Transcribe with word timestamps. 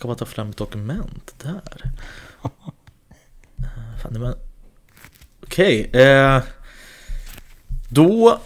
ska 0.00 0.08
bara 0.08 0.18
ta 0.18 0.24
fram 0.24 0.50
ett 0.50 0.56
dokument 0.56 1.34
där. 1.42 1.92
Eh, 3.58 4.02
fan. 4.02 4.34
Okej, 5.42 5.90
eh, 5.92 6.42
då 7.88 8.40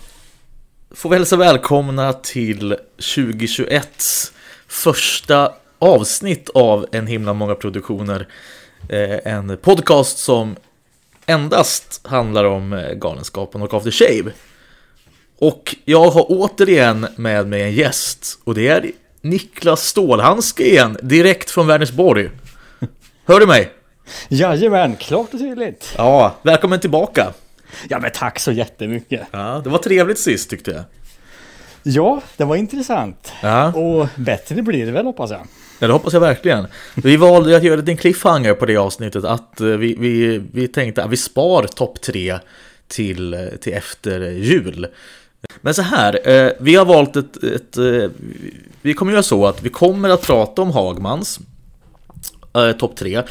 får 0.90 1.10
vi 1.10 1.16
hälsa 1.16 1.36
välkomna 1.36 2.12
till 2.12 2.76
2021 2.96 4.32
första 4.66 5.54
avsnitt 5.78 6.50
av 6.54 6.86
En 6.92 7.06
himla 7.06 7.32
många 7.32 7.54
produktioner. 7.54 8.28
Eh, 8.88 9.32
en 9.32 9.56
podcast 9.56 10.18
som 10.18 10.56
endast 11.26 12.06
handlar 12.06 12.44
om 12.44 12.72
eh, 12.72 12.92
Galenskapen 12.92 13.62
och 13.62 13.74
After 13.74 13.90
Shave. 13.90 14.32
Och 15.38 15.76
jag 15.84 16.10
har 16.10 16.26
återigen 16.28 17.06
med 17.16 17.46
mig 17.46 17.62
en 17.62 17.72
gäst 17.72 18.38
och 18.44 18.54
det 18.54 18.68
är 18.68 18.92
Niklas 19.24 19.86
Stålhandske 19.86 20.66
igen, 20.66 20.96
direkt 21.02 21.50
från 21.50 21.66
Vänersborg. 21.66 22.30
Hör 23.24 23.40
du 23.40 23.46
mig? 23.46 23.72
Jajamän, 24.28 24.96
klart 24.96 25.34
och 25.34 25.40
tydligt. 25.40 25.94
Ja, 25.96 26.34
välkommen 26.42 26.80
tillbaka. 26.80 27.32
Ja 27.88 27.98
men 27.98 28.10
tack 28.14 28.38
så 28.38 28.52
jättemycket. 28.52 29.26
Ja, 29.30 29.60
det 29.64 29.70
var 29.70 29.78
trevligt 29.78 30.18
sist 30.18 30.50
tyckte 30.50 30.70
jag. 30.70 30.82
Ja, 31.82 32.22
det 32.36 32.44
var 32.44 32.56
intressant. 32.56 33.32
Ja. 33.42 33.72
Och 33.72 34.08
bättre 34.16 34.62
blir 34.62 34.86
det 34.86 34.92
väl 34.92 35.06
hoppas 35.06 35.30
jag. 35.30 35.40
Ja, 35.78 35.86
det 35.86 35.92
hoppas 35.92 36.12
jag 36.12 36.20
verkligen. 36.20 36.66
Vi 36.94 37.16
valde 37.16 37.56
att 37.56 37.64
göra 37.64 37.82
en 37.86 37.96
cliffhanger 37.96 38.54
på 38.54 38.66
det 38.66 38.76
avsnittet, 38.76 39.24
att 39.24 39.60
eh, 39.60 39.66
vi, 39.66 39.96
vi, 39.98 40.42
vi 40.52 40.68
tänkte 40.68 41.04
att 41.04 41.10
vi 41.10 41.16
spar 41.16 41.66
topp 41.66 42.00
tre 42.00 42.38
till, 42.88 43.50
till 43.60 43.72
efter 43.72 44.20
jul. 44.20 44.86
Men 45.60 45.74
så 45.74 45.82
här, 45.82 46.28
eh, 46.28 46.52
vi 46.60 46.74
har 46.74 46.84
valt 46.84 47.16
ett, 47.16 47.44
ett 47.44 47.76
eh, 47.76 48.10
vi 48.84 48.94
kommer 48.94 49.12
göra 49.12 49.22
så 49.22 49.46
att 49.46 49.62
vi 49.62 49.68
kommer 49.68 50.08
att 50.08 50.22
prata 50.22 50.62
om 50.62 50.70
Hagmans 50.70 51.40
eh, 52.54 52.72
topp 52.72 52.96
tre, 52.96 53.22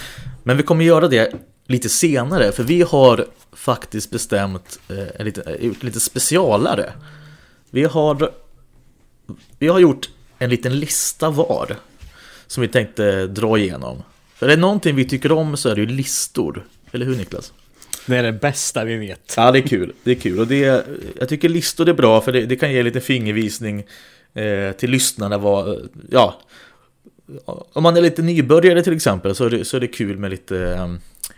men 0.43 0.57
vi 0.57 0.63
kommer 0.63 0.85
göra 0.85 1.07
det 1.07 1.33
lite 1.67 1.89
senare, 1.89 2.51
för 2.51 2.63
vi 2.63 2.81
har 2.81 3.25
faktiskt 3.51 4.11
bestämt 4.11 4.79
eh, 4.89 5.19
en 5.19 5.25
lite, 5.25 5.41
eh, 5.41 5.71
lite 5.81 5.99
specialare. 5.99 6.93
Vi 7.69 7.83
har, 7.83 8.31
vi 9.59 9.67
har 9.67 9.79
gjort 9.79 10.09
en 10.39 10.49
liten 10.49 10.79
lista 10.79 11.29
var 11.29 11.75
som 12.47 12.61
vi 12.61 12.67
tänkte 12.67 13.27
dra 13.27 13.57
igenom. 13.57 14.03
För 14.35 14.45
är 14.45 14.49
det 14.49 14.61
någonting 14.61 14.95
vi 14.95 15.05
tycker 15.05 15.31
om 15.31 15.57
så 15.57 15.69
är 15.69 15.75
det 15.75 15.81
ju 15.81 15.87
listor. 15.87 16.65
Eller 16.91 17.05
hur 17.05 17.15
Niklas? 17.15 17.53
Det 18.05 18.17
är 18.17 18.23
det 18.23 18.31
bästa 18.31 18.83
vi 18.83 18.95
vet. 18.95 19.33
Ja, 19.37 19.51
det 19.51 19.59
är 19.59 19.67
kul. 19.67 19.93
Det 20.03 20.11
är 20.11 20.15
kul. 20.15 20.39
Och 20.39 20.47
det, 20.47 20.85
jag 21.19 21.29
tycker 21.29 21.49
listor 21.49 21.89
är 21.89 21.93
bra 21.93 22.21
för 22.21 22.31
det, 22.31 22.45
det 22.45 22.55
kan 22.55 22.73
ge 22.73 22.83
lite 22.83 23.01
fingervisning 23.01 23.83
till 24.77 24.91
lyssnarna. 24.91 25.37
Vad, 25.37 25.89
ja, 26.11 26.39
om 27.73 27.83
man 27.83 27.97
är 27.97 28.01
lite 28.01 28.21
nybörjare 28.21 28.83
till 28.83 28.95
exempel 28.95 29.35
så 29.35 29.45
är 29.45 29.49
det, 29.49 29.65
så 29.65 29.77
är 29.77 29.81
det 29.81 29.87
kul 29.87 30.17
med 30.17 30.31
lite 30.31 30.73
eh, 30.73 30.93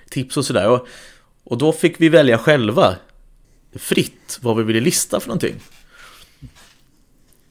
tips 0.10 0.38
och 0.38 0.46
sådär. 0.46 0.70
Och, 0.70 0.88
och 1.44 1.58
då 1.58 1.72
fick 1.72 2.02
vi 2.02 2.10
välja 2.10 2.38
själva 2.38 2.96
fritt 3.76 4.40
vad 4.42 4.58
vi 4.58 4.64
ville 4.64 4.80
lista 4.80 5.20
för 5.20 5.28
någonting. 5.28 5.56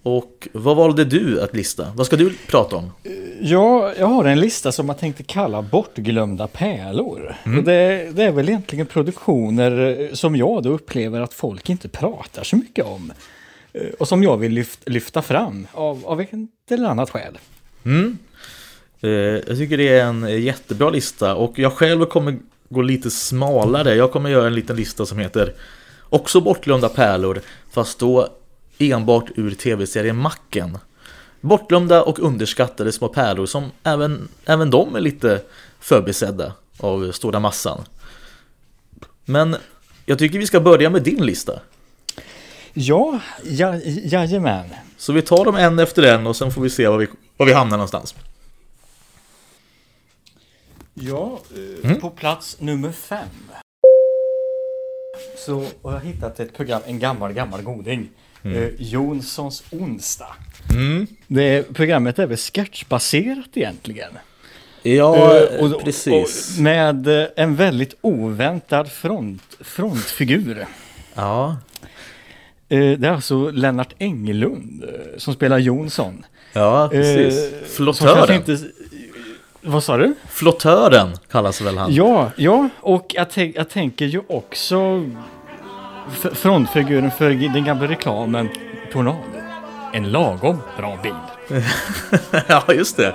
Och 0.03 0.49
vad 0.53 0.77
valde 0.77 1.05
du 1.05 1.41
att 1.43 1.55
lista? 1.55 1.93
Vad 1.95 2.07
ska 2.07 2.17
du 2.17 2.35
prata 2.47 2.77
om? 2.77 2.93
Ja, 3.41 3.93
jag 3.99 4.07
har 4.07 4.25
en 4.25 4.41
lista 4.41 4.73
som 4.73 4.89
jag 4.89 4.99
tänkte 4.99 5.23
kalla 5.23 5.63
bortglömda 5.63 6.49
pärlor. 6.49 7.37
Mm. 7.45 7.65
Det, 7.65 8.11
det 8.13 8.23
är 8.23 8.33
väl 8.33 8.49
egentligen 8.49 8.87
produktioner 8.87 10.01
eh, 10.01 10.13
som 10.13 10.37
jag 10.37 10.63
då 10.63 10.71
upplever 10.71 11.21
att 11.21 11.35
folk 11.35 11.71
inte 11.71 11.89
pratar 11.89 12.45
så 12.45 12.57
mycket 12.57 12.85
om. 12.85 13.13
Eh, 13.75 13.91
och 13.99 14.09
som 14.09 14.23
jag 14.23 14.37
vill 14.37 14.53
lyft, 14.53 14.89
lyfta 14.89 15.23
fram 15.23 15.67
av, 15.73 16.07
av 16.07 16.21
ett 16.21 16.31
eller 16.71 16.89
annat 16.89 17.11
skäl. 17.11 17.39
Mm. 17.85 18.19
Eh, 19.01 19.11
jag 19.11 19.59
tycker 19.59 19.77
det 19.77 19.89
är 19.89 20.05
en 20.05 20.25
eh, 20.25 20.41
jättebra 20.41 20.91
lista 20.91 21.35
och 21.35 21.59
jag 21.59 21.73
själv 21.73 22.05
kommer 22.05 22.39
gå 22.69 22.83
lite 22.83 23.11
smalare. 23.11 23.95
Jag 23.95 24.13
kommer 24.13 24.31
göra 24.31 24.47
en 24.47 24.55
liten 24.55 24.77
lista 24.77 25.07
som 25.07 25.19
heter 25.19 25.55
Också 26.01 26.41
bortglömda 26.41 26.89
pärlor 26.89 27.41
fast 27.71 27.99
då 27.99 28.29
enbart 28.79 29.31
ur 29.35 29.51
tv-serien 29.51 30.17
Macken. 30.17 30.79
Bortglömda 31.41 32.03
och 32.03 32.19
underskattade 32.19 32.93
små 32.93 33.09
pärlor 33.09 33.47
som 33.47 33.71
även, 33.83 34.29
även 34.45 34.71
de 34.71 34.97
är 34.97 35.01
lite 35.01 35.41
förbisedda 35.81 36.53
av 36.79 37.13
stora 37.13 37.41
massan. 37.41 37.85
Men 39.25 39.57
jag 40.07 40.19
tycker 40.19 40.39
vi 40.39 40.47
ska 40.47 40.61
börja 40.61 40.91
med 40.91 41.03
din 41.03 41.27
lista. 41.27 41.61
Ja, 42.75 43.21
ja 43.45 43.75
jajamän. 43.85 44.65
Så 44.97 45.13
vi 45.13 45.23
tar 45.23 45.45
dem 45.45 45.57
en 45.57 45.79
efter 45.79 46.03
en 46.03 46.27
och 46.27 46.37
sen 46.37 46.51
får 46.53 46.63
vi 46.63 46.71
se 46.71 46.89
var 46.89 46.99
vi, 46.99 47.07
var 47.37 47.47
vi 47.47 47.53
hamnar 47.53 47.77
någonstans. 47.77 48.15
Ja, 50.95 51.39
eh, 51.85 51.95
på 51.97 52.11
plats 52.11 52.57
nummer 52.61 52.93
fem. 52.93 53.29
Så 55.47 55.67
har 55.83 55.93
jag 55.93 56.01
hittat 56.01 56.41
ett 56.41 56.57
program, 56.57 56.83
en 56.87 56.99
gammal, 56.99 57.33
gammal 57.33 57.63
goding. 57.63 58.09
Eh, 58.43 58.69
Jonssons 58.79 59.65
onsdag. 59.71 60.37
Mm. 60.75 61.07
Det 61.27 61.75
programmet 61.75 62.19
är 62.19 62.27
väl 62.27 62.37
sketchbaserat 62.37 63.49
egentligen. 63.55 64.13
Ja, 64.83 65.37
Eh, 65.37 65.65
och- 65.65 65.85
precis. 65.85 66.57
och 66.57 66.63
med 66.63 67.07
en 67.37 67.57
väldigt 67.57 67.95
oväntad 68.01 68.91
front, 68.93 69.43
frontfigur. 69.61 70.67
Ja, 71.15 71.57
det 72.69 73.07
är 73.07 73.13
alltså 73.13 73.51
Lennart 73.51 73.95
Englund 73.99 74.85
eh, 74.85 75.19
som 75.19 75.35
spelar 75.35 75.59
Jonsson. 75.59 76.27
ja 76.53 76.89
precis. 76.93 77.53
Eh, 77.53 77.67
som 77.67 77.69
Flottören. 77.69 78.37
Inte... 78.37 78.59
Vad 79.61 79.85
sa 79.85 79.97
du? 79.97 80.15
Flottören 80.31 81.17
kallas 81.31 81.61
väl 81.61 81.79
han? 81.79 81.95
Ja, 81.95 82.31
ja, 82.37 82.69
och 82.81 83.07
jag, 83.15 83.31
tänk, 83.31 83.57
jag 83.57 83.69
tänker 83.71 84.05
ju 84.05 84.21
också 84.29 85.11
frontfiguren 86.33 87.11
för 87.11 87.31
den 87.31 87.65
gamla 87.65 87.89
reklamen 87.89 88.49
Tornado. 88.93 89.19
En 89.93 90.11
lagom 90.11 90.59
bra 90.77 90.99
bil. 91.03 91.15
ja, 92.47 92.65
just 92.69 92.97
det. 92.97 93.15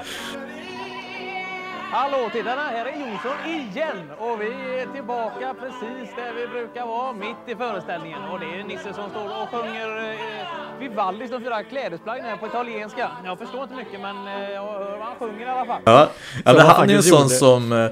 Hallå 1.92 2.30
tittarna, 2.34 2.62
här 2.62 2.86
är 2.86 2.92
Jonsson 3.00 3.38
igen 3.46 4.12
och 4.18 4.42
vi 4.42 4.46
är 4.82 4.94
tillbaka 4.94 5.56
precis 5.60 6.16
där 6.16 6.34
vi 6.34 6.48
brukar 6.48 6.86
vara, 6.86 7.14
mitt 7.14 7.44
i 7.48 7.56
föreställningen. 7.56 8.24
Och 8.24 8.40
det 8.40 8.46
är 8.46 8.64
Nisse 8.64 8.94
som 8.94 9.10
står 9.10 9.26
och 9.26 9.50
sjunger 9.52 10.12
eh, 10.12 10.80
Vivaldis 10.80 11.32
De 11.32 11.42
fyra 11.44 11.64
klädesplaggen 11.64 12.26
här 12.26 12.38
på 12.38 12.48
italienska. 12.48 13.12
Jag 13.26 13.40
förstår 13.40 13.64
inte 13.64 13.76
mycket 13.76 14.00
men 14.02 14.28
eh, 14.28 14.50
jag 14.50 14.62
hör 14.62 14.98
vad 14.98 15.08
han 15.08 15.16
sjunger 15.20 15.46
i 15.46 15.50
alla 15.50 15.66
fall. 15.66 15.82
Ja, 15.86 16.10
ja 16.46 16.54
men 16.54 16.66
han 16.66 16.84
är 16.84 16.90
ju 16.90 16.96
en 16.96 17.04
sån 17.04 17.30
som... 17.30 17.72
eh, 17.72 17.88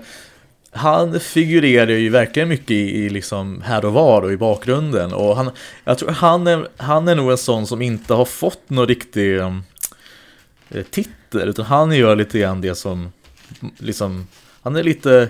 Han 0.72 1.20
figurerar 1.20 1.92
ju 1.92 2.10
verkligen 2.10 2.50
mycket 2.50 2.72
i, 2.72 3.06
i 3.06 3.10
liksom 3.10 3.62
här 3.66 3.86
och 3.86 3.94
var 3.94 4.22
och 4.22 4.32
i 4.32 4.38
bakgrunden. 4.38 5.14
Och 5.14 5.36
han, 5.36 5.52
jag 5.84 5.98
tror 5.98 6.10
han 6.12 6.48
är, 6.48 6.68
han 6.78 7.08
är 7.08 7.16
nog 7.16 7.32
en 7.32 7.38
sån 7.38 7.68
som 7.68 7.82
inte 7.82 8.14
har 8.14 8.26
fått 8.26 8.70
någon 8.70 8.88
riktig 8.88 9.40
eh, 9.40 9.52
titel. 10.90 11.50
Utan 11.50 11.66
han 11.66 11.92
gör 11.92 12.16
lite 12.16 12.40
grann 12.40 12.62
det 12.62 12.76
som, 12.76 13.12
liksom, 13.78 14.28
han 14.62 14.76
är 14.76 14.84
lite 14.84 15.30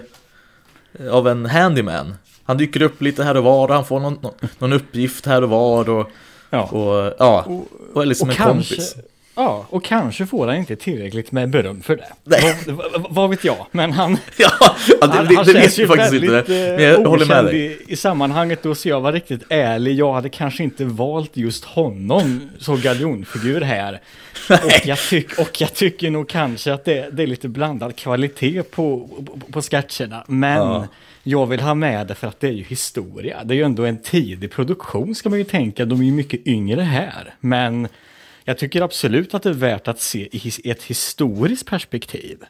eh, 0.99 1.09
av 1.09 1.27
en 1.27 1.45
handyman. 1.45 2.15
Han 2.43 2.57
dyker 2.57 2.81
upp 2.81 3.01
lite 3.01 3.23
här 3.23 3.37
och 3.37 3.43
var 3.43 3.67
och 3.67 3.73
han 3.75 3.85
får 3.85 3.99
någon, 3.99 4.17
någon 4.59 4.73
uppgift 4.73 5.25
här 5.25 5.41
och 5.41 5.49
var. 5.49 5.89
Och, 5.89 6.09
Ja. 6.49 6.63
och 6.63 7.13
ja, 7.19 7.45
och 7.93 8.01
är 8.01 8.05
liksom 8.05 8.29
och 8.29 8.33
en 8.33 8.37
kanske, 8.37 8.75
kompis. 8.75 8.95
Ja, 9.37 9.65
och 9.69 9.83
kanske 9.83 10.25
får 10.25 10.47
han 10.47 10.55
inte 10.55 10.75
tillräckligt 10.75 11.31
med 11.31 11.49
beröm 11.49 11.81
för 11.81 11.95
det. 11.95 12.07
Nej. 12.23 12.55
Vad, 12.67 13.05
vad, 13.09 13.29
vet 13.29 13.43
jag, 13.43 13.65
men 13.71 13.91
han... 13.91 14.17
Ja, 14.37 14.49
det, 14.87 14.97
han, 15.01 15.25
det, 15.27 15.35
han 15.35 15.45
det 15.45 15.53
vet 15.53 15.77
ju 15.79 15.87
faktiskt 15.87 16.13
inte. 16.13 16.27
väldigt 16.27 16.47
Men 16.47 16.79
eh, 16.79 16.83
jag 16.83 17.05
håller 17.09 17.25
med 17.25 17.45
dig. 17.45 17.65
i, 17.87 17.93
i 17.93 17.95
sammanhanget 17.95 18.63
då, 18.63 18.75
så 18.75 18.89
jag 18.89 19.01
var 19.01 19.11
riktigt 19.13 19.41
ärlig. 19.49 19.95
Jag 19.95 20.13
hade 20.13 20.29
kanske 20.29 20.63
inte 20.63 20.85
valt 20.85 21.37
just 21.37 21.65
honom 21.65 22.49
som 22.59 22.81
galjonfigur 22.81 23.61
här. 23.61 24.01
Och 24.49 24.85
jag, 24.85 24.99
tyck, 24.99 25.39
och 25.39 25.61
jag 25.61 25.73
tycker 25.73 26.11
nog 26.11 26.29
kanske 26.29 26.73
att 26.73 26.85
det, 26.85 27.09
det 27.11 27.23
är 27.23 27.27
lite 27.27 27.47
blandad 27.47 27.95
kvalitet 27.95 28.63
på, 28.63 29.09
på, 29.25 29.39
på 29.51 29.61
sketcherna. 29.61 30.23
Men 30.27 30.57
Ja. 30.57 30.87
jag 31.23 31.45
vill 31.45 31.59
ha 31.59 31.73
med 31.73 32.07
det 32.07 32.15
för 32.15 32.27
att 32.27 32.39
det 32.39 32.47
är 32.47 32.51
ju 32.51 32.63
historia. 32.63 33.43
Det 33.43 33.53
är 33.53 33.55
ju 33.55 33.63
ändå 33.63 33.85
en 33.85 33.97
tidig 34.01 34.51
produktion 34.51 35.15
ska 35.15 35.29
man 35.29 35.37
ju 35.39 35.45
tänka. 35.45 35.85
De 35.85 36.01
är 36.01 36.05
ju 36.05 36.11
mycket 36.11 36.47
yngre 36.47 36.81
här. 36.81 37.33
Men 37.39 37.87
jag 38.47 38.57
tycker 38.57 38.81
absolut 38.81 39.33
att 39.33 39.43
det 39.43 39.49
är 39.49 39.53
värt 39.53 39.87
att 39.87 39.99
se 39.99 40.29
i 40.31 40.71
ett 40.71 40.83
historiskt 40.83 41.65
perspektiv. 41.65 42.43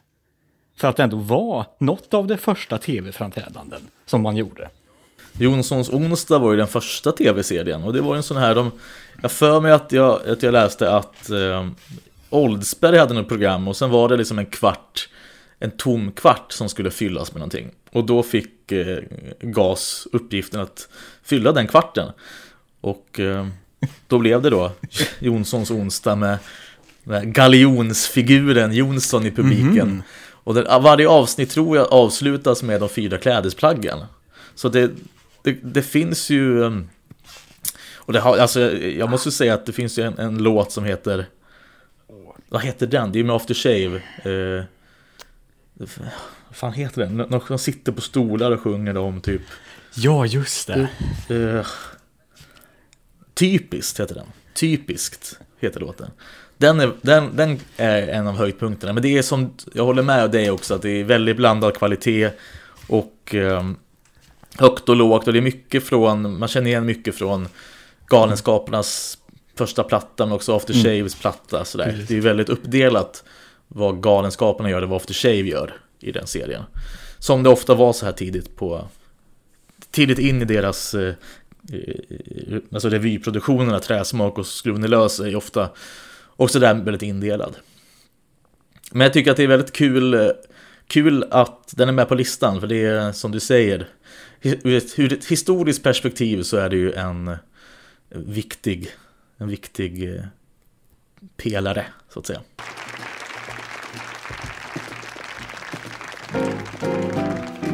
För 0.76 0.88
att 0.88 0.98
det 0.98 1.04
ändå 1.04 1.18
var 1.18 1.66
något 1.80 2.14
av 2.14 2.28
det 2.28 2.38
första 2.38 2.78
tv-framträdanden 2.78 3.82
som 4.06 4.22
man 4.22 4.38
gjorde. 4.38 4.70
Jonssons 5.40 5.90
onsdag 5.90 6.40
var 6.40 6.52
ju 6.52 6.58
den 6.58 6.68
första 6.68 7.12
tv-serien 7.12 7.84
och 7.84 7.94
det 7.94 8.02
var 8.02 8.14
ju 8.14 8.18
en 8.18 8.24
sån 8.24 8.38
här, 8.38 8.56
de, 8.56 8.72
jag 9.22 9.32
för 9.32 9.60
mig 9.60 9.72
att 9.72 9.92
jag, 9.92 10.28
att 10.30 10.44
jag 10.44 10.52
läste 10.52 10.96
att 10.96 11.30
eh, 11.30 11.68
Oldsberg 12.30 12.98
hade 12.98 13.14
något 13.14 13.28
program 13.28 13.68
och 13.68 13.78
sen 13.78 13.90
var 13.90 14.10
det 14.10 14.18
liksom 14.18 14.40
en 14.40 14.46
kvart, 14.46 15.10
en 15.60 15.72
tom 15.72 16.12
kvart 16.12 16.52
som 16.52 16.70
skulle 16.70 16.92
fyllas 16.92 17.32
med 17.32 17.40
någonting. 17.40 17.72
Och 17.92 18.06
då 18.06 18.24
fick 18.24 18.72
eh, 18.72 19.00
GAS 19.42 20.08
uppgiften 20.12 20.62
att 20.62 20.90
fylla 21.24 21.52
den 21.52 21.68
kvarten. 21.68 22.12
Och 22.82 23.20
eh, 23.20 23.48
då 24.08 24.20
blev 24.20 24.42
det 24.42 24.50
då 24.50 24.72
Jonssons 25.20 25.72
onsdag 25.72 26.16
med, 26.16 26.38
galjonsfiguren 27.34 28.74
Jonsson 28.74 29.26
i 29.26 29.32
publiken. 29.32 30.04
Och 30.30 30.54
den, 30.54 30.84
varje 30.84 31.08
avsnitt 31.08 31.50
tror 31.50 31.78
jag 31.78 31.94
avslutas 31.94 32.64
med 32.64 32.80
de 32.80 32.90
fyra 32.90 33.18
klädesplaggen. 33.18 34.00
Så 34.56 34.70
det, 34.70 34.92
det, 35.44 35.58
det 35.64 35.82
finns 35.82 36.30
ju... 36.30 36.60
um, 36.60 36.90
Och 37.96 38.14
det 38.14 38.20
har, 38.20 38.38
alltså, 38.38 38.60
jag 38.78 39.10
måste 39.10 39.32
säga 39.32 39.54
att 39.54 39.66
det 39.66 39.74
finns 39.74 40.00
ju 40.00 40.04
en, 40.04 40.18
en 40.20 40.38
låt 40.38 40.72
som 40.72 40.86
heter... 40.86 41.26
Vad 42.50 42.62
heter 42.62 42.88
den? 42.88 43.12
Det 43.12 43.20
är 43.20 43.24
med 43.24 43.36
After 43.36 43.54
Shave. 43.54 44.02
Eh, 44.24 44.64
vad 46.48 46.56
fan 46.56 46.74
heter 46.74 47.02
den? 47.02 47.18
De, 47.18 47.42
de 47.48 47.60
sitter 47.60 47.92
på 47.92 48.02
stolar 48.02 48.52
och 48.52 48.62
sjunger 48.62 48.98
om 48.98 49.22
typ... 49.22 49.42
Ja, 49.96 50.26
just 50.26 50.68
det. 50.68 50.90
Eh, 51.30 51.66
typiskt 53.38 54.00
heter 54.00 54.16
den. 54.16 54.28
Typiskt 54.54 55.40
heter 55.60 55.80
låten. 55.80 56.12
Den 56.58 56.80
är, 56.80 56.92
den, 57.02 57.36
den 57.36 57.60
är 57.78 58.08
en 58.08 58.28
av 58.28 58.36
höjdpunkterna. 58.36 58.94
Men 58.94 59.04
det 59.04 59.18
är 59.18 59.22
som, 59.22 59.54
jag 59.74 59.86
håller 59.86 60.04
med 60.04 60.32
dig 60.32 60.52
också, 60.52 60.76
att 60.76 60.82
det 60.82 60.90
är 60.90 61.04
väldigt 61.04 61.38
blandad 61.38 61.78
kvalitet. 61.78 62.30
Och 62.88 63.36
eh, 63.36 63.72
högt 64.58 64.90
och 64.90 64.96
lågt. 64.96 65.28
Och 65.28 65.34
det 65.34 65.40
är 65.40 65.42
mycket 65.42 65.84
från, 65.84 66.40
man 66.40 66.50
känner 66.50 66.68
igen 66.68 66.86
mycket 66.86 67.16
från 67.16 67.48
Galenskapernas 68.08 69.18
första 69.56 69.84
platta. 69.84 70.26
Men 70.26 70.36
också 70.36 70.56
After 70.56 70.74
Shaves 70.74 71.16
platta. 71.16 71.66
Sådär. 71.66 72.06
Det 72.08 72.18
är 72.18 72.22
väldigt 72.22 72.50
uppdelat 72.50 73.24
vad 73.68 74.02
Galenskaperna 74.02 74.70
gör 74.70 74.82
och 74.82 74.90
vad 74.90 74.98
After 74.98 75.14
Shave 75.14 75.36
gör 75.36 75.82
i 76.00 76.12
den 76.12 76.28
serien. 76.28 76.64
Som 77.20 77.44
det 77.44 77.50
ofta 77.50 77.76
var 77.76 77.94
så 77.94 78.06
här 78.06 78.14
tidigt 78.14 78.56
på 78.56 78.88
tidigt 79.92 80.20
in 80.20 80.42
i 80.42 80.46
deras 80.46 80.94
eh, 80.94 81.14
Eh, 81.74 82.58
alltså 82.72 82.90
revyproduktionerna, 82.90 83.80
Träsmak 83.80 84.38
och 84.38 84.48
Skruven 84.48 84.82
lös 84.82 85.20
är 85.20 85.28
ju 85.28 85.36
ofta 85.36 85.70
också 86.36 86.60
där 86.60 86.74
väldigt 86.74 87.02
indelad. 87.02 87.56
Men 88.92 89.02
jag 89.02 89.14
tycker 89.14 89.32
att 89.32 89.38
det 89.38 89.44
är 89.44 89.48
väldigt 89.48 89.74
kul, 89.74 90.32
kul 90.88 91.26
att 91.32 91.74
den 91.76 91.90
är 91.90 91.94
med 91.94 92.08
på 92.08 92.16
listan, 92.16 92.60
för 92.60 92.68
det 92.68 92.86
är 92.86 93.12
som 93.12 93.32
du 93.32 93.40
säger, 93.40 93.88
ur 94.42 94.78
ett, 94.78 95.00
ur 95.00 95.14
ett 95.14 95.26
historiskt 95.26 95.84
perspektiv 95.84 96.44
så 96.44 96.58
är 96.58 96.70
det 96.70 96.78
ju 96.78 96.94
en 96.94 97.36
viktig, 98.10 98.92
en 99.38 99.48
viktig 99.48 100.16
eh, 100.16 100.24
pelare, 101.38 101.86
så 102.10 102.20
att 102.20 102.26
säga. 102.26 102.42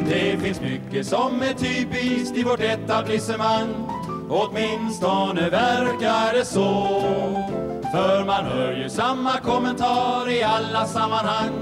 Det 0.08 0.38
finns 0.42 0.60
mycket 0.60 1.06
som 1.06 1.42
är 1.42 1.52
typiskt 1.52 2.36
i 2.36 2.42
vårt 2.42 2.60
etablissemang. 2.60 3.68
Åtminstone 4.30 5.50
verkar 5.50 6.38
det 6.38 6.44
så. 6.44 7.00
För 7.92 8.24
man 8.24 8.44
hör 8.44 8.72
ju 8.72 8.88
samma 8.88 9.40
kommentar 9.40 10.30
i 10.30 10.42
alla 10.42 10.86
sammanhang. 10.86 11.52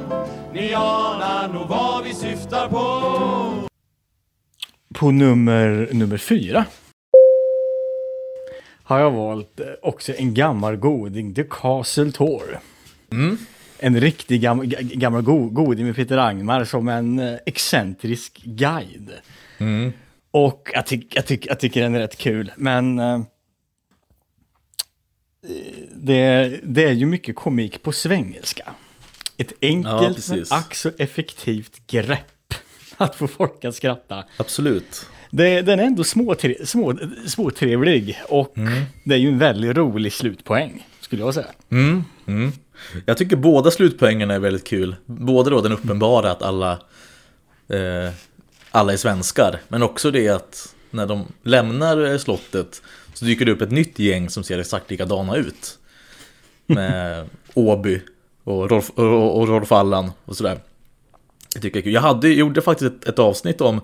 Ni 0.54 0.74
anar 0.74 1.48
nog 1.52 1.68
vad 1.68 2.04
vi 2.04 2.14
syftar 2.14 2.68
på. 2.68 3.68
På 4.94 5.10
nummer, 5.10 5.88
nummer 5.92 6.16
fyra. 6.16 6.64
Har 8.84 8.98
jag 8.98 9.10
valt 9.10 9.60
eh, 9.60 9.66
också 9.82 10.12
en 10.16 10.34
gammal 10.34 10.76
goding, 10.76 11.34
The 11.34 11.44
Castle 11.50 12.12
Tour. 12.12 12.58
En 13.82 14.00
riktig 14.00 14.40
gam, 14.40 14.62
ga- 14.62 14.94
gammal 14.94 15.22
go, 15.22 15.48
goding 15.48 15.86
med 15.86 15.96
Peter 15.96 16.18
Angmar 16.18 16.64
som 16.64 16.88
en 16.88 17.18
eh, 17.18 17.34
excentrisk 17.46 18.42
guide. 18.44 19.10
Och 20.30 20.70
jag, 20.74 20.86
tyck, 20.86 21.16
jag, 21.16 21.26
tyck, 21.26 21.46
jag 21.46 21.60
tycker 21.60 21.82
den 21.82 21.94
är 21.94 21.98
rätt 21.98 22.18
kul, 22.18 22.52
men 22.56 22.98
eh, 22.98 23.20
det, 25.94 26.60
det 26.62 26.84
är 26.84 26.92
ju 26.92 27.06
mycket 27.06 27.36
komik 27.36 27.82
på 27.82 27.92
svengelska. 27.92 28.74
Ett 29.36 29.52
Ja, 29.60 29.68
enkelt 29.68 30.02
men 30.02 30.14
precis. 30.14 30.52
ack 30.52 30.74
så 30.74 30.90
effektivt 30.98 31.86
grepp 31.86 32.54
att 32.96 33.14
få 33.16 33.26
folk 33.28 33.64
att 33.64 33.74
skratta. 33.74 34.24
Absolut. 34.36 35.06
Det, 35.30 35.62
den 35.62 35.80
är 35.80 35.84
ändå 35.84 36.04
småtre, 36.04 36.66
små, 36.66 36.98
småtrevlig 37.26 38.18
och 38.28 38.54
det 39.04 39.14
är 39.14 39.18
ju 39.18 39.28
en 39.28 39.38
väldigt 39.38 39.76
rolig 39.76 40.12
slutpoäng, 40.12 40.86
skulle 41.00 41.22
jag 41.22 41.34
säga. 41.34 41.46
Mm, 41.70 42.04
mm. 42.26 42.52
Jag 43.06 43.16
tycker 43.18 43.36
båda 43.36 43.70
slutpoängerna 43.70 44.34
är 44.34 44.38
väldigt 44.38 44.66
kul. 44.66 44.96
Både 45.06 45.50
då 45.50 45.60
den 45.60 45.72
uppenbara 45.72 46.30
att 46.30 46.42
alla, 46.42 46.72
eh, 47.68 48.10
alla 48.70 48.92
är 48.92 48.96
svenskar, 48.96 49.60
men 49.68 49.82
också 49.82 50.10
det 50.10 50.28
att 50.28 50.74
när 50.90 51.06
de 51.06 51.26
lämnar 51.42 52.04
eh, 52.12 52.18
slottet 52.18 52.82
så 53.14 53.24
dyker 53.24 53.44
det 53.44 53.52
upp 53.52 53.62
ett 53.62 53.70
nytt 53.70 53.98
gäng 53.98 54.30
som 54.30 54.44
ser 54.44 54.58
exakt 54.58 54.90
likadana 54.90 55.36
ut. 55.36 55.78
Med 56.66 57.26
Åby 57.54 58.00
och 58.44 58.70
Rolf, 58.70 58.90
och, 58.90 59.38
och 59.40 59.48
Rolf 59.48 59.72
Allan 59.72 60.12
och 60.24 60.36
sådär. 60.36 60.58
Jag 61.54 61.62
tycker. 61.62 61.90
Jag 61.90 62.00
hade, 62.00 62.28
gjorde 62.28 62.62
faktiskt 62.62 62.92
ett, 62.92 63.08
ett 63.08 63.18
avsnitt 63.18 63.60
om 63.60 63.80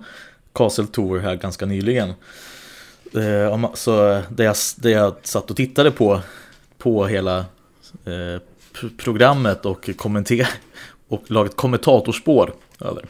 Castle 0.53 0.87
Tour 0.87 1.19
här 1.19 1.35
ganska 1.35 1.67
nyligen. 1.67 2.13
Eh, 3.15 3.53
om- 3.53 3.71
så 3.75 4.23
där 4.29 4.45
jag, 4.45 4.57
där 4.77 4.91
jag 4.91 5.15
satt 5.23 5.51
och 5.51 5.57
tittade 5.57 5.91
på, 5.91 6.21
på 6.79 7.07
hela 7.07 7.39
eh, 8.05 8.41
programmet 8.97 9.67
och 9.67 9.91
kommenter 9.97 10.49
och 11.09 11.31
lagat 11.31 11.57
kommentatorspår 11.57 12.53
över. 12.81 13.05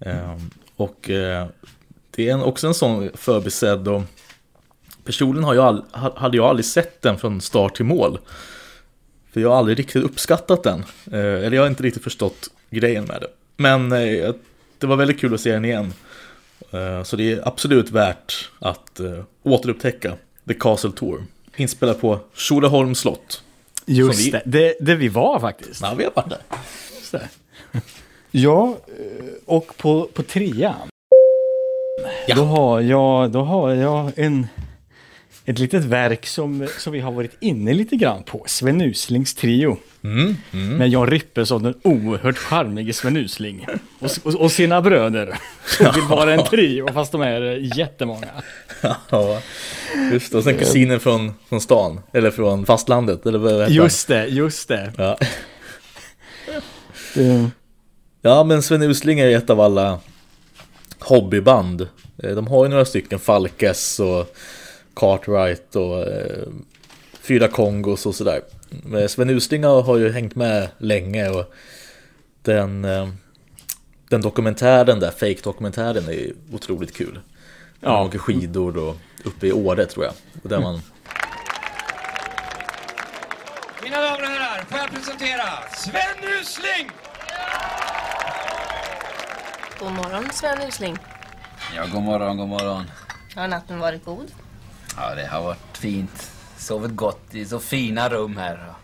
Ehm, 0.00 0.18
eh, 0.18 0.36
och 0.76 0.98
det 2.10 2.28
är 2.28 2.32
en, 2.32 2.42
också 2.42 2.66
en 2.66 2.74
sån 2.74 3.10
förbisedd 3.14 3.88
och 3.88 4.02
personligen 5.04 5.44
har 5.44 5.54
jag 5.54 5.64
all, 5.64 5.84
hade 6.16 6.36
jag 6.36 6.46
aldrig 6.46 6.64
sett 6.64 7.02
den 7.02 7.18
från 7.18 7.40
start 7.40 7.76
till 7.76 7.84
mål. 7.84 8.18
För 9.32 9.40
jag 9.40 9.48
har 9.48 9.56
aldrig 9.56 9.78
riktigt 9.78 10.04
uppskattat 10.04 10.62
den. 10.62 10.84
Eh, 11.12 11.18
eller 11.18 11.52
jag 11.52 11.62
har 11.62 11.68
inte 11.68 11.82
riktigt 11.82 12.04
förstått 12.04 12.50
grejen 12.70 13.04
med 13.04 13.20
det. 13.20 13.28
Men 13.56 13.92
eh, 13.92 14.34
det 14.78 14.86
var 14.86 14.96
väldigt 14.96 15.20
kul 15.20 15.34
att 15.34 15.40
se 15.40 15.52
den 15.52 15.64
igen. 15.64 15.92
Eh, 16.70 17.02
så 17.02 17.16
det 17.16 17.32
är 17.32 17.48
absolut 17.48 17.90
värt 17.90 18.50
att 18.58 19.00
uh, 19.00 19.22
återupptäcka 19.42 20.14
The 20.48 20.54
Castle 20.54 20.92
Tour. 20.92 21.24
Inspelad 21.56 22.00
på 22.00 22.18
Tjolöholms 22.34 22.98
slott. 22.98 23.42
Just 23.94 24.20
vi- 24.20 24.30
det, 24.30 24.42
det, 24.44 24.74
det 24.80 24.94
vi 24.94 25.08
var 25.08 25.40
faktiskt. 25.40 25.80
Ja, 25.82 25.94
vi 25.98 26.04
har 26.04 26.10
varit 26.14 26.28
där. 26.28 26.38
Just 26.98 27.12
det. 27.12 27.28
Ja, 28.30 28.76
eh, 28.86 29.26
och 29.46 29.76
på, 29.76 30.08
på 30.14 30.22
trean. 30.22 30.74
Ja. 32.26 32.34
Då 32.34 32.44
har 32.44 32.80
jag, 32.80 33.30
då 33.30 33.40
har 33.42 33.70
jag 33.74 34.12
en, 34.16 34.46
ett 35.44 35.58
litet 35.58 35.84
verk 35.84 36.26
som, 36.26 36.68
som 36.78 36.92
vi 36.92 37.00
har 37.00 37.12
varit 37.12 37.36
inne 37.40 37.74
lite 37.74 37.96
grann 37.96 38.22
på. 38.22 38.44
Sven 38.46 38.80
Uslings 38.80 39.34
trio. 39.34 39.76
Mm, 40.02 40.36
mm. 40.52 40.76
Med 40.76 40.88
Jan 40.88 41.06
Rippe 41.06 41.46
som 41.46 41.62
den 41.62 41.74
oerhört 41.82 42.38
charmige 42.38 42.92
Sven 42.92 43.16
Usling. 43.16 43.66
Och, 43.98 44.10
och, 44.22 44.34
och 44.34 44.52
sina 44.52 44.82
bröder. 44.82 45.38
Som 45.66 45.94
vill 45.94 46.04
vara 46.04 46.34
en 46.34 46.44
trio 46.44 46.92
fast 46.92 47.12
de 47.12 47.20
är 47.20 47.40
jättemånga. 47.78 48.28
Ja, 49.10 49.40
just 50.12 50.32
det. 50.32 50.38
Och 50.38 50.44
sen 50.44 50.58
kusinen 50.58 51.00
från, 51.00 51.34
från 51.48 51.60
stan. 51.60 52.00
Eller 52.12 52.30
från 52.30 52.66
fastlandet. 52.66 53.26
Eller 53.26 53.38
vad? 53.38 53.70
Just 53.70 54.08
det, 54.08 54.26
just 54.26 54.68
det. 54.68 54.92
Ja. 54.96 55.18
det 57.14 57.50
ja, 58.22 58.44
men 58.44 58.62
Sven 58.62 58.82
Usling 58.82 59.20
är 59.20 59.36
ett 59.36 59.50
av 59.50 59.60
alla 59.60 59.98
hobbyband. 60.98 61.88
Eh, 62.22 62.30
De 62.30 62.46
har 62.46 62.64
ju 62.64 62.70
några 62.70 62.84
stycken, 62.84 63.18
Falkes 63.18 64.00
och 64.00 64.36
Cartwright 65.00 65.76
och 65.76 66.08
eh, 66.08 66.48
Fyra 67.20 67.48
Kongos 67.48 68.06
och 68.06 68.14
sådär. 68.14 68.40
Men 68.70 69.08
Sven 69.08 69.30
Usling 69.30 69.64
har 69.64 69.96
ju 69.96 70.12
hängt 70.12 70.34
med 70.34 70.68
länge 70.78 71.28
och 71.28 71.54
den, 72.42 72.84
eh, 72.84 73.08
den 74.08 74.20
dokumentären 74.20 75.00
där, 75.00 75.10
fake-dokumentären 75.10 76.08
är 76.08 76.12
ju 76.12 76.34
otroligt 76.52 76.96
kul. 76.96 77.20
Ja. 77.80 77.92
Man 77.92 78.06
åker 78.06 78.18
skidor 78.18 78.76
och 78.76 78.96
uppe 79.24 79.46
i 79.46 79.52
Åre 79.52 79.86
tror 79.86 80.04
jag. 80.04 80.14
Och 80.42 80.48
där 80.48 80.60
man, 80.60 80.80
Mina 83.82 84.00
damer 84.00 84.22
och 84.22 84.28
herrar, 84.28 84.64
får 84.64 84.78
jag 84.78 84.90
presentera 84.90 85.44
Sven 85.76 86.30
Rysling! 86.30 86.90
God 89.80 89.92
morgon 89.92 90.24
Sven 90.32 90.68
Usling. 90.68 90.96
Ja, 91.76 91.86
god 91.92 92.02
morgon, 92.02 92.36
god 92.36 92.48
morgon. 92.48 92.84
Har 93.34 93.48
natten 93.48 93.78
varit 93.78 94.04
god? 94.04 94.30
Ja, 94.96 95.14
det 95.14 95.26
har 95.26 95.42
varit 95.42 95.76
fint. 95.76 96.30
Sovit 96.56 96.96
gott 96.96 97.34
i 97.34 97.44
så 97.44 97.60
fina 97.60 98.08
rum 98.08 98.36
här. 98.36 98.74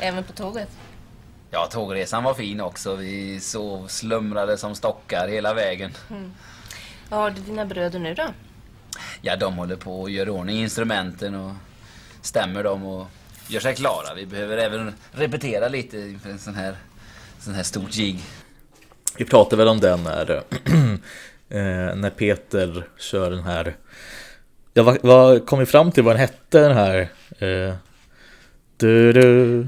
Även 0.00 0.24
på 0.24 0.32
tåget? 0.32 0.68
Ja, 1.50 1.68
tågresan 1.70 2.24
var 2.24 2.34
fin 2.34 2.60
också. 2.60 2.94
Vi 2.94 3.40
sov 3.40 3.86
slumrade 3.86 4.58
som 4.58 4.74
stockar 4.74 5.28
hela 5.28 5.54
vägen. 5.54 5.90
Vad 7.08 7.20
har 7.20 7.30
du 7.30 7.40
dina 7.40 7.64
bröder 7.64 7.98
nu 7.98 8.14
då? 8.14 8.26
Ja, 9.20 9.36
de 9.36 9.56
håller 9.56 9.76
på 9.76 10.00
och 10.00 10.10
gör 10.10 10.26
i 10.26 10.30
ordning 10.30 10.58
instrumenten 10.58 11.34
och 11.34 11.52
stämmer 12.22 12.64
dem 12.64 12.84
och 12.84 13.06
gör 13.48 13.60
sig 13.60 13.74
klara. 13.74 14.14
Vi 14.14 14.26
behöver 14.26 14.56
även 14.56 14.94
repetera 15.12 15.68
lite 15.68 15.98
inför 15.98 16.30
en 16.30 16.38
sån 16.38 16.54
här, 16.54 16.76
sån 17.38 17.54
här 17.54 17.62
stort 17.62 17.90
gig. 17.90 18.20
Vi 19.16 19.24
pratade 19.24 19.56
väl 19.56 19.68
om 19.68 19.80
den 19.80 20.02
när, 20.02 20.30
eh, 21.48 21.96
när 21.96 22.10
Peter 22.10 22.88
kör 22.98 23.30
den 23.30 23.42
här... 23.42 23.76
Jag 24.78 24.84
var, 24.84 24.98
var, 25.02 25.38
kom 25.38 25.60
ju 25.60 25.66
fram 25.66 25.92
till 25.92 26.02
vad 26.02 26.14
den 26.14 26.20
hette 26.20 26.60
den 26.60 26.76
här. 26.76 27.08
Eh, 27.38 27.74
du, 28.76 29.12
du. 29.12 29.66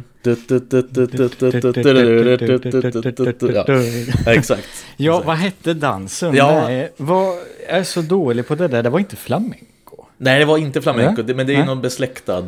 Ja, 3.54 4.32
exakt. 4.32 4.68
Ja, 4.96 5.22
vad 5.26 5.36
hette 5.36 5.74
dansen? 5.74 6.34
Ja. 6.34 6.86
Vad 6.96 7.38
är 7.66 7.82
så 7.82 8.00
dålig 8.00 8.46
på 8.46 8.54
det 8.54 8.68
där? 8.68 8.82
Det 8.82 8.90
var 8.90 8.98
inte 8.98 9.16
flamenco. 9.16 10.06
Nej, 10.16 10.38
det 10.38 10.44
var 10.44 10.58
inte 10.58 10.82
flamenco, 10.82 11.34
men 11.34 11.46
det 11.46 11.54
är 11.54 11.64
någon 11.64 11.82
besläktad... 11.82 12.46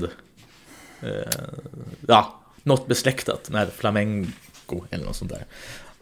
Ja, 2.09 2.41
något 2.63 2.87
besläktat 2.87 3.51
med 3.51 3.69
flamenco 3.73 4.85
eller 4.91 5.05
något 5.05 5.17
sånt 5.17 5.31
där. 5.31 5.45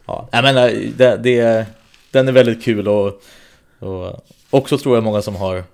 Ja, 0.06 0.28
jag 0.32 0.42
menar, 0.44 0.68
det, 0.96 1.16
det, 1.16 1.66
den 2.10 2.28
är 2.28 2.32
väldigt 2.32 2.64
kul 2.64 2.88
och, 2.88 3.22
och 3.78 4.24
också 4.50 4.78
tror 4.78 4.96
jag 4.96 5.04
många 5.04 5.22
som 5.22 5.36
har 5.36 5.64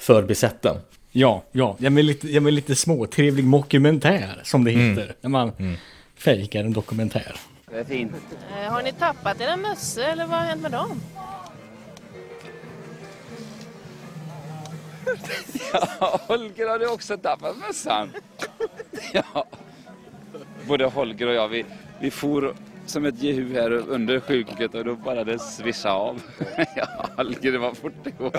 förbisett 0.00 0.62
den. 0.62 0.76
Ja, 1.12 1.42
ja. 1.52 1.76
Jag 1.78 1.92
med 1.92 2.04
lite, 2.04 2.26
lite 2.40 2.76
småtrevlig 2.76 3.44
mockumentär 3.44 4.40
som 4.44 4.64
det 4.64 4.70
heter. 4.70 5.14
När 5.20 5.30
man 5.30 5.76
fejkar 6.16 6.64
en 6.64 6.72
dokumentär. 6.72 7.36
Eh, 7.72 8.72
Har 8.72 8.82
ni 8.82 8.92
tappat 8.92 9.40
era 9.40 9.56
mössor 9.56 10.02
eller 10.02 10.26
vad 10.26 10.38
har 10.38 10.46
hänt 10.46 10.62
med 10.62 10.72
dem? 10.72 11.00
Holger 16.28 16.68
har 16.68 16.78
du 16.78 16.88
också 16.88 17.16
tappat 17.16 17.56
mössan. 17.58 18.10
Ja. 19.12 19.44
Både 20.68 20.84
Holger 20.84 21.26
och 21.26 21.34
jag, 21.34 21.48
vi, 21.48 21.64
vi 22.00 22.10
for 22.10 22.54
som 22.86 23.04
ett 23.04 23.22
jehu 23.22 23.54
här 23.54 23.70
under 23.72 24.20
sjukhuset 24.20 24.74
och 24.74 24.84
då 24.84 24.94
bara 24.94 25.24
det 25.24 25.38
svischa 25.38 25.90
av. 25.92 26.22
Ja, 26.76 27.06
Holger, 27.16 27.52
det 27.52 27.58
var 27.58 27.74
fort 27.74 27.92
det 28.04 28.10
går. 28.10 28.32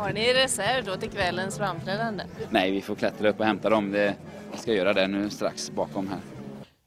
Har 0.00 0.12
ni 0.12 0.34
reserv 0.34 0.84
då 0.84 0.96
till 0.96 1.10
kvällens 1.10 1.58
framträdande? 1.58 2.24
Nej, 2.50 2.70
vi 2.70 2.80
får 2.80 2.94
klättra 2.94 3.28
upp 3.30 3.40
och 3.40 3.46
hämta 3.46 3.70
dem. 3.70 3.92
Det, 3.92 4.14
jag 4.50 4.60
ska 4.60 4.72
göra 4.72 4.92
det 4.92 5.06
nu 5.06 5.30
strax 5.30 5.70
bakom 5.70 6.08
här. 6.08 6.18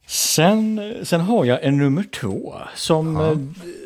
Sen, 0.08 0.82
sen 1.04 1.22
har 1.22 1.46
jag 1.46 1.64
en 1.64 1.78
nummer 1.78 2.04
två 2.04 2.56
som, 2.76 3.18
eh, 3.18 3.38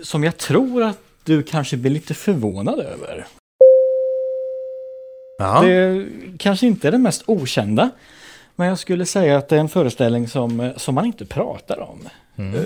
som 0.04 0.24
jag 0.24 0.38
tror 0.38 0.84
att 0.84 1.00
du 1.24 1.44
kanske 1.44 1.78
blir 1.78 1.92
lite 1.92 2.14
förvånad 2.14 2.80
över. 2.80 3.26
Ja, 5.38 5.62
Det 5.62 6.06
kanske 6.40 6.68
inte 6.68 6.88
är 6.88 6.92
den 6.92 7.02
mest 7.04 7.24
okända. 7.26 7.90
Men 8.56 8.68
jag 8.68 8.80
skulle 8.80 9.06
säga 9.06 9.38
att 9.38 9.48
det 9.50 9.56
är 9.56 9.60
en 9.60 9.70
föreställning 9.70 10.28
som, 10.28 10.60
eh, 10.60 10.76
som 10.76 10.96
man 10.96 11.06
inte 11.06 11.26
pratar 11.26 11.80
om. 11.80 12.00
Eh, 12.56 12.62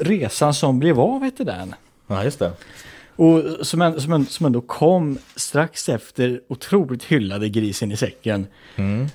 Resan 0.00 0.54
som 0.54 0.78
blev 0.78 1.00
av 1.00 1.24
heter 1.24 1.44
den. 1.44 1.74
ja 2.06 2.24
just 2.24 2.38
det. 2.38 2.52
Och 3.20 3.66
som, 3.66 3.82
en, 3.82 4.00
som, 4.00 4.12
en, 4.12 4.26
som 4.26 4.46
ändå 4.46 4.60
kom 4.60 5.18
strax 5.36 5.88
efter 5.88 6.40
otroligt 6.48 7.04
hyllade 7.04 7.48
grisen 7.48 7.92
i 7.92 7.96
säcken. 7.96 8.46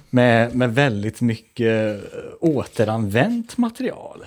Med, 0.09 0.55
med 0.55 0.75
väldigt 0.75 1.21
mycket 1.21 2.03
eh, 2.13 2.19
återanvänt 2.39 3.57
material. 3.57 4.25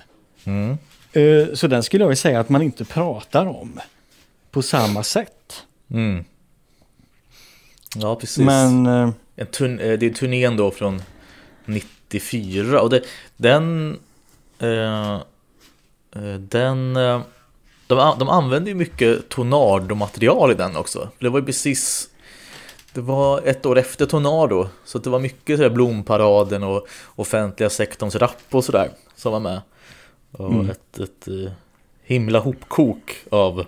Eh, 1.11 1.53
Så 1.53 1.67
den 1.67 1.83
skulle 1.83 2.03
jag 2.03 2.17
säga 2.17 2.39
att 2.39 2.49
man 2.49 2.61
inte 2.61 2.85
pratar 2.85 3.45
om 3.45 3.79
på 4.51 4.61
samma 4.61 5.03
sätt. 5.03 5.63
Mm. 5.91 6.23
Ja, 7.95 8.15
precis. 8.15 8.45
Men 8.45 8.85
eh, 8.85 9.09
En 9.35 9.47
turn, 9.47 9.77
det 9.77 10.03
är 10.03 10.09
turnén 10.13 10.57
då 10.57 10.71
från 10.71 11.01
94 11.65 12.81
och 12.81 12.89
det, 12.89 13.01
den... 13.37 13.97
Eh, 14.59 15.19
den... 16.39 16.97
De, 17.89 18.19
de 18.19 18.29
använde 18.29 18.69
ju 18.69 18.75
mycket 18.75 19.29
Tornado-material 19.29 20.51
i 20.51 20.55
den 20.55 20.75
också. 20.75 21.09
Det 21.19 21.29
var 21.29 21.39
ju 21.39 21.45
precis... 21.45 22.09
Det 22.93 23.01
var 23.01 23.41
ett 23.41 23.65
år 23.65 23.77
efter 23.77 24.05
Tornado, 24.05 24.67
så 24.85 24.99
det 24.99 25.09
var 25.09 25.19
mycket 25.19 25.57
sådär 25.57 25.69
Blomparaden 25.69 26.63
och 26.63 26.87
offentliga 27.15 27.69
sektorns 27.69 28.15
rap 28.15 28.31
och 28.49 28.65
sådär 28.65 28.89
som 29.15 29.31
var 29.31 29.39
med. 29.39 29.61
Och 30.31 30.65
ett, 30.65 30.99
ett 30.99 31.27
eh, 31.27 31.51
himla 32.03 32.39
hopkok 32.39 33.15
av 33.29 33.65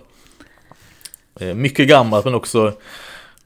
eh, 1.40 1.54
mycket 1.54 1.88
gammalt 1.88 2.24
men 2.24 2.34
också 2.34 2.72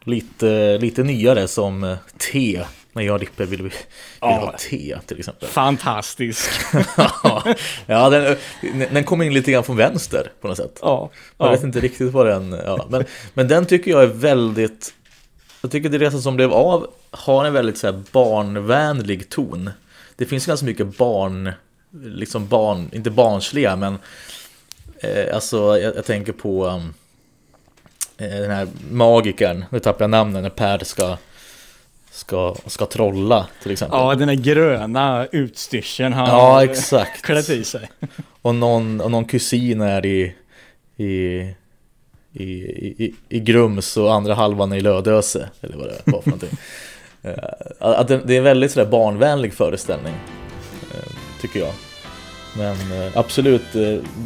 lite, 0.04 0.78
lite 0.78 1.02
nyare 1.02 1.48
som 1.48 1.84
eh, 1.84 1.96
te. 2.32 2.64
När 2.96 3.02
jag 3.02 3.14
och 3.14 3.20
Rippe 3.20 3.44
vill, 3.44 3.62
vill 3.62 3.72
ha 4.20 4.54
te 4.58 4.98
till 5.06 5.18
exempel. 5.18 5.48
fantastisk. 5.48 6.50
ja, 7.86 8.10
den, 8.10 8.36
den 8.92 9.04
kommer 9.04 9.24
in 9.24 9.34
lite 9.34 9.52
grann 9.52 9.64
från 9.64 9.76
vänster 9.76 10.32
på 10.40 10.48
något 10.48 10.56
sätt. 10.56 10.78
ja, 10.82 11.10
Jag 11.38 11.46
ja. 11.46 11.50
vet 11.50 11.62
inte 11.62 11.80
riktigt 11.80 12.12
vad 12.12 12.26
den... 12.26 12.60
Ja, 12.64 12.86
men, 12.90 13.04
men 13.34 13.48
den 13.48 13.66
tycker 13.66 13.90
jag 13.90 14.02
är 14.02 14.06
väldigt... 14.06 14.94
Jag 15.60 15.70
tycker 15.70 15.88
det 15.88 15.98
resan 15.98 16.22
som 16.22 16.36
blev 16.36 16.52
av 16.52 16.90
har 17.10 17.44
en 17.44 17.52
väldigt 17.52 17.78
så 17.78 17.86
här, 17.86 18.02
barnvänlig 18.12 19.28
ton. 19.28 19.70
Det 20.16 20.26
finns 20.26 20.46
ganska 20.46 20.66
mycket 20.66 20.98
barn... 20.98 21.52
Liksom 22.04 22.48
barn, 22.48 22.90
inte 22.92 23.10
barnsliga 23.10 23.76
men... 23.76 23.98
Eh, 24.98 25.34
alltså 25.34 25.78
jag, 25.78 25.96
jag 25.96 26.04
tänker 26.04 26.32
på... 26.32 26.66
Um, 26.66 26.94
eh, 28.18 28.40
den 28.40 28.50
här 28.50 28.68
magikern, 28.90 29.64
nu 29.70 29.80
tappar 29.80 30.02
jag 30.02 30.10
namnen, 30.10 30.42
när 30.42 30.50
Per 30.50 30.84
ska... 30.84 31.16
Ska, 32.16 32.54
ska 32.66 32.86
trolla 32.86 33.46
till 33.62 33.72
exempel. 33.72 33.98
ja, 33.98 34.14
den 34.14 34.28
här 34.28 34.36
gröna 34.36 35.26
utstyrseln 35.32 36.12
han 36.12 36.28
Ja, 36.28 36.34
har 36.52 36.62
exakt. 36.62 37.22
klätt 37.22 37.50
i 37.50 37.64
sig. 37.64 37.90
Och 38.42 38.54
någon, 38.54 39.00
och 39.00 39.10
någon 39.10 39.24
kusin 39.24 39.80
är 39.80 40.06
i, 40.06 40.34
i, 40.96 41.06
i, 42.32 42.44
i, 42.44 43.14
i 43.28 43.40
Grums 43.40 43.96
och 43.96 44.14
andra 44.14 44.34
halvan 44.34 44.72
är 44.72 44.76
i 44.76 44.80
Lödöse. 44.80 45.48
Eller 45.60 45.76
vad 45.76 45.86
det 45.88 46.00
var 46.12 46.22
för 46.22 46.30
någonting. 46.30 46.50
Eh, 47.22 47.34
att 47.78 48.08
det, 48.08 48.18
det 48.24 48.34
är 48.34 48.38
en 48.38 48.44
väldigt 48.44 48.72
sådär 48.72 48.90
barnvänlig 48.90 49.54
föreställning. 49.54 50.14
eh, 50.94 51.12
Tycker 51.40 51.60
jag. 51.60 51.72
Men 52.56 53.02
eh, 53.02 53.12
absolut 53.18 53.62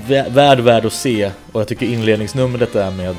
vä- 0.06 0.30
värd, 0.30 0.60
värd 0.60 0.84
att 0.86 0.92
se. 0.92 1.30
Och 1.52 1.60
jag 1.60 1.68
tycker 1.68 1.86
inledningsnumret 1.86 2.72
där 2.72 2.90
med... 2.90 3.16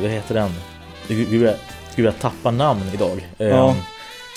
vad 0.00 0.10
heter 0.10 0.34
den? 0.34 0.50
Gud, 1.96 2.06
jag- 2.06 2.18
tappar 2.18 2.52
namn 2.52 2.82
idag. 2.94 3.28
Ja. 3.38 3.76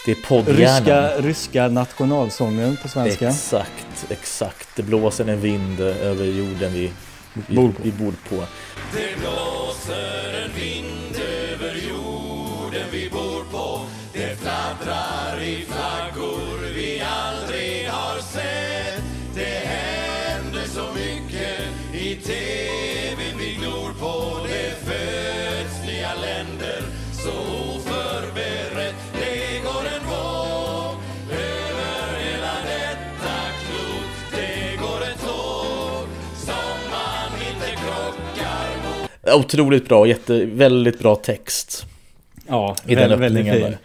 Det 0.06 0.12
är 0.12 0.16
poddhjärnan. 0.16 0.78
Ryska, 0.78 1.22
ryska 1.28 1.68
nationalsången 1.68 2.78
på 2.82 2.88
svenska. 2.88 3.28
Exakt, 3.30 4.06
exakt. 4.10 4.68
Det 4.76 4.84
blåser 4.84 5.28
en 5.30 5.42
vind 5.42 5.80
över 5.80 6.26
jorden 6.26 6.74
vi, 6.74 6.92
vi, 7.34 7.56
Bor 7.56 7.70
på. 7.72 7.80
vi 7.84 7.92
bor 7.92 8.14
på. 8.30 8.36
Det 8.94 9.20
blåser 9.20 10.44
en 10.46 10.52
vind 10.62 10.97
Otroligt 39.36 39.88
bra, 39.88 40.08
jätte, 40.08 40.46
väldigt 40.46 41.00
bra 41.00 41.16
text. 41.16 41.86
Ja, 42.48 42.76
I 42.86 42.96
den 42.96 43.20
väldigt, 43.20 43.46
öppningen 43.46 43.70
fin. 43.70 43.78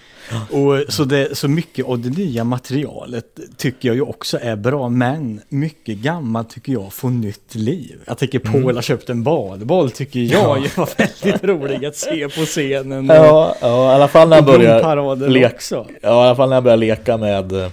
Och 0.50 0.92
så, 0.92 1.04
det, 1.04 1.38
så 1.38 1.48
mycket 1.48 1.86
av 1.86 1.98
det 1.98 2.08
nya 2.08 2.44
materialet 2.44 3.40
tycker 3.56 3.88
jag 3.88 3.96
ju 3.96 4.02
också 4.02 4.38
är 4.42 4.56
bra, 4.56 4.88
men 4.88 5.40
mycket 5.48 5.98
gammalt 5.98 6.50
tycker 6.50 6.72
jag 6.72 6.92
får 6.92 7.10
nytt 7.10 7.54
liv. 7.54 8.00
Jag 8.06 8.18
tycker 8.18 8.38
Paul 8.38 8.74
har 8.74 8.82
köpt 8.82 9.10
en 9.10 9.22
badboll 9.22 9.90
tycker 9.90 10.20
jag 10.20 10.60
ju 10.60 10.68
var 10.76 10.88
väldigt 10.96 11.44
rolig 11.44 11.86
att 11.86 11.96
se 11.96 12.28
på 12.28 12.40
scenen. 12.40 13.06
Ja, 13.06 13.56
ja, 13.60 13.92
i 13.92 13.94
alla 13.94 14.08
fall 14.08 14.28
när 14.28 14.38
Och 14.38 14.44
börjar 14.44 15.28
leka. 15.28 15.84
Ja, 16.00 16.24
i 16.24 16.26
alla 16.26 16.36
fall 16.36 16.48
när 16.48 16.56
han 16.56 16.64
börjar 16.64 16.76
leka 16.76 17.16
med 17.16 17.52
eh, 17.52 17.68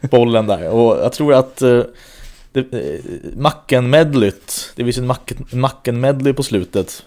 bollen 0.00 0.46
där. 0.46 0.68
Och 0.68 1.04
jag 1.04 1.12
tror 1.12 1.34
att 1.34 1.62
eh, 1.62 1.82
Eh, 2.54 2.62
Macken-medlyt, 3.36 4.72
det 4.76 4.84
finns 4.84 4.98
en 4.98 5.10
Macken- 5.10 5.46
en 5.52 5.60
Macken-medley 5.60 6.32
på 6.32 6.42
slutet. 6.42 7.04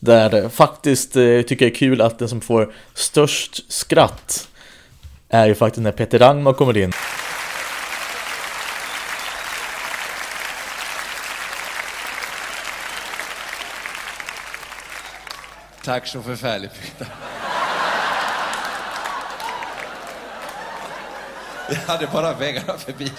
Där 0.00 0.34
eh, 0.34 0.48
faktiskt 0.48 1.16
eh, 1.16 1.42
tycker 1.42 1.64
jag 1.64 1.72
är 1.72 1.74
kul 1.76 2.00
att 2.00 2.18
den 2.18 2.28
som 2.28 2.40
får 2.40 2.74
störst 2.94 3.72
skratt 3.72 4.48
är 5.28 5.46
ju 5.46 5.54
faktiskt 5.54 5.82
när 5.82 5.92
Peter 5.92 6.18
Rangmar 6.18 6.52
kommer 6.52 6.76
in. 6.76 6.92
Tack 15.84 16.06
så 16.06 16.22
förfärligt 16.22 16.72
Peter. 16.82 17.06
Jag 21.68 21.76
hade 21.92 22.06
bara 22.06 22.32
vägarna 22.34 22.78
förbi. 22.78 23.12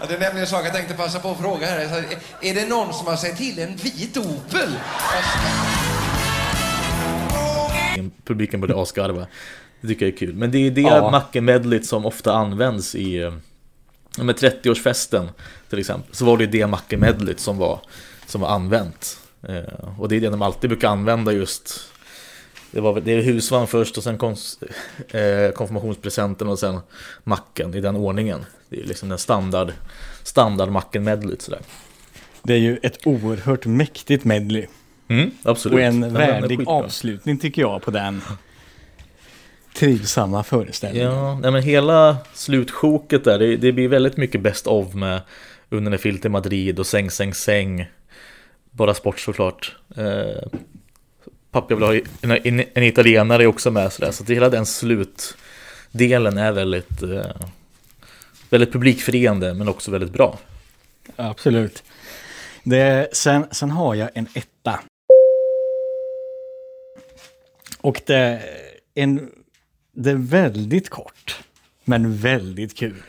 Ja, 0.00 0.06
det 0.08 0.14
är 0.14 0.18
nämligen 0.18 0.38
en 0.38 0.46
sak 0.46 0.66
jag 0.66 0.72
tänkte 0.72 0.94
passa 0.94 1.18
på 1.18 1.30
att 1.30 1.38
fråga 1.40 1.66
här. 1.66 1.80
Är- 2.42 2.54
det 2.54 2.68
någon 2.68 2.94
som 2.94 3.06
har 3.06 3.16
sett 3.16 3.36
till 3.36 3.58
en 3.58 3.76
vit 3.76 4.16
Opel? 4.16 4.68
Publiken 8.24 8.60
började 8.60 8.82
asgarva. 8.82 9.26
Det 9.80 9.88
tycker 9.88 10.06
jag 10.06 10.12
är 10.14 10.18
kul. 10.18 10.34
Men 10.34 10.50
det 10.50 10.58
är 10.58 10.70
det 10.70 10.80
Ja. 10.80 11.10
Macke-medleyt 11.10 11.86
som 11.86 12.06
ofta 12.06 12.32
används 12.32 12.94
i 12.94 13.22
eh, 13.22 13.32
med 14.18 14.36
30-årsfesten 14.36 15.28
till 15.70 15.78
exempel. 15.78 16.14
Så 16.14 16.24
var 16.24 16.36
det 16.36 16.46
det 16.46 16.66
Macke-medleyt 16.66 17.40
som 17.40 17.58
var, 17.58 17.80
som 18.26 18.40
var 18.40 18.48
använt. 18.48 19.18
Eh, 19.48 19.98
och 20.00 20.08
det 20.08 20.16
är 20.16 20.20
det 20.20 20.28
de 20.30 20.42
alltid 20.42 20.70
brukar 20.70 20.88
använda 20.88 21.32
just 21.32 21.80
det, 22.70 22.80
var, 22.80 23.00
det 23.00 23.12
är 23.12 23.22
husvagn 23.22 23.66
först 23.66 23.96
och 23.96 24.02
sen 24.04 24.18
kons, 24.18 24.58
eh, 25.08 25.50
konfirmationspresenten 25.54 26.48
och 26.48 26.58
sen 26.58 26.80
macken 27.24 27.74
i 27.74 27.80
den 27.80 27.96
ordningen. 27.96 28.44
Det 28.68 28.80
är 28.80 28.84
liksom 28.84 29.08
den 29.08 29.18
standard, 29.18 29.72
standard 30.22 30.68
macken-medleyt 30.68 31.42
sådär. 31.42 31.60
Det 32.42 32.52
är 32.52 32.58
ju 32.58 32.78
ett 32.82 33.06
oerhört 33.06 33.66
mäktigt 33.66 34.24
medley. 34.24 34.66
Mm, 35.08 35.30
absolut. 35.42 35.74
Och 35.74 35.80
en 35.80 36.00
Den 36.00 36.14
värdig 36.14 36.60
avslutning 36.66 37.38
tycker 37.38 37.62
jag 37.62 37.82
på 37.82 37.90
den 37.90 38.22
trivsamma 39.78 40.42
föreställningen. 40.42 41.12
Ja, 41.12 41.38
nej 41.42 41.50
men 41.50 41.62
hela 41.62 42.16
slutsjoket 42.34 43.24
där, 43.24 43.38
det, 43.38 43.56
det 43.56 43.72
blir 43.72 43.88
väldigt 43.88 44.16
mycket 44.16 44.40
best 44.40 44.66
of 44.66 44.94
med 44.94 45.20
Under 45.70 45.92
en 45.92 45.98
filt 45.98 46.24
i 46.24 46.28
Madrid 46.28 46.78
och 46.78 46.86
Säng, 46.86 47.10
säng, 47.10 47.34
säng. 47.34 47.86
Bara 48.70 48.94
sport 48.94 49.20
såklart. 49.20 49.76
Eh, 49.96 50.48
pappa 51.50 51.74
vill 51.74 51.84
ha 51.84 51.94
en, 51.94 52.30
en, 52.44 52.64
en 52.74 52.82
italienare 52.82 53.46
också 53.46 53.70
med 53.70 53.92
sådär, 53.92 54.10
så 54.10 54.22
att 54.22 54.30
hela 54.30 54.48
den 54.48 54.66
slutdelen 54.66 56.38
är 56.38 56.52
väldigt, 56.52 57.02
eh, 57.02 57.26
väldigt 58.50 58.72
publikfriande 58.72 59.54
men 59.54 59.68
också 59.68 59.90
väldigt 59.90 60.12
bra. 60.12 60.38
Absolut. 61.16 61.82
Det, 62.62 63.08
sen, 63.12 63.46
sen 63.50 63.70
har 63.70 63.94
jag 63.94 64.10
en 64.14 64.26
etta. 64.34 64.80
Och 67.80 68.02
det 68.06 68.42
en, 68.94 69.30
det 69.92 70.10
är 70.10 70.14
väldigt 70.14 70.90
kort. 70.90 71.40
Men 71.84 72.16
väldigt 72.16 72.76
kul. 72.76 73.02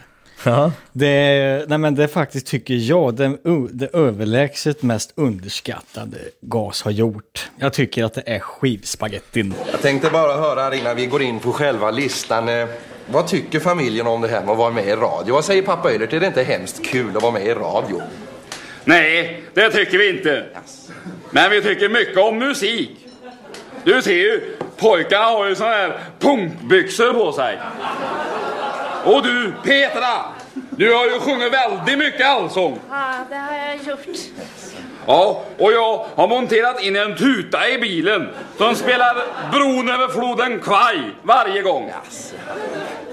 Ja, 0.46 0.72
Det 0.92 1.70
nej 1.70 1.78
men 1.78 1.96
det 1.96 2.04
är 2.04 2.08
faktiskt, 2.08 2.48
tycker 2.48 2.74
jag, 2.74 3.16
det, 3.16 3.38
det 3.72 3.90
överlägset 3.94 4.84
mest 4.84 5.14
underskattade 5.16 6.18
GAS 6.42 6.82
har 6.82 6.92
gjort. 6.92 7.50
Jag 7.58 7.74
tycker 7.74 8.04
att 8.04 8.14
det 8.14 8.24
är 8.26 8.40
skivspagettin. 8.40 9.54
Jag 9.72 9.82
tänkte 9.82 10.10
bara 10.10 10.34
höra 10.38 10.62
här 10.62 10.74
innan 10.74 10.96
vi 10.96 11.06
går 11.06 11.22
in 11.22 11.40
på 11.40 11.52
själva 11.52 11.92
listan. 11.92 12.50
Vad 13.12 13.28
tycker 13.28 13.60
familjen 13.60 14.08
om 14.08 14.22
det 14.22 14.28
här 14.28 14.42
med 14.42 14.50
att 14.50 14.58
vara 14.58 14.72
med 14.72 14.88
i 14.88 14.92
radio? 14.92 15.34
Vad 15.34 15.46
säger 15.46 15.62
pappa 15.62 15.92
Eilert? 15.92 16.14
Är 16.14 16.20
det 16.20 16.28
inte 16.28 16.44
hemskt 16.44 16.86
kul 16.86 17.18
att 17.18 17.24
vara 17.24 17.32
med 17.32 17.46
i 17.46 17.54
radio? 17.54 18.02
Nej, 18.84 19.44
det 19.54 19.70
tycker 19.70 19.98
vi 19.98 20.10
inte. 20.10 20.46
Men 21.32 21.52
vi 21.52 21.62
tycker 21.62 21.90
mycket 21.90 22.18
om 22.18 22.38
musik. 22.40 22.92
Du 23.84 24.02
ser 24.02 24.14
ju, 24.14 24.56
pojkarna 24.78 25.26
har 25.26 25.48
ju 25.48 25.56
såna 25.56 25.70
här 25.70 26.00
punkbyxor 26.20 27.14
på 27.14 27.32
sig. 27.32 27.60
Och 29.06 29.24
du, 29.24 29.54
Petra, 29.64 30.26
du 30.70 30.94
har 30.94 31.06
ju 31.06 31.20
sjungit 31.20 31.54
väldigt 31.54 31.98
mycket 31.98 32.28
allsång. 32.28 32.80
Ja, 32.90 33.14
det 33.30 33.36
har 33.36 33.56
jag 33.56 33.76
gjort. 33.76 34.18
Ja, 35.08 35.44
och 35.58 35.72
jag 35.72 36.06
har 36.16 36.28
monterat 36.28 36.82
in 36.84 36.96
en 36.96 37.16
tuta 37.16 37.70
i 37.70 37.78
bilen 37.78 38.30
som 38.58 38.76
spelar 38.76 39.16
Bron 39.52 39.90
över 39.90 40.08
floden 40.08 40.60
Kwai 40.60 41.00
varje 41.24 41.62
gång. 41.62 41.92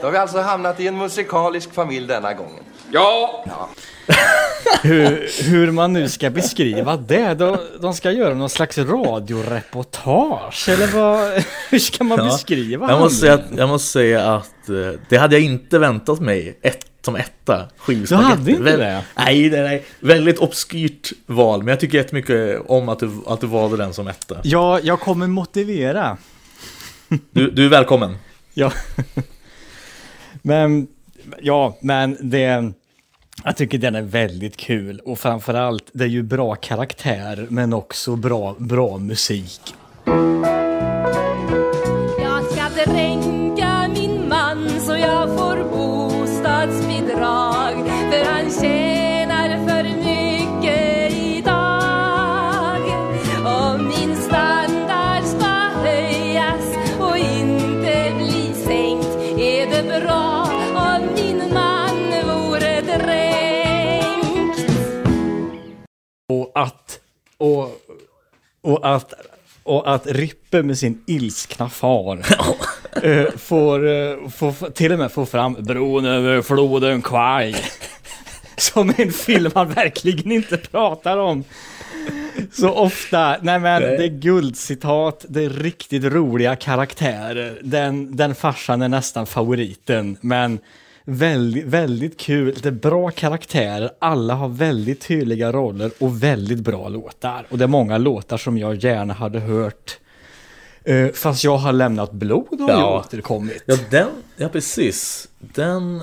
Då 0.01 0.07
har 0.07 0.13
vi 0.13 0.19
alltså 0.19 0.39
hamnat 0.41 0.81
i 0.81 0.87
en 0.87 0.99
musikalisk 0.99 1.75
familj 1.75 2.07
denna 2.07 2.35
gången. 2.35 2.63
Ja, 2.93 3.45
Hur, 4.83 5.29
hur 5.51 5.71
man 5.71 5.93
nu 5.93 6.09
ska 6.09 6.31
beskriva 6.31 6.97
det. 6.97 7.35
De, 7.35 7.59
de 7.81 7.95
ska 7.95 8.11
göra 8.11 8.35
någon 8.35 8.49
slags 8.51 8.79
radioreportage. 8.79 10.69
Eller 10.69 10.87
vad, 10.87 11.45
hur 11.71 11.79
ska 11.79 12.05
man 12.05 12.19
Ja. 12.19 12.25
beskriva 12.25 12.91
jag, 12.91 13.01
måste 13.01 13.21
säga 13.21 13.35
att, 13.35 13.41
handlingen? 13.41 13.61
jag 13.61 13.69
måste 13.69 13.89
säga 13.93 14.35
att 14.35 14.69
eh, 14.69 15.01
det 15.09 15.17
hade 15.17 15.37
jag 15.37 15.43
inte 15.45 15.79
väntat 15.79 16.21
mig 16.21 16.59
ett, 16.63 16.87
som 17.07 17.16
etta. 17.16 17.69
Du 17.87 18.14
hade 18.14 18.51
inte 18.51 18.62
Väl- 18.62 18.79
det? 18.79 19.05
Nej, 19.16 19.51
nej, 19.51 19.62
nej. 19.62 19.85
Väldigt 20.01 20.38
obskyrt 20.38 21.12
val, 21.27 21.59
men 21.59 21.69
jag 21.69 21.81
tycker 21.81 21.99
jättemycket 21.99 22.61
om 22.66 22.88
att 22.88 22.99
du, 22.99 23.11
att 23.27 23.40
du 23.40 23.47
valde 23.47 23.77
den 23.77 23.95
som 23.95 24.09
etta. 24.09 24.37
Ja, 24.45 24.81
jag 24.83 25.01
kommer 25.01 25.27
motivera. 25.27 26.16
Du, 27.31 27.51
du 27.51 27.64
är 27.64 27.69
välkommen. 27.69 28.16
Ja. 28.55 28.73
men, 30.42 30.87
ja, 31.42 31.79
men 31.81 32.16
det... 32.21 32.73
Jag 33.45 33.57
tycker 33.57 33.79
den 33.79 33.95
är 33.95 34.03
väldigt 34.03 34.57
kul 34.57 35.01
och 35.05 35.19
framförallt 35.19 35.85
det 35.92 36.05
är 36.05 36.09
ju 36.09 36.23
bra 36.23 36.55
karaktär 36.55 37.47
men 37.51 37.73
också 37.73 38.16
bra, 38.16 38.57
bra 38.59 38.99
musik. 38.99 39.75
Och 66.29 66.53
att, 66.55 67.01
och, 67.39 67.81
och 68.61 68.95
att, 68.95 69.12
och 69.62 69.95
att 69.95 70.07
Rippe 70.07 70.62
med 70.62 70.79
sin 70.79 71.03
ilskna 71.07 71.69
far 71.69 72.19
eh, 73.03 73.31
får, 73.37 73.89
eh, 73.89 74.29
får, 74.29 74.53
får 74.53 74.71
till 74.71 74.93
och 74.93 74.99
med 74.99 75.12
få 75.12 75.27
fram 75.27 75.55
bron 75.55 76.05
över 76.05 76.43
floden 76.43 77.03
Kwai. 77.03 77.55
Som 78.57 78.95
en 78.97 79.12
film 79.12 79.51
han 79.55 79.69
verkligen 79.69 80.33
inte 80.33 80.57
pratar 80.57 81.17
om. 81.19 81.45
Så 82.53 82.71
ofta, 82.71 83.37
nej 83.43 83.59
men 83.59 83.83
det 83.83 84.05
är 84.05 84.09
guldcitat, 84.09 85.25
det 85.29 85.45
är 85.45 85.51
riktigt 85.51 86.05
roliga 86.05 86.57
karaktärer. 86.57 87.59
Den, 87.62 88.17
den 88.17 88.35
farsan 88.35 88.83
är 88.83 88.89
nästan 88.89 89.27
favoriten, 89.27 90.17
men 90.21 90.59
väldigt, 91.09 91.64
väldigt 91.64 92.21
kul. 92.21 92.55
Är 92.64 92.71
bra 92.71 93.11
karaktärer, 93.11 93.90
alla 93.99 94.35
har 94.35 94.49
väldigt 94.49 95.01
tydliga 95.01 95.53
roller 95.53 95.90
och 96.01 96.23
väldigt 96.23 96.59
bra 96.59 96.88
låtar. 96.88 97.47
Och 97.51 97.59
det 97.59 97.64
är 97.64 97.69
många 97.69 97.99
låtar 97.99 98.37
som 98.37 98.59
jag 98.59 98.75
gärna 98.85 99.14
hade 99.14 99.40
hört. 99.40 99.99
Eh, 100.85 101.09
fast 101.12 101.45
jag 101.45 101.57
har 101.57 101.73
lämnat 101.73 102.12
blod 102.12 102.47
ju 102.51 102.66
Ja. 102.69 102.99
återkommit. 103.01 103.62
Ja, 103.66 103.77
den, 103.90 104.09
ja 104.37 104.49
precis. 104.49 105.29
Den, 105.38 106.03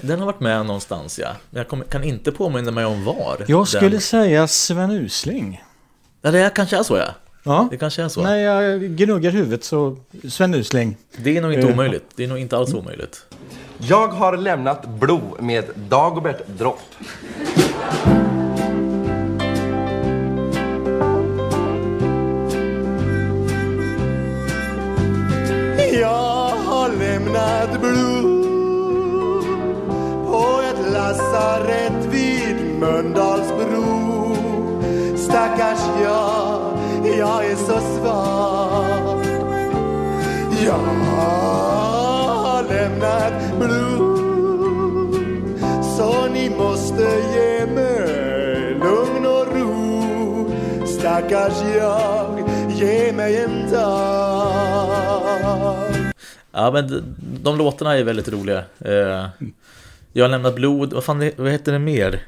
den 0.00 0.18
har 0.18 0.26
varit 0.26 0.40
med 0.40 0.66
någonstans, 0.66 1.18
ja. 1.18 1.28
Men 1.50 1.64
jag 1.70 1.88
kan 1.90 2.04
inte 2.04 2.32
påminna 2.32 2.70
mig 2.70 2.84
om 2.84 3.04
var. 3.04 3.44
Jag 3.48 3.68
skulle 3.68 3.88
Den, 3.88 4.00
säga 4.00 4.48
Sven 4.48 4.90
Usling. 4.90 5.62
ja, 6.22 6.30
det 6.30 6.50
kanske 6.54 6.78
är 6.78 6.82
så, 6.82 6.96
ja. 6.96 7.08
Ja. 7.46 7.68
Det 7.70 7.76
kanske 7.76 8.02
är 8.02 8.08
så. 8.08 8.22
När 8.22 8.36
jag 8.36 8.80
gnuggar 8.82 9.30
huvudet 9.30 9.64
så 9.64 9.96
Sven 10.28 10.54
Usling. 10.54 10.96
Det 11.16 11.36
är 11.36 11.40
nog 11.42 11.52
inte 11.52 11.66
Eh. 11.66 11.72
omöjligt. 11.74 12.04
Det 12.16 12.24
är 12.24 12.28
nog 12.28 12.38
inte 12.38 12.56
alls 12.56 12.74
omöjligt. 12.74 13.26
Jag 13.78 14.08
har 14.08 14.36
lämnat 14.36 14.86
Blå 14.88 15.20
med 15.40 15.64
Dagobert 15.88 16.46
Dropp. 16.58 16.80
Jag 25.92 26.50
har 26.66 26.88
lämnat 26.98 27.80
blod 27.80 28.46
på 30.26 30.60
ett 30.70 30.92
lasarett 30.92 32.04
vid 32.10 32.56
Mölndalsbro. 32.80 34.36
Stackars 35.16 35.80
jag, 36.02 36.75
jag 37.08 37.46
är 37.46 37.56
så 37.56 37.80
svag. 37.80 39.26
Jag 40.64 40.84
har 41.06 42.62
lämnat 42.62 43.58
blod 43.58 44.16
så 45.96 46.26
ni 46.26 46.50
måste 46.50 47.02
ge 47.02 47.66
mig 47.66 48.74
lugn 48.74 49.26
och 49.26 49.46
ro. 49.56 50.50
Stackars 50.86 51.62
jag, 51.76 52.50
ge 52.70 53.12
mig 53.12 53.44
en 53.44 53.70
dag. 53.70 54.96
Ja, 56.52 56.70
men 56.70 56.88
de, 56.88 57.02
de 57.42 57.58
låtarna 57.58 57.98
är 57.98 58.04
väldigt 58.04 58.28
roliga. 58.28 58.64
Eh, 58.78 59.26
jag 60.12 60.24
har 60.24 60.28
lämnat 60.28 60.54
blod. 60.54 60.92
Vad 60.92 61.04
fan, 61.04 61.30
vad 61.36 61.52
heter 61.52 61.72
det 61.72 61.78
mer? 61.78 62.22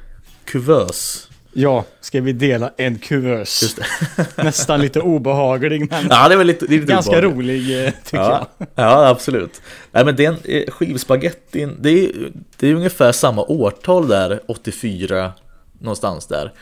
Kuvös. 0.45 1.28
Ja, 1.53 1.85
ska 2.01 2.21
vi 2.21 2.33
dela 2.33 2.71
en 2.77 2.99
kuvös? 2.99 3.63
Just 3.63 3.77
det. 3.77 4.25
Nästan 4.43 4.81
lite 4.81 5.01
obehaglig 5.01 5.89
men 5.89 6.07
Ja, 6.09 6.27
det 6.27 6.33
är 6.33 6.37
väl 6.37 6.47
lite, 6.47 6.65
lite 6.65 6.85
ganska 6.85 7.11
obehagligt. 7.11 7.37
rolig 7.37 7.85
eh, 7.85 7.93
tycker 8.03 8.17
ja, 8.17 8.47
jag. 8.57 8.67
ja, 8.75 9.07
absolut. 9.07 9.61
Nej, 9.91 10.05
men 10.05 10.15
den 10.15 10.37
eh, 10.43 10.71
skivspagettin, 10.71 11.77
det 11.79 11.89
är, 11.89 12.31
det 12.57 12.67
är 12.67 12.73
ungefär 12.73 13.11
samma 13.11 13.43
årtal 13.43 14.07
där, 14.07 14.39
84, 14.47 15.33
någonstans 15.79 16.27
där. 16.27 16.53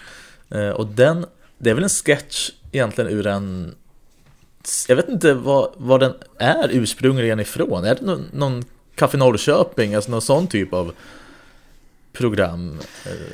Eh, 0.49 0.69
och 0.69 0.87
den, 0.87 1.25
det 1.57 1.69
är 1.69 1.73
väl 1.73 1.83
en 1.83 1.89
sketch 1.89 2.49
egentligen 2.71 3.11
ur 3.11 3.27
en 3.27 3.75
jag 4.87 4.95
vet 4.95 5.09
inte 5.09 5.33
vad, 5.33 5.69
vad 5.77 5.99
den 5.99 6.13
är 6.39 6.69
ursprungligen 6.71 7.39
ifrån. 7.39 7.83
Är 7.83 7.95
det 7.95 8.01
någon, 8.01 8.29
någon 8.33 8.63
Café 8.95 9.17
Norrköping, 9.17 9.95
alltså 9.95 10.11
någon 10.11 10.21
sån 10.21 10.47
typ 10.47 10.73
av 10.73 10.93
program? 12.17 12.79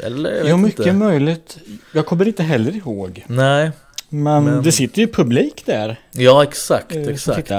Eller 0.04 0.30
jag 0.32 0.40
vet 0.42 0.48
Ja, 0.50 0.58
mycket 0.58 0.80
inte. 0.80 0.94
möjligt. 0.94 1.58
Jag 1.92 2.06
kommer 2.06 2.28
inte 2.28 2.44
heller 2.44 2.76
ihåg. 2.76 3.26
Nej, 3.28 3.72
Men, 4.10 4.44
Men- 4.44 4.64
det 4.64 4.72
sitter 4.72 5.00
ju 5.02 5.08
publik 5.08 5.64
där. 5.66 6.00
ja 6.12 6.44
exakt, 6.44 6.96
eh, 6.96 7.02
exakt. 7.08 7.52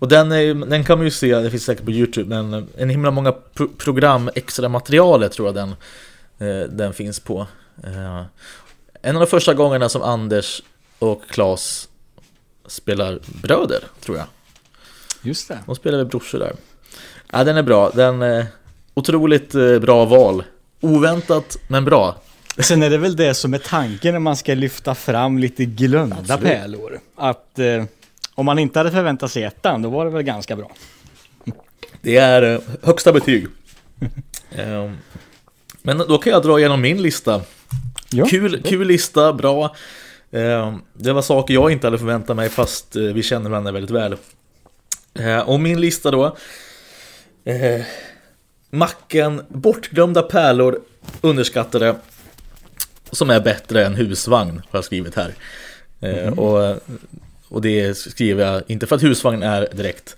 Och 0.00 0.08
den, 0.08 0.32
är, 0.32 0.54
den 0.54 0.84
kan 0.84 0.98
man 0.98 1.04
ju 1.04 1.10
se, 1.10 1.34
det 1.34 1.50
finns 1.50 1.64
säkert 1.64 1.84
på 1.84 1.90
Youtube, 1.90 2.42
men 2.42 2.68
en 2.78 2.90
himla 2.90 3.10
många 3.10 3.32
pro 3.32 3.68
program, 3.68 4.30
extra 4.34 4.68
materialet 4.68 5.32
tror 5.32 5.48
jag 5.48 5.54
den, 5.54 5.70
eh, 6.48 6.68
den 6.68 6.92
finns 6.92 7.20
på. 7.20 7.46
Eh, 7.84 8.22
en 9.02 9.16
av 9.16 9.20
de 9.20 9.26
första 9.26 9.54
gångerna 9.54 9.88
som 9.88 10.02
Anders 10.02 10.62
och 10.98 11.22
Claes 11.30 11.88
spelar 12.66 13.18
bröder, 13.42 13.80
tror 14.00 14.16
jag. 14.16 14.26
Just 15.22 15.48
det. 15.48 15.58
De 15.66 15.74
spelar 15.76 15.98
väl 15.98 16.06
brorsor 16.06 16.38
där. 16.38 16.52
Ja, 17.32 17.44
den 17.44 17.56
är 17.56 17.62
bra. 17.62 17.90
Den 17.94 18.22
otroligt 18.98 19.54
eh, 19.54 19.78
bra 19.78 20.04
val. 20.04 20.44
Oväntat, 20.80 21.56
men 21.68 21.84
bra. 21.84 22.16
Sen 22.58 22.82
är 22.82 22.90
det 22.90 22.98
väl 22.98 23.16
det 23.16 23.34
som 23.34 23.54
är 23.54 23.58
tanken 23.58 24.12
när 24.12 24.18
man 24.20 24.36
ska 24.36 24.54
lyfta 24.54 24.94
fram 24.94 25.38
lite 25.38 25.64
glömda 25.64 26.16
Absolut. 26.20 26.42
pärlor. 26.42 27.00
Att 27.16 27.58
eh, 27.58 27.84
om 28.34 28.46
man 28.46 28.58
inte 28.58 28.78
hade 28.78 28.90
förväntat 28.90 29.30
sig 29.32 29.42
ettan, 29.44 29.82
då 29.82 29.90
var 29.90 30.04
det 30.04 30.10
väl 30.10 30.22
ganska 30.22 30.56
bra. 30.56 30.70
Det 32.02 32.16
är 32.16 32.42
eh, 32.54 32.60
högsta 32.82 33.12
betyg. 33.12 33.46
Ehm, 34.56 34.96
men 35.82 35.98
då 35.98 36.18
kan 36.18 36.32
jag 36.32 36.42
dra 36.42 36.58
igenom 36.58 36.80
min 36.80 37.02
lista. 37.02 37.42
Ja. 38.10 38.26
Kul, 38.26 38.62
kul 38.62 38.86
lista, 38.86 39.32
bra. 39.32 39.76
Ehm, 40.32 40.82
Det 40.92 41.12
var 41.12 41.22
saker 41.22 41.54
jag 41.54 41.70
inte 41.72 41.86
hade 41.86 41.98
förväntat 41.98 42.36
mig 42.36 42.48
fast 42.48 42.96
eh, 42.96 43.02
vi 43.02 43.22
känner 43.22 43.50
varandra 43.50 43.72
väldigt 43.72 43.90
väl. 43.90 44.16
Eh, 45.14 45.38
Och 45.38 45.60
min 45.60 45.80
lista 45.80 46.10
då. 46.10 46.36
Macken, 48.70 49.42
bortglömda 49.48 50.22
pärlor, 50.22 50.80
underskattade. 51.20 51.96
Som 53.10 53.30
är 53.30 53.40
bättre 53.40 53.84
än 53.86 53.94
husvagn 53.94 54.62
har 54.70 54.78
jag 54.78 54.84
skrivit 54.84 55.14
här. 55.14 55.34
Eh, 56.00 56.38
Och, 56.38 56.76
och 57.48 57.62
det 57.62 57.98
skriver 57.98 58.46
jag 58.52 58.62
inte 58.66 58.86
för 58.86 58.96
att 58.96 59.02
husvagn 59.02 59.42
är 59.42 59.68
direkt 59.72 60.16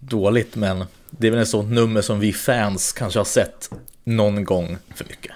dåligt 0.00 0.56
men 0.56 0.84
det 1.10 1.26
är 1.26 1.30
väl 1.30 1.40
ett 1.40 1.48
sånt 1.48 1.70
nummer 1.72 2.00
som 2.02 2.20
vi 2.20 2.32
fans 2.32 2.92
kanske 2.92 3.18
har 3.18 3.24
sett 3.24 3.70
någon 4.04 4.44
gång 4.44 4.78
för 4.94 5.04
mycket. 5.04 5.32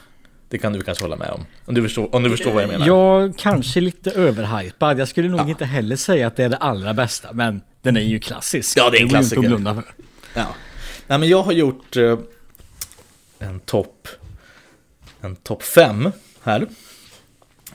Det 0.48 0.59
kan 0.59 0.72
du 0.72 0.81
kanske 0.83 1.05
hålla 1.05 1.16
med 1.16 1.31
om. 1.31 1.46
Om 1.64 1.74
du 1.74 1.83
förstår, 1.83 2.14
om 2.14 2.22
du 2.22 2.31
förstår 2.31 2.53
vad 2.53 2.62
jag 2.62 2.70
menar. 2.70 2.87
Jag 2.87 3.37
kanske 3.37 3.81
lite 3.81 4.11
överhypad. 4.11 4.98
Jag 5.01 5.09
skulle 5.09 5.29
nog 5.29 5.51
inte 5.51 5.64
heller 5.64 5.96
säga 5.96 6.27
att 6.27 6.37
det 6.37 6.44
är 6.44 6.48
det 6.48 6.57
allra 6.57 6.94
bästa, 6.94 7.33
men 7.33 7.61
den 7.83 7.96
är 7.96 8.01
ju 8.01 8.18
klassisk. 8.18 8.79
Ja, 8.79 8.90
det 8.90 8.98
är 8.98 9.03
en 9.03 9.09
går 9.09 9.16
ju 9.18 9.22
inte 9.24 9.35
klassiker. 9.35 9.40
att 9.40 9.61
blunda 9.61 9.74
för. 9.74 9.85
Ja. 10.35 10.46
Nej, 11.08 11.18
men 11.18 11.28
jag 11.28 11.42
har 11.42 11.52
gjort 11.52 11.96
eh, 11.96 12.18
en 13.38 13.60
topp 13.60 14.08
en 15.20 15.36
topp 15.36 15.62
5 15.62 16.10
här. 16.42 16.66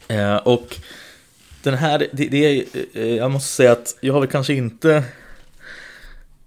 Eh, 0.08 0.36
och 0.36 0.76
den 1.64 1.74
här, 1.74 2.08
det, 2.14 2.28
det 2.28 2.46
är, 2.46 2.66
eh, 2.94 3.16
jag 3.16 3.32
måste 3.32 3.50
säga 3.50 3.72
att 3.72 3.98
jag 4.02 4.14
har 4.14 4.20
väl 4.20 4.30
kanske 4.30 4.54
inte 4.54 5.04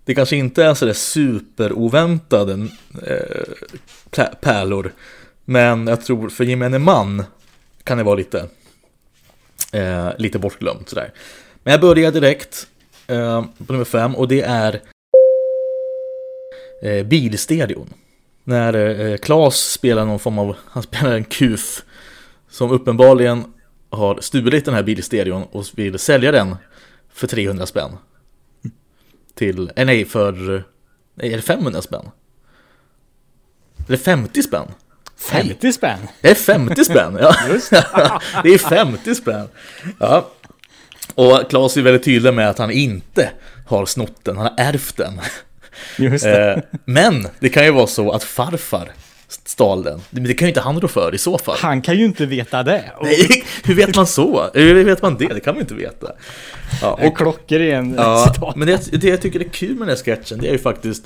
det 0.05 0.15
kanske 0.15 0.37
inte 0.37 0.65
är 0.65 0.75
sådär 0.75 0.93
superoväntade 0.93 2.69
eh, 3.07 4.29
pärlor. 4.41 4.93
Men 5.45 5.87
jag 5.87 6.05
tror 6.05 6.29
för 6.29 6.45
gemene 6.45 6.79
man 6.79 7.25
kan 7.85 7.99
det 7.99 8.05
vara 8.05 8.15
lite 8.15 8.49
eh, 9.73 10.11
lite 10.19 10.39
bortglömt 10.39 10.89
sådär. 10.89 11.13
Men 11.63 11.71
jag 11.71 11.81
börjar 11.81 12.13
direkt 12.13 12.67
eh, 13.07 13.45
på 13.67 13.73
nummer 13.73 13.85
5 13.85 14.17
och 14.17 14.29
det 14.29 14.43
är 14.43 14.81
eh, 16.83 17.07
bilstereon. 17.07 17.95
När 18.45 19.01
eh, 19.01 19.17
Klas 19.17 19.57
spelar 19.57 20.05
någon 20.05 20.19
form 20.19 20.39
av, 20.39 20.57
han 20.65 20.83
spelar 20.83 21.13
en 21.13 21.25
kuf 21.25 21.83
som 22.51 22.71
uppenbarligen 22.71 23.45
har 23.91 24.21
stulit 24.21 24.65
den 24.65 24.75
här 24.75 24.83
bilstereon 24.83 25.43
och 25.43 25.67
vill 25.75 25.99
sälja 25.99 26.33
den 26.33 26.57
för 27.13 27.27
300 27.27 27.67
spänn. 27.67 27.91
Till, 29.35 29.71
eh, 29.77 29.87
nej 29.87 30.05
för, 30.05 30.65
nej 31.15 31.33
är 31.33 31.37
det 31.37 31.43
500 31.43 31.83
spänn? 31.83 32.11
Är 33.79 33.91
det 33.91 33.99
50 33.99 34.43
spänn? 34.43 34.69
50 35.17 35.73
spänn. 35.73 35.99
Det 36.21 36.31
är 36.31 36.35
50 36.35 36.85
spänn, 36.85 37.19
ja. 37.21 37.35
det 38.43 38.55
är 38.55 38.59
50 38.59 39.15
spänn. 39.15 39.49
Ja. 39.99 40.31
Och 41.15 41.51
Claes 41.51 41.77
är 41.77 41.83
väldigt 41.83 42.05
tydlig 42.05 42.35
med 42.35 42.51
att 42.51 42.59
han 42.59 42.71
inte 42.71 43.31
har 43.67 43.87
snott 43.87 44.25
den, 44.25 44.37
han 44.37 44.47
har 44.47 44.55
ärvt 44.65 44.97
den. 44.97 45.21
Det. 45.97 46.25
Eh, 46.55 46.59
Men 46.85 47.29
det 47.39 47.49
kan 47.49 47.65
ju 47.65 47.71
vara 47.71 47.87
så 47.87 48.11
att 48.13 48.25
farfar 48.25 48.91
stal 49.29 49.83
den. 49.83 50.01
Men 50.11 50.25
det 50.25 50.35
kan 50.35 50.47
ju 50.47 50.51
inte 50.51 50.61
han 50.61 50.81
rå 50.81 50.89
för 50.89 51.15
i 51.15 51.19
så 51.19 51.39
fall. 51.39 51.57
Han 51.59 51.83
kan 51.83 51.99
ju 51.99 52.05
inte 52.05 52.27
veta 52.27 52.63
det. 52.63 52.85
Och 52.97 53.05
Nej, 53.07 53.45
hur 53.65 53.75
vet 53.75 53.97
man 53.97 54.07
så? 54.07 54.51
Hur 54.55 54.85
vet 54.85 55.03
man 55.03 55.17
det? 55.17 55.27
Det 55.35 55.41
kan 55.41 55.55
man 55.55 55.57
ju 55.57 55.61
inte 55.61 55.75
veta. 55.75 56.13
Ja, 56.83 56.99
en 57.01 57.13
klockren 57.15 57.95
Ja, 57.99 58.27
citat. 58.35 58.57
men 58.57 58.69
det, 58.69 59.01
det 59.01 59.09
jag 59.09 59.23
tycker 59.23 59.41
är 59.41 59.45
kul 59.49 59.69
med 59.77 59.89
den 59.89 59.97
här 59.97 60.05
sketchen 60.05 60.39
det 60.39 60.49
är 60.49 60.53
ju 60.53 60.59
faktiskt 60.59 61.05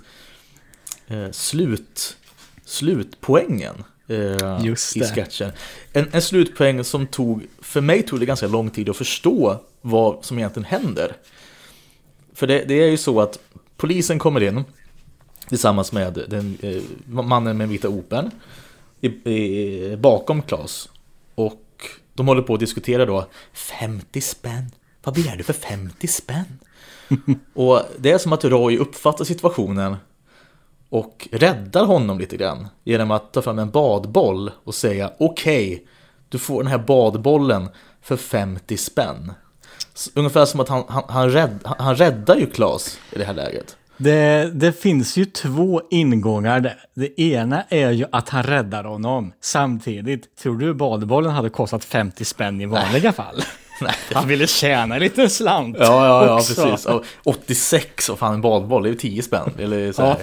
eh, 1.09 1.31
slut, 1.31 2.17
slutpoängen 2.65 3.85
eh, 4.09 4.65
Just 4.65 4.97
i 4.97 5.01
det. 5.01 5.07
sketchen. 5.15 5.51
En, 5.93 6.09
en 6.13 6.23
slutpoäng 6.23 6.85
som 6.85 7.07
tog, 7.07 7.47
för 7.63 7.81
mig 7.81 8.03
tog 8.03 8.21
det 8.21 8.27
ganska 8.27 8.47
lång 8.47 8.71
tid 8.71 8.89
att 8.89 8.97
förstå 8.97 9.61
vad 9.81 10.25
som 10.25 10.39
egentligen 10.39 10.65
händer. 10.67 11.13
För 12.35 12.47
det, 12.47 12.65
det 12.69 12.75
är 12.75 12.87
ju 12.91 12.97
så 12.97 13.21
att 13.21 13.39
polisen 13.81 14.19
kommer 14.19 14.41
in 14.43 14.65
tillsammans 15.49 15.93
med 15.93 16.25
den, 16.29 16.59
eh, 16.63 16.83
mannen 17.07 17.57
med 17.57 17.69
vita 17.69 17.89
Opeln 17.89 18.31
i, 19.01 19.07
i, 19.07 19.97
bakom 19.97 20.43
Klas. 20.43 20.89
Och 21.35 21.65
de 22.15 22.29
håller 22.29 22.43
på 22.43 22.55
att 22.55 22.61
diskutera 22.61 23.07
då 23.07 23.27
50 23.53 24.21
spänn. 24.21 24.71
Vad 25.03 25.15
begär 25.15 25.37
du 25.37 25.43
för 25.43 25.53
50 25.53 26.07
spänn? 26.09 26.59
och 27.55 27.83
det 27.99 28.11
är 28.11 28.19
som 28.19 28.33
att 28.33 28.45
Roy 28.45 28.79
uppfattar 28.79 29.25
situationen 29.25 29.97
och 30.89 31.29
räddar 31.33 31.85
honom 31.85 32.19
lite 32.19 32.37
grann 32.37 32.69
genom 32.85 33.11
att 33.11 33.33
ta 33.33 33.43
fram 33.43 33.59
en 33.59 33.71
badboll 33.71 34.51
och 34.65 34.75
säga 34.75 35.13
okej, 35.19 35.87
du 36.29 36.39
får 36.39 36.63
den 36.63 36.73
här 36.73 36.79
badbollen 36.79 37.69
för 38.03 38.17
50 38.17 38.77
spänn. 38.77 39.33
Ungefär 40.15 40.45
som 40.45 40.61
att 40.61 40.69
han, 40.69 40.85
han, 40.89 41.05
han, 41.09 41.31
rädd, 41.31 41.59
han, 41.65 41.97
räddar 41.97 42.37
ju 42.37 42.47
Klas 42.47 42.99
i 43.13 43.19
det 43.19 43.25
här 43.25 43.35
läget. 43.35 43.77
Det, 43.97 44.51
det 44.55 44.73
finns 44.73 45.17
ju 45.17 45.25
två 45.25 45.83
ingångar 45.91 46.61
där. 46.61 46.77
Det 46.95 47.21
ena 47.21 47.63
är 47.69 47.91
ju 47.91 48.05
att 48.13 48.29
han 48.29 48.43
räddar 48.43 48.85
honom. 48.85 49.33
Samtidigt, 49.41 50.37
tror 50.37 50.59
du 50.59 50.75
badbollen 50.75 51.33
hade 51.33 51.51
kostat 51.51 51.85
50 51.85 52.25
spänn 52.25 52.61
i 52.61 52.67
vanliga 52.67 53.13
fall? 53.13 53.43
Nej, 53.81 53.95
Han 54.13 54.29
ville 54.29 54.47
tjäna 54.47 54.99
lite 54.99 55.29
slant. 55.29 55.77
Ja, 55.79 56.07
ja, 56.07 56.27
ja, 56.27 56.37
också. 56.37 56.63
precis. 56.63 56.87
Och 56.87 57.05
86 57.25 58.09
och 58.09 58.19
fan 58.19 58.35
en 58.35 58.41
badboll, 58.41 58.83
det 58.83 58.89
är 58.89 58.91
ju 58.91 58.99
10 58.99 59.23
spänn. 59.23 59.51
Eller 59.59 59.93
så 59.93 60.03
här, 60.03 60.17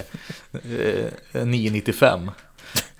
eh, 0.52 1.44
9,95. 1.44 2.30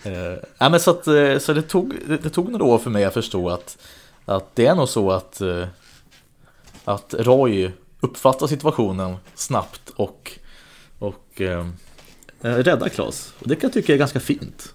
Eh, 0.02 0.12
ja, 0.58 0.68
men 0.68 0.80
så 0.80 0.90
att, 0.90 1.06
eh, 1.06 1.38
så 1.38 1.52
det 1.52 1.62
tog, 1.62 1.94
det, 2.06 2.16
det 2.16 2.30
tog 2.30 2.52
några 2.52 2.64
år 2.64 2.78
för 2.78 2.90
mig 2.90 3.04
att 3.04 3.14
förstå 3.14 3.50
att, 3.50 3.78
att 4.24 4.56
det 4.56 4.66
är 4.66 4.74
nog 4.74 4.88
så 4.88 5.10
att, 5.10 5.40
eh, 5.40 5.64
att 6.88 7.14
Roy 7.18 7.70
uppfattar 8.00 8.46
situationen 8.46 9.16
snabbt 9.34 9.90
och, 9.96 10.38
och 10.98 11.40
eh, 11.40 11.66
räddar 12.40 12.88
Klas. 12.88 13.32
Och 13.38 13.48
det 13.48 13.54
kan 13.56 13.68
jag 13.68 13.72
tycka 13.72 13.94
är 13.94 13.98
ganska 13.98 14.20
fint. 14.20 14.74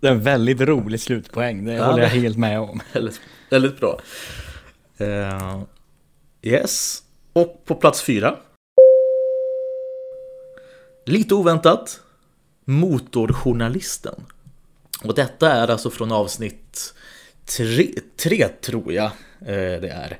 Det 0.00 0.08
är 0.08 0.12
en 0.12 0.22
väldigt 0.22 0.60
rolig 0.60 1.00
slutpoäng, 1.00 1.64
det 1.64 1.72
Ja, 1.72 1.84
håller 1.84 2.02
jag 2.02 2.12
det- 2.12 2.20
helt 2.20 2.38
med 2.38 2.60
om. 2.60 2.80
Väldigt, 2.92 3.20
väldigt 3.50 3.80
bra. 3.80 4.00
Eh, 4.98 5.62
yes, 6.42 7.02
och 7.32 7.62
på 7.64 7.74
plats 7.74 8.02
fyra. 8.02 8.36
Lite 11.06 11.34
oväntat. 11.34 12.00
Motorjournalisten. 12.64 14.14
Och 15.04 15.14
detta 15.14 15.52
är 15.52 15.68
alltså 15.68 15.90
från 15.90 16.12
avsnitt 16.12 16.94
tre, 17.56 17.88
tre 18.16 18.48
tror 18.48 18.92
jag 18.92 19.04
eh, 19.40 19.80
det 19.80 19.88
är. 19.88 20.18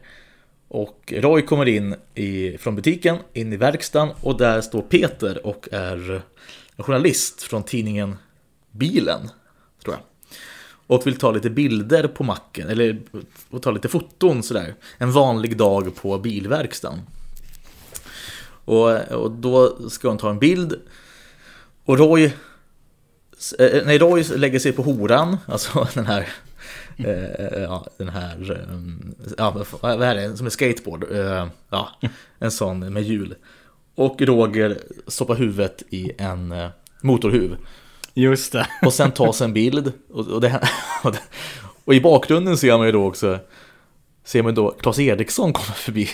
Och 0.72 1.12
Roy 1.16 1.42
kommer 1.42 1.68
in 1.68 1.94
i, 2.14 2.58
från 2.58 2.76
butiken, 2.76 3.16
in 3.32 3.52
i 3.52 3.56
verkstaden 3.56 4.14
och 4.20 4.38
där 4.38 4.60
står 4.60 4.82
Peter 4.82 5.46
och 5.46 5.68
är 5.72 6.22
en 6.76 6.84
journalist 6.84 7.42
från 7.42 7.62
tidningen 7.62 8.16
Bilen, 8.70 9.30
tror 9.84 9.94
jag. 9.94 10.02
Och 10.86 11.06
vill 11.06 11.16
ta 11.16 11.30
lite 11.30 11.50
bilder 11.50 12.08
på 12.08 12.24
macken, 12.24 12.68
eller 12.68 13.00
och 13.50 13.62
ta 13.62 13.70
lite 13.70 13.88
foton 13.88 14.42
sådär. 14.42 14.74
En 14.98 15.12
vanlig 15.12 15.56
dag 15.56 15.96
på 15.96 16.18
bilverkstaden. 16.18 17.00
Och, 18.64 18.98
och 18.98 19.30
då 19.30 19.88
ska 19.90 20.08
hon 20.08 20.18
ta 20.18 20.30
en 20.30 20.38
bild. 20.38 20.80
Och 21.84 21.98
Roy, 21.98 22.24
eh, 23.58 23.82
nej, 23.84 23.98
Roy 23.98 24.24
lägger 24.36 24.58
sig 24.58 24.72
på 24.72 24.82
horan, 24.82 25.36
alltså 25.46 25.88
den 25.94 26.06
här 26.06 26.28
eh, 27.04 27.62
ja, 27.62 27.86
den 27.96 28.08
här, 28.08 28.52
eh, 28.52 29.34
ja, 29.38 29.64
vad 29.80 30.02
är 30.02 30.14
det, 30.14 30.36
som 30.36 30.46
en 30.46 30.50
skateboard, 30.50 31.04
eh, 31.12 31.46
ja, 31.70 31.88
en 32.38 32.50
sån 32.50 32.92
med 32.92 33.02
hjul. 33.02 33.34
Och 33.94 34.22
Roger 34.22 34.78
stoppar 35.06 35.34
huvudet 35.34 35.82
i 35.90 36.12
en 36.18 36.52
eh, 36.52 36.68
motorhuv. 37.02 37.56
Just 38.14 38.52
det. 38.52 38.66
Och 38.82 38.92
sen 38.92 39.12
tas 39.12 39.40
en 39.40 39.52
bild. 39.52 39.92
Och, 40.12 40.28
och, 40.28 40.40
det, 40.40 40.60
och, 41.04 41.12
det, 41.12 41.20
och 41.84 41.94
i 41.94 42.00
bakgrunden 42.00 42.56
ser 42.56 42.78
man 42.78 42.86
ju 42.86 42.92
då 42.92 43.06
också, 43.06 43.38
ser 44.24 44.42
man 44.42 44.54
då 44.54 44.70
Claes 44.70 44.98
Eriksson 44.98 45.52
komma 45.52 45.74
förbi 45.74 46.08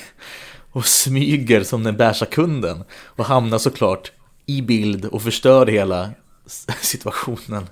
och 0.72 0.86
smyger 0.86 1.62
som 1.62 1.82
den 1.82 1.96
bärsa 1.96 2.26
kunden 2.26 2.84
och 2.90 3.24
hamnar 3.24 3.58
såklart 3.58 4.12
i 4.46 4.62
bild 4.62 5.04
och 5.04 5.22
förstör 5.22 5.66
hela 5.66 6.10
situationen. 6.80 7.66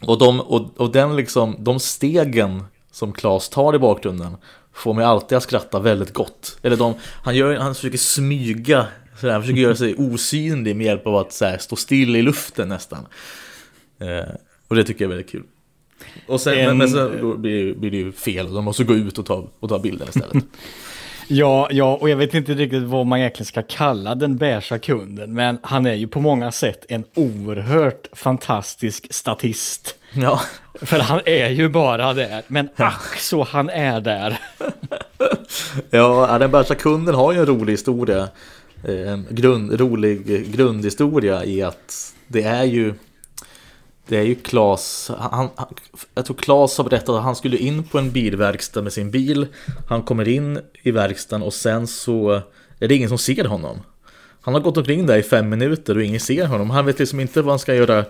Och, 0.00 0.18
de, 0.18 0.40
och, 0.40 0.80
och 0.80 0.92
den 0.92 1.16
liksom, 1.16 1.56
de 1.58 1.80
stegen 1.80 2.64
som 2.92 3.12
Claes 3.12 3.48
tar 3.48 3.74
i 3.74 3.78
bakgrunden 3.78 4.36
får 4.72 4.94
mig 4.94 5.04
alltid 5.04 5.38
att 5.38 5.44
skratta 5.44 5.80
väldigt 5.80 6.12
gott. 6.12 6.58
Eller 6.62 6.76
de, 6.76 6.94
han, 7.22 7.36
gör, 7.36 7.56
han 7.56 7.74
försöker 7.74 7.98
smyga, 7.98 8.86
sådär, 9.20 9.32
han 9.32 9.42
försöker 9.42 9.60
göra 9.60 9.76
sig 9.76 9.94
osynlig 9.94 10.76
med 10.76 10.86
hjälp 10.86 11.06
av 11.06 11.16
att 11.16 11.32
sådär, 11.32 11.58
stå 11.58 11.76
still 11.76 12.16
i 12.16 12.22
luften 12.22 12.68
nästan. 12.68 13.06
Eh, 14.00 14.34
och 14.68 14.76
det 14.76 14.84
tycker 14.84 15.04
jag 15.04 15.12
är 15.12 15.16
väldigt 15.16 15.32
kul. 15.32 15.42
Och 16.26 16.40
sen, 16.40 16.58
en, 16.58 16.78
men 16.78 16.88
sen 16.88 17.20
då 17.20 17.36
blir, 17.36 17.74
blir 17.74 17.90
det 17.90 17.96
ju 17.96 18.12
fel, 18.12 18.54
de 18.54 18.64
måste 18.64 18.84
gå 18.84 18.94
ut 18.94 19.18
och 19.18 19.26
ta, 19.26 19.48
och 19.60 19.68
ta 19.68 19.78
bilden 19.78 20.08
istället. 20.08 20.44
Ja, 21.28 21.68
ja, 21.70 21.96
och 22.00 22.10
jag 22.10 22.16
vet 22.16 22.34
inte 22.34 22.54
riktigt 22.54 22.82
vad 22.82 23.06
man 23.06 23.18
egentligen 23.18 23.46
ska 23.46 23.62
kalla 23.62 24.14
den 24.14 24.36
beiga 24.36 24.78
kunden, 24.78 25.34
men 25.34 25.58
han 25.62 25.86
är 25.86 25.94
ju 25.94 26.08
på 26.08 26.20
många 26.20 26.52
sätt 26.52 26.84
en 26.88 27.04
oerhört 27.14 28.06
fantastisk 28.12 29.14
statist. 29.14 29.94
Ja. 30.12 30.40
För 30.82 30.98
han 30.98 31.20
är 31.26 31.48
ju 31.48 31.68
bara 31.68 32.14
där, 32.14 32.42
men 32.46 32.68
ack 32.76 33.18
så 33.18 33.44
han 33.44 33.70
är 33.70 34.00
där. 34.00 34.38
ja, 35.90 36.38
den 36.38 36.50
beiga 36.50 36.74
kunden 36.74 37.14
har 37.14 37.32
ju 37.32 37.38
en 37.38 37.46
rolig 37.46 37.72
historia. 37.72 38.28
En 38.84 39.26
grund, 39.30 39.80
rolig 39.80 40.52
grundhistoria 40.52 41.44
i 41.44 41.62
att 41.62 42.14
det 42.28 42.42
är 42.42 42.64
ju 42.64 42.94
det 44.08 44.16
är 44.16 44.22
ju 44.22 44.34
Klas, 44.34 45.10
han, 45.18 45.48
jag 46.14 46.26
tror 46.26 46.36
Klas 46.36 46.78
har 46.78 46.84
berättat 46.84 47.08
att 47.08 47.22
han 47.22 47.36
skulle 47.36 47.56
in 47.56 47.82
på 47.82 47.98
en 47.98 48.10
bilverkstad 48.10 48.82
med 48.82 48.92
sin 48.92 49.10
bil. 49.10 49.46
Han 49.88 50.02
kommer 50.02 50.28
in 50.28 50.60
i 50.82 50.90
verkstaden 50.90 51.42
och 51.42 51.54
sen 51.54 51.86
så 51.86 52.42
är 52.78 52.88
det 52.88 52.94
ingen 52.94 53.08
som 53.08 53.18
ser 53.18 53.44
honom. 53.44 53.78
Han 54.40 54.54
har 54.54 54.60
gått 54.60 54.76
omkring 54.76 55.06
där 55.06 55.16
i 55.16 55.22
fem 55.22 55.48
minuter 55.48 55.96
och 55.96 56.02
ingen 56.02 56.20
ser 56.20 56.46
honom. 56.46 56.70
Han 56.70 56.86
vet 56.86 56.98
liksom 56.98 57.20
inte 57.20 57.42
vad 57.42 57.52
han 57.52 57.58
ska 57.58 57.74
göra. 57.74 58.04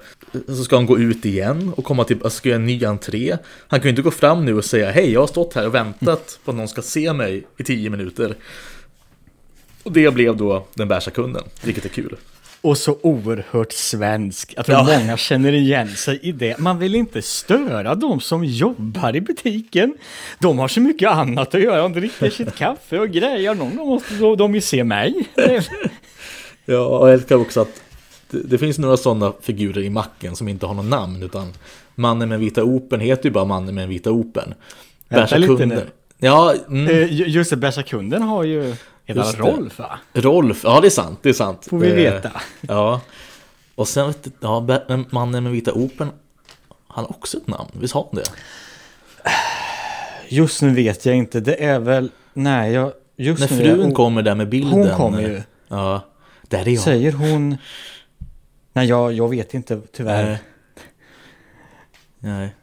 Så 0.46 0.64
ska 0.64 0.76
han 0.76 0.86
gå 0.86 0.98
ut 0.98 1.24
igen 1.24 1.72
och 1.76 1.84
komma 1.84 2.04
till, 2.04 2.16
alltså 2.16 2.36
ska 2.36 2.48
göra 2.48 2.60
en 2.60 2.66
ny 2.66 2.84
entré. 2.84 3.36
Han 3.68 3.80
kan 3.80 3.84
ju 3.84 3.90
inte 3.90 4.02
gå 4.02 4.10
fram 4.10 4.44
nu 4.44 4.54
och 4.54 4.64
säga 4.64 4.90
hej, 4.90 5.12
jag 5.12 5.20
har 5.20 5.26
stått 5.26 5.54
här 5.54 5.66
och 5.66 5.74
väntat 5.74 6.38
på 6.44 6.50
att 6.50 6.56
någon 6.56 6.68
ska 6.68 6.82
se 6.82 7.12
mig 7.12 7.46
i 7.56 7.64
tio 7.64 7.90
minuter. 7.90 8.34
Och 9.82 9.92
det 9.92 10.14
blev 10.14 10.36
då 10.36 10.66
den 10.74 10.88
bärsa 10.88 11.10
kunden, 11.10 11.44
vilket 11.62 11.84
är 11.84 11.88
kul. 11.88 12.16
Och 12.66 12.78
så 12.78 12.98
oerhört 13.02 13.72
svensk. 13.72 14.54
Jag 14.56 14.66
tror 14.66 14.78
ja. 14.78 14.98
många 14.98 15.16
känner 15.16 15.52
igen 15.52 15.88
sig 15.88 16.18
i 16.22 16.32
det. 16.32 16.58
Man 16.58 16.78
vill 16.78 16.94
inte 16.94 17.22
störa 17.22 17.94
de 17.94 18.20
som 18.20 18.44
jobbar 18.44 19.16
i 19.16 19.20
butiken. 19.20 19.94
De 20.38 20.58
har 20.58 20.68
så 20.68 20.80
mycket 20.80 21.10
annat 21.10 21.54
att 21.54 21.60
göra. 21.60 21.82
De 21.82 21.92
dricker 21.92 22.30
sitt 22.30 22.54
kaffe 22.54 22.98
och 22.98 23.08
grejer. 23.08 23.54
Någon 23.54 23.76
gång 23.76 23.86
måste 23.86 24.14
de 24.38 24.54
ju 24.54 24.60
se 24.60 24.84
mig. 24.84 25.28
ja, 26.64 26.86
och 26.86 27.08
jag 27.08 27.14
älskar 27.14 27.36
också 27.36 27.60
att 27.60 27.82
det, 28.30 28.38
det 28.38 28.58
finns 28.58 28.78
några 28.78 28.96
sådana 28.96 29.32
figurer 29.42 29.82
i 29.82 29.90
macken 29.90 30.36
som 30.36 30.48
inte 30.48 30.66
har 30.66 30.74
något 30.74 30.90
namn. 30.90 31.22
Utan 31.22 31.52
mannen 31.94 32.28
med 32.28 32.38
vita 32.38 32.62
open 32.62 33.00
heter 33.00 33.24
ju 33.24 33.30
bara 33.30 33.44
mannen 33.44 33.74
med 33.74 33.88
vita 33.88 34.10
open. 34.10 34.54
Vänta 35.08 35.36
lite 35.36 35.66
nu. 35.66 35.86
Ja, 36.18 36.54
mm. 36.68 37.08
Just 37.10 37.50
det, 37.50 37.56
bärsa 37.56 37.82
kunden 37.82 38.22
har 38.22 38.44
ju 38.44 38.74
Heter 39.06 39.22
han 39.22 39.32
Rolf 39.32 39.78
va? 39.78 39.98
Rolf, 40.12 40.60
ja 40.64 40.80
det 40.80 40.88
är 40.88 40.90
sant, 40.90 41.18
det 41.22 41.28
är 41.28 41.32
sant. 41.32 41.66
Får 41.70 41.78
vi 41.78 41.92
veta. 41.92 42.30
Ja. 42.60 43.00
Och 43.74 43.88
sen, 43.88 44.14
ja, 44.40 44.66
mannen 45.10 45.44
med 45.44 45.52
vita 45.52 45.72
open, 45.72 46.10
han 46.88 47.04
har 47.04 47.10
också 47.10 47.36
ett 47.36 47.46
namn, 47.46 47.70
visst 47.72 47.94
har 47.94 48.08
han 48.12 48.22
det? 48.22 48.30
Just 50.28 50.62
nu 50.62 50.74
vet 50.74 51.06
jag 51.06 51.16
inte, 51.16 51.40
det 51.40 51.64
är 51.64 51.78
väl, 51.78 52.10
nej 52.32 52.72
jag, 52.72 52.92
just 53.16 53.40
När 53.40 53.58
nu 53.58 53.64
frun 53.64 53.80
jag, 53.80 53.94
kommer 53.94 54.22
där 54.22 54.34
med 54.34 54.48
bilden. 54.48 54.72
Hon 54.72 54.96
kommer 54.96 55.20
ju. 55.20 55.42
Ja, 55.68 56.00
där 56.42 56.68
är 56.68 56.72
jag. 56.72 56.82
Säger 56.82 57.12
hon, 57.12 57.56
nej 58.72 58.88
jag, 58.88 59.12
jag 59.12 59.28
vet 59.28 59.54
inte 59.54 59.80
tyvärr. 59.92 60.24
Nej. 60.24 60.38
Nej. 62.18 62.54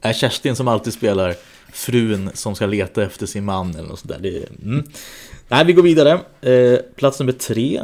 Nej, 0.00 0.14
Kerstin 0.14 0.56
som 0.56 0.68
alltid 0.68 0.92
spelar 0.92 1.34
frun 1.76 2.30
som 2.34 2.54
ska 2.54 2.66
leta 2.66 3.04
efter 3.04 3.26
sin 3.26 3.44
man 3.44 3.74
eller 3.74 3.88
något 3.88 3.98
sådär. 3.98 4.18
Det, 4.20 4.48
mm. 4.62 4.84
Nej, 5.48 5.64
vi 5.64 5.72
går 5.72 5.82
vidare. 5.82 6.20
Eh, 6.40 6.78
plats 6.96 7.20
nummer 7.20 7.32
tre. 7.32 7.82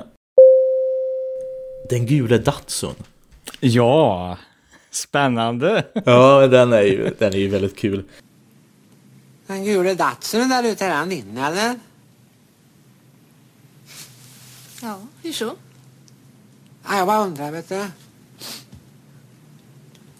Den 1.90 2.06
gule 2.06 2.38
Datsun. 2.38 2.94
Ja, 3.60 4.38
spännande. 4.90 5.84
ja, 6.04 6.46
den 6.46 6.72
är, 6.72 6.82
ju, 6.82 7.14
den 7.18 7.32
är 7.32 7.38
ju 7.38 7.48
väldigt 7.48 7.76
kul. 7.76 8.04
Den 9.46 9.64
gule 9.64 9.94
Datsun 9.94 10.48
där 10.48 10.64
ute, 10.64 10.86
är 10.86 10.90
den 10.90 11.08
din 11.08 11.38
eller? 11.38 11.78
Ja, 14.82 15.00
hur 15.22 15.32
så? 15.32 15.52
Ja, 16.84 16.98
jag 16.98 17.06
bara 17.06 17.24
undrar, 17.24 17.50
vet 17.50 17.68
du. 17.68 17.86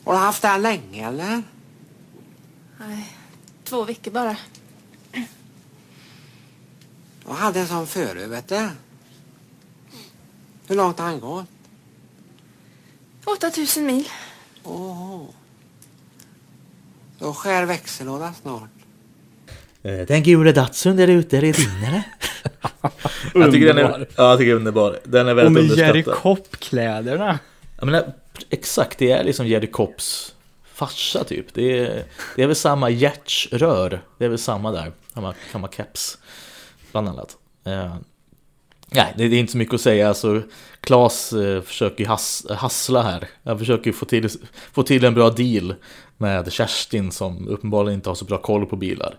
Har 0.04 0.12
du 0.12 0.18
haft 0.18 0.42
den 0.42 0.62
länge 0.62 1.08
eller? 1.08 1.42
Nej, 2.78 3.16
två 3.72 3.84
veckor 3.84 4.10
bara. 4.10 4.36
Jag 7.26 7.34
hade 7.34 7.60
en 7.60 7.66
sån 7.66 7.86
förut, 7.86 8.28
vet 8.28 8.48
du. 8.48 8.68
Hur 10.68 10.76
långt 10.76 10.98
har 10.98 11.06
han 11.06 11.20
gått? 11.20 11.46
8000 13.24 13.86
mil. 13.86 14.08
Åh. 14.62 15.22
Då 17.18 17.34
skär 17.34 17.64
växellåda 17.64 18.34
snart. 18.42 18.70
Eh, 19.82 20.06
den 20.06 20.22
gule 20.22 20.52
Datsun 20.52 20.96
där 20.96 21.08
ute, 21.08 21.36
är 21.36 21.40
det 21.40 21.52
din 21.52 21.84
eller? 21.84 22.02
jag 23.34 23.52
tycker 23.52 23.66
den 23.74 23.78
är, 23.78 24.08
ja, 24.16 24.30
jag 24.30 24.38
tycker 24.38 24.48
den 24.48 24.56
är 24.56 24.58
underbar. 24.58 25.00
Den 25.04 25.28
är 25.28 25.34
väldigt 25.34 25.46
Och 25.46 25.52
med 25.52 25.62
underskattad. 25.62 25.96
Jerry 25.96 26.02
Kopp-kläderna. 26.02 27.38
Jag 27.78 27.86
menar, 27.86 28.12
exakt, 28.50 28.98
det 28.98 29.10
är 29.10 29.24
liksom 29.24 29.46
Jerry 29.46 29.70
Kopps 29.70 30.31
farsa 30.86 31.24
typ. 31.24 31.54
Det 31.54 31.78
är, 31.78 32.04
det 32.36 32.42
är 32.42 32.46
väl 32.46 32.56
samma 32.56 32.90
hjärtsrör. 32.90 34.02
Det 34.18 34.24
är 34.24 34.28
väl 34.28 34.38
samma 34.38 34.72
där. 34.72 34.92
Samma, 35.14 35.34
samma 35.52 35.68
keps 35.68 36.18
bland 36.92 37.08
annat. 37.08 37.36
Eh, 37.64 37.94
nej, 38.90 39.14
det 39.16 39.24
är 39.24 39.34
inte 39.34 39.52
så 39.52 39.58
mycket 39.58 39.74
att 39.74 39.80
säga. 39.80 40.08
Alltså, 40.08 40.42
Klas 40.80 41.32
eh, 41.32 41.62
försöker 41.62 42.06
has, 42.06 42.46
hassla 42.50 43.02
här. 43.02 43.28
Jag 43.42 43.58
försöker 43.58 43.92
få 43.92 44.04
till, 44.04 44.28
få 44.72 44.82
till 44.82 45.04
en 45.04 45.14
bra 45.14 45.30
deal 45.30 45.74
med 46.16 46.52
Kerstin 46.52 47.10
som 47.12 47.48
uppenbarligen 47.48 47.94
inte 47.94 48.10
har 48.10 48.14
så 48.14 48.24
bra 48.24 48.38
koll 48.38 48.66
på 48.66 48.76
bilar. 48.76 49.16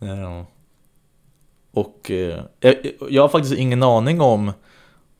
Eh, 0.00 0.42
och 1.72 2.10
eh, 2.10 2.40
jag 3.10 3.22
har 3.22 3.28
faktiskt 3.28 3.54
ingen 3.54 3.82
aning 3.82 4.20
om 4.20 4.52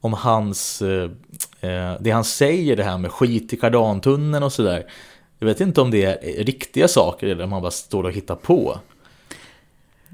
om 0.04 0.12
hans, 0.12 0.82
eh, 0.82 1.10
eh, 1.60 1.96
det 2.00 2.10
han 2.10 2.24
säger 2.24 2.76
det 2.76 2.84
här 2.84 2.98
med 2.98 3.12
skit 3.12 3.52
i 3.52 3.56
kardantunneln 3.56 4.44
och 4.44 4.52
sådär. 4.52 4.86
Jag 5.44 5.48
vet 5.48 5.60
inte 5.60 5.80
om 5.80 5.90
det 5.90 6.04
är 6.04 6.44
riktiga 6.44 6.88
saker 6.88 7.26
eller 7.26 7.44
om 7.44 7.52
han 7.52 7.62
bara 7.62 7.70
står 7.70 8.04
och 8.04 8.12
hittar 8.12 8.34
på. 8.34 8.78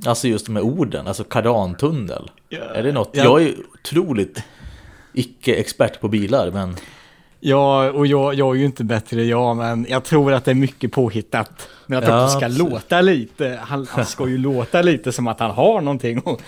Alltså 0.06 0.28
just 0.28 0.46
de 0.46 0.56
här 0.56 0.62
orden, 0.62 1.06
alltså 1.06 1.24
kardantunnel. 1.24 2.30
Yeah. 2.50 2.78
Är 2.78 2.82
det 2.82 2.92
något? 2.92 3.16
Yeah. 3.16 3.26
Jag 3.26 3.42
är 3.42 3.54
otroligt 3.74 4.42
icke-expert 5.12 6.00
på 6.00 6.08
bilar, 6.08 6.50
men... 6.50 6.76
Ja, 7.40 7.90
och 7.90 8.06
jag, 8.06 8.34
jag 8.34 8.54
är 8.54 8.58
ju 8.58 8.64
inte 8.64 8.84
bättre 8.84 9.24
jag, 9.24 9.56
men 9.56 9.86
jag 9.88 10.04
tror 10.04 10.32
att 10.32 10.44
det 10.44 10.50
är 10.50 10.54
mycket 10.54 10.92
påhittat. 10.92 11.68
Men 11.86 11.96
jag 11.96 12.04
tror 12.04 12.16
ja, 12.16 12.24
att 12.24 12.30
det 12.32 12.36
ska 12.36 12.46
absolut. 12.46 12.72
låta 12.72 13.00
lite, 13.00 13.58
han, 13.62 13.86
han, 13.90 14.06
ska 14.06 14.28
ju 14.28 14.38
låta 14.48 14.82
lite 14.82 15.12
som 15.12 15.26
att 15.26 15.40
han 15.40 15.50
har 15.50 15.80
någonting 15.80 16.22
att, 16.24 16.38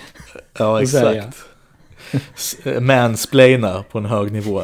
ja, 0.59 0.83
exakt. 0.83 1.45
Mansplaina 2.81 3.85
på 3.91 3.99
en 3.99 4.05
hög 4.05 4.33
nivå. 4.33 4.63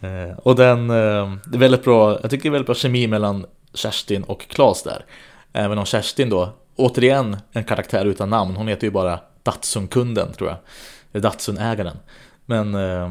Eh, 0.00 0.38
och 0.38 0.56
den, 0.56 0.90
eh, 0.90 1.34
det 1.46 1.56
är 1.56 1.58
väldigt 1.58 1.84
bra, 1.84 2.18
jag 2.22 2.30
tycker 2.30 2.42
det 2.42 2.48
är 2.48 2.52
väldigt 2.52 2.66
bra 2.66 2.74
kemi 2.74 3.06
mellan 3.06 3.46
Kerstin 3.74 4.22
och 4.22 4.48
Klas 4.48 4.82
där. 4.82 5.04
Även 5.52 5.78
om 5.78 5.84
Kerstin 5.84 6.30
då 6.30 6.52
återigen 6.76 7.36
en 7.52 7.64
karaktär 7.64 8.04
utan 8.04 8.30
namn. 8.30 8.56
Hon 8.56 8.68
heter 8.68 8.86
ju 8.86 8.90
bara 8.90 9.20
Datsun-kunden 9.42 10.32
tror 10.32 10.50
jag. 10.50 11.22
Datsun-ägaren. 11.22 11.96
Men 12.46 12.74
eh, 12.74 13.10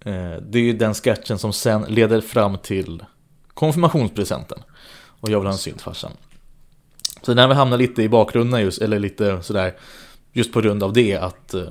eh, 0.00 0.40
det 0.40 0.58
är 0.58 0.62
ju 0.62 0.72
den 0.72 0.94
sketchen 0.94 1.38
som 1.38 1.52
sen 1.52 1.82
leder 1.82 2.20
fram 2.20 2.58
till 2.58 3.04
konfirmationspresenten. 3.54 4.58
Och 5.20 5.30
jag 5.30 5.38
vill 5.38 5.46
ha 5.46 5.52
en 5.52 5.58
synt 5.58 5.82
farsan. 5.82 6.12
Så 7.22 7.34
när 7.34 7.48
vi 7.48 7.54
hamnar 7.54 7.78
lite 7.78 8.02
i 8.02 8.08
bakgrunden 8.08 8.60
just, 8.60 8.82
eller 8.82 8.98
lite 8.98 9.42
sådär, 9.42 9.74
just 10.32 10.52
på 10.52 10.60
grund 10.60 10.82
av 10.82 10.92
det 10.92 11.16
att 11.16 11.54
eh, 11.54 11.68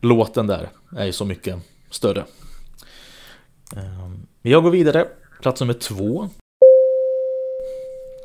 låten 0.00 0.46
där 0.46 0.68
är 0.96 1.04
ju 1.04 1.12
så 1.12 1.24
mycket 1.24 1.56
större. 1.90 2.24
Eh, 3.76 4.10
jag 4.42 4.62
går 4.62 4.70
vidare, 4.70 5.08
plats 5.42 5.60
nummer 5.60 5.74
två. 5.74 6.28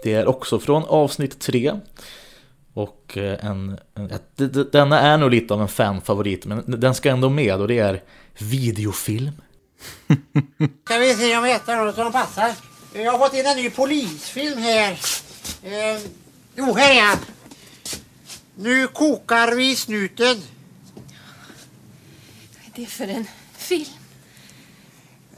Det 0.03 0.13
är 0.13 0.27
också 0.27 0.59
från 0.59 0.83
avsnitt 0.83 1.39
3. 1.39 1.79
Och 2.73 3.17
eh, 3.17 3.45
en, 3.45 3.79
en, 3.95 4.19
denna 4.71 4.99
är 4.99 5.17
nog 5.17 5.31
lite 5.31 5.53
av 5.53 5.61
en 5.61 5.67
fanfavorit, 5.67 6.45
men 6.45 6.63
den 6.67 6.95
ska 6.95 7.09
ändå 7.09 7.29
med 7.29 7.61
och 7.61 7.67
det 7.67 7.79
är 7.79 8.03
videofilm. 8.37 9.41
Ska 10.85 10.97
vi 10.97 11.13
se 11.13 11.37
om 11.37 11.43
vi 11.43 11.53
hittar 11.53 11.85
något 11.85 11.95
som 11.95 12.11
passar. 12.11 12.53
Jag 12.93 13.11
har 13.11 13.19
fått 13.19 13.33
in 13.33 13.45
en 13.45 13.57
ny 13.57 13.69
polisfilm 13.69 14.57
här. 14.57 14.91
Eh, 15.63 16.01
jo, 16.55 16.73
här 16.73 16.95
är 16.95 17.01
han. 17.01 17.17
Nu 18.55 18.87
kokar 18.87 19.55
vi 19.55 19.75
snuten. 19.75 20.41
Vad 22.53 22.65
är 22.65 22.71
det 22.75 22.85
för 22.85 23.07
en 23.07 23.25
film? 23.57 24.04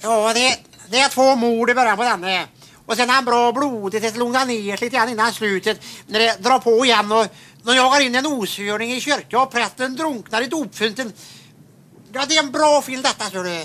Ja, 0.01 0.33
det, 0.33 0.59
det 0.89 0.99
är 0.99 1.09
två 1.09 1.35
mord 1.35 1.69
i 1.69 1.73
början 1.73 1.97
på 1.97 2.03
den. 2.03 2.23
här. 2.23 2.45
Och 2.85 2.95
sen 2.95 3.09
är 3.09 3.13
han 3.13 3.25
bra 3.25 3.51
blodigt, 3.51 4.03
det 4.03 4.17
lugnar 4.17 4.45
ner 4.45 4.77
sig 4.77 4.85
lite 4.85 4.97
grann 4.97 5.09
innan 5.09 5.31
slutet. 5.31 5.81
När 6.07 6.19
det 6.19 6.43
drar 6.43 6.59
på 6.59 6.85
igen 6.85 7.11
och 7.11 7.25
de 7.63 7.75
jagar 7.75 8.01
in 8.01 8.15
en 8.15 8.25
oshörning 8.25 8.91
i 8.91 9.01
kyrkan 9.01 9.41
och 9.41 9.51
prästen 9.51 9.95
drunknar 9.95 10.41
i 10.41 10.47
dopfunten. 10.47 11.11
Ja, 12.13 12.25
det 12.27 12.35
är 12.35 12.43
en 12.43 12.51
bra 12.51 12.81
film 12.81 13.01
detta, 13.01 13.25
så 13.25 13.43
du. 13.43 13.63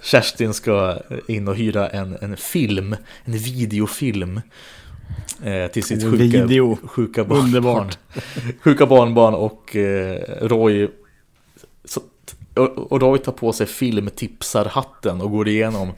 Kerstin 0.02 0.54
ska 0.54 0.98
in 1.28 1.48
och 1.48 1.56
hyra 1.56 1.88
en, 1.88 2.18
en 2.20 2.36
film, 2.36 2.96
en 3.24 3.38
videofilm 3.38 4.40
eh, 5.44 5.66
till 5.66 5.84
sitt 5.84 6.02
sjuka, 6.02 6.16
video. 6.16 6.78
sjuka 6.86 7.24
barnbarn. 7.24 7.46
Underbart. 7.46 7.98
Sjuka 8.64 8.86
barnbarn 8.86 9.34
och 9.34 9.76
eh, 9.76 10.20
Roy 10.40 10.88
och, 12.54 13.00
Roy 13.00 13.18
tar 13.18 13.32
på 13.32 13.52
sig 13.52 13.66
filmtipsarhatten 13.66 15.20
och 15.20 15.30
går 15.30 15.48
igenom 15.48 15.92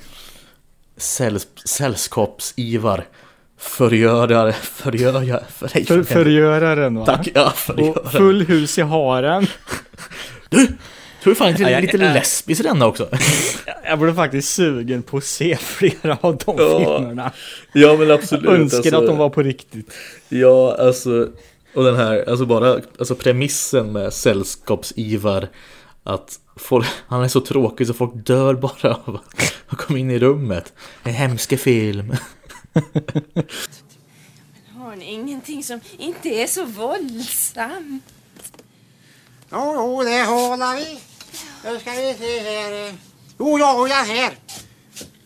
säll, 0.97 1.39
sällskapsivar 1.65 3.05
Förgörare, 3.59 4.53
förgörare, 4.53 5.45
För, 5.49 5.69
för, 5.69 6.03
förgöraren 6.03 6.99
va? 6.99 7.07
Tack, 7.07 7.29
ja, 7.35 7.53
förgöraren. 7.57 7.99
Och 8.05 8.13
full 8.13 8.47
hus 8.47 8.79
i 8.79 8.83
haren. 8.83 9.47
Tror 10.51 10.69
du 11.25 11.35
fan 11.35 11.49
inte 11.49 11.63
Ja, 11.63 11.69
det 11.69 11.75
är 11.75 11.83
lite 11.83 11.97
lesbiskt 11.97 12.61
i 12.65 12.69
denna 12.69 12.87
också? 12.87 13.09
Jag 13.85 13.99
blev 13.99 14.15
faktiskt 14.15 14.55
sugen 14.55 15.03
på 15.03 15.17
att 15.17 15.25
se 15.25 15.57
flera 15.57 16.19
av 16.21 16.37
de 16.37 16.57
Ja. 16.59 16.79
filmerna. 16.99 17.33
Ja 17.73 17.97
men 17.99 18.11
absolut. 18.11 18.51
Önskar 18.51 18.79
alltså. 18.79 18.97
att 18.97 19.07
de 19.07 19.19
var 19.19 19.31
på 19.31 19.43
riktigt. 19.43 19.95
Ja, 20.29 20.77
alltså, 20.79 21.29
och 21.75 21.85
den 21.85 21.97
här, 21.97 22.25
alltså 22.29 22.47
bara, 22.47 22.81
alltså 22.99 23.15
premissen 23.15 23.93
med 23.93 24.13
sällskapsivar 24.13 25.49
att 26.05 26.41
folk, 26.57 26.87
han 27.09 27.25
är 27.25 27.29
så 27.29 27.41
tråkig 27.41 27.87
så 27.87 27.95
folk 27.95 28.13
dör 28.15 28.55
bara 28.55 28.95
av 28.95 29.21
att 29.69 29.79
komma 29.79 29.99
in 29.99 30.11
i 30.11 30.19
rummet. 30.19 30.73
En 31.03 31.15
hemsk 31.15 31.59
film. 31.59 32.17
Har 34.77 34.97
ni 34.97 35.05
ingenting 35.05 35.65
som 35.65 35.81
inte 35.99 36.29
är 36.29 36.47
så 36.47 36.65
våldsamt? 36.65 38.05
Jo, 39.51 39.75
jo, 39.75 40.03
det 40.03 40.23
håller 40.23 40.77
vi. 40.77 41.01
Nu 41.65 41.79
ska 41.81 41.91
vi 41.91 42.15
se 42.19 42.41
här. 42.41 42.95
Jo, 43.39 43.59
jag 43.59 43.75
har 43.75 43.89
den 43.89 44.17
här. 44.17 44.35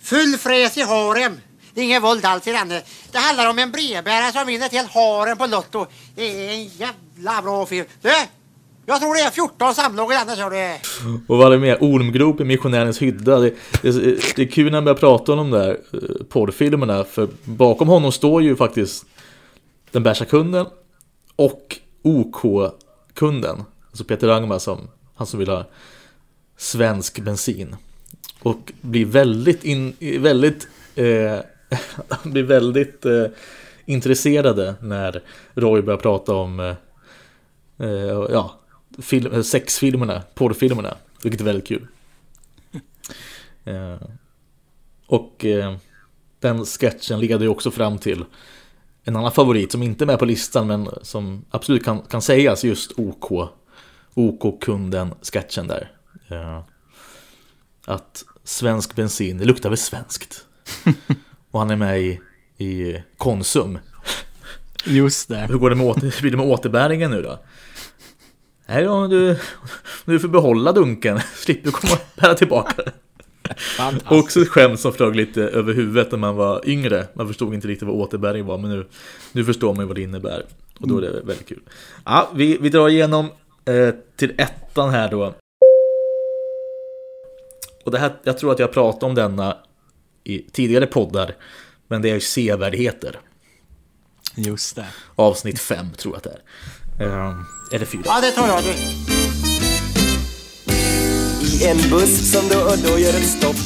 Full 0.03 0.39
fräs 0.39 0.77
i 0.77 0.83
harem. 0.83 1.41
Det 1.75 1.81
är 1.81 1.85
inget 1.85 2.03
våld 2.03 2.25
alls 2.25 2.47
i 2.47 2.53
den. 2.53 2.69
Det 2.69 3.19
handlar 3.19 3.51
om 3.51 3.59
en 3.59 3.73
brevbärare 3.73 4.33
som 4.33 4.47
vinner 4.47 4.69
till 4.69 4.87
harem 4.87 5.39
på 5.39 5.47
Lotto. 5.47 5.87
Det 6.15 6.25
är 6.25 6.53
en 6.53 6.65
jävla 6.65 7.43
bra 7.43 7.67
film. 7.67 7.87
Du, 8.03 8.11
jag 8.89 9.01
tror 9.01 9.15
det 9.15 9.21
är 9.21 9.31
14 9.31 9.75
samlag 9.75 10.13
i 10.13 10.15
denna 10.15 10.37
kör 10.37 10.51
du. 10.51 10.79
Och 11.27 11.39
vad 11.39 11.47
är 11.47 11.51
det 11.51 11.59
mer? 11.59 11.79
Ormgrop 11.81 12.41
i 12.41 12.45
missionärens 12.45 13.03
hydda. 13.03 13.39
Det, 13.39 13.55
det, 13.83 13.91
det 14.37 14.43
är 14.43 14.51
kul 14.51 14.65
när 14.65 14.73
man 14.73 14.85
börjar 14.85 14.97
prata 14.97 15.33
om 15.33 15.39
de 15.39 15.51
där 15.51 15.71
eh, 15.93 16.25
porrfilmerna. 16.29 17.05
För 17.05 17.29
bakom 17.45 17.89
honom 17.89 18.13
står 18.13 18.43
ju 18.43 18.57
faktiskt 18.57 19.07
den 19.91 20.03
bärsa 20.03 20.25
kunden 20.25 20.67
och 21.37 21.77
OK-kunden. 22.03 23.65
Alltså 23.87 24.05
Peter 24.05 24.29
Rangmar 24.29 24.59
som 24.59 24.89
han 25.15 25.27
som 25.27 25.39
vill 25.39 25.49
ha 25.49 25.65
svensk 26.57 27.21
bensin. 27.21 27.77
Och 28.43 28.73
blir 28.81 29.05
väldigt, 29.05 29.65
in, 29.65 29.97
väldigt, 30.01 30.69
eh, 30.95 31.39
blir 32.23 32.43
väldigt 32.43 33.05
eh, 33.05 33.25
intresserade 33.87 34.75
när 34.81 35.23
Roy 35.55 35.83
börjar 35.83 35.99
prata 35.99 36.35
om 36.35 36.61
eh, 36.61 36.75
eh 37.89 38.27
ja, 38.31 38.58
film, 39.03 39.45
sexfilmerna, 39.45 40.23
porrfilmerna. 40.35 40.97
Vilket 41.23 41.41
är 41.41 41.45
väldigt 41.45 41.67
kul. 41.67 41.87
Eh, 43.65 43.97
och 45.07 45.45
eh, 45.45 45.77
den 46.41 46.65
sketchen 46.65 47.21
leder 47.21 47.45
ju 47.45 47.49
också 47.49 47.71
fram 47.71 47.99
till 47.99 48.25
en 49.05 49.17
annan 49.17 49.33
favorit 49.33 49.73
som 49.73 49.83
inte 49.83 50.05
är 50.05 50.07
med 50.07 50.19
på 50.19 50.25
listan 50.25 50.67
men 50.67 50.89
som 51.03 51.45
absolut 51.51 51.85
kan, 51.85 52.01
kan 52.01 52.23
sägas 52.23 52.65
just 52.65 52.93
OK. 52.97 53.51
OK-kunden 54.15 55.15
sketchen 55.23 55.67
där. 55.67 55.93
Eh, 56.29 56.63
att 57.85 58.25
svensk 58.45 58.97
bensin, 58.97 59.39
det 59.39 59.45
luktar 59.45 59.69
väl 59.69 59.79
svenskt. 59.79 60.47
Och 61.51 61.61
han 61.61 61.71
är 61.71 61.77
med 61.77 62.01
i, 62.01 62.21
i 62.59 63.03
Konsum. 63.17 63.79
Just 64.85 65.29
det. 65.29 65.47
Hur 65.49 65.59
går 65.59 65.71
det 65.71 65.77
med, 65.77 65.87
åter, 65.87 66.21
blir 66.21 66.31
det 66.31 66.37
med 66.37 66.47
återbäringen 66.47 67.11
nu 67.11 67.23
då? 67.23 67.39
Nej 68.69 68.85
då, 68.85 69.07
du, 69.07 69.37
du 70.05 70.19
får 70.19 70.29
behålla 70.29 70.73
dunken, 70.73 71.21
slipper 71.35 71.65
du 71.65 71.73
komma 71.73 71.93
och 71.93 72.21
bära 72.23 72.35
tillbaka 72.35 72.83
den. 72.83 72.93
Också 74.09 74.41
ett 74.41 74.49
skämt 74.49 74.81
som 74.81 74.93
flög 74.93 75.17
lite 75.17 75.43
över 75.43 75.75
huvudet 75.75 76.11
när 76.11 76.19
man 76.19 76.37
var 76.37 76.69
yngre. 76.69 77.07
Man 77.15 77.27
förstod 77.29 77.55
inte 77.55 77.69
riktigt 77.69 77.89
vad 77.89 77.97
återbäring 77.97 78.47
var, 78.47 78.59
men 78.59 78.71
nu, 78.71 78.87
nu 79.33 79.45
förstår 79.45 79.75
man 79.75 79.85
ju 79.85 79.87
vad 79.87 79.97
det 79.97 80.03
innebär. 80.03 80.47
Och 80.81 80.89
då 80.89 80.99
är 80.99 81.03
det 81.03 81.11
väldigt 81.11 81.49
kul. 81.49 81.61
Ja, 82.05 82.31
vi, 82.35 82.59
vi 82.61 82.69
drar 82.69 82.89
igenom 82.89 83.31
eh, 83.65 83.95
till 84.17 84.35
ettan 84.39 84.91
här 84.91 85.11
då. 85.11 85.35
Och 87.85 87.91
det 87.93 87.99
här, 87.99 88.13
jag 88.23 88.39
tror 88.39 88.53
att 88.53 88.59
jag 88.59 88.73
pratade 88.73 89.07
om 89.07 89.15
denna 89.15 89.57
i 90.25 90.39
tidigare 90.39 90.87
poddar, 90.87 91.35
men 91.89 92.03
det 92.03 92.11
är 92.11 92.15
ju 92.15 92.21
sevärdheter. 92.21 93.21
Just 94.35 94.77
det. 94.77 94.87
Avsnitt 95.15 95.61
5 95.61 95.87
tror 95.97 96.15
jag 96.15 96.17
att 96.17 96.25
det 96.25 96.31
är. 96.31 96.43
Eh, 97.01 97.33
eller 97.71 97.87
4. 97.87 98.03
Ja, 98.05 98.21
det 98.21 98.31
tar 98.31 98.49
jag 98.49 98.65
du. 98.65 98.73
I 101.57 101.67
en 101.67 101.91
buss 101.91 102.33
som 102.33 102.49
då 102.49 102.61
och 102.61 102.79
då 102.79 102.99
gör 102.99 103.11
ett 103.11 103.31
stopp 103.39 103.57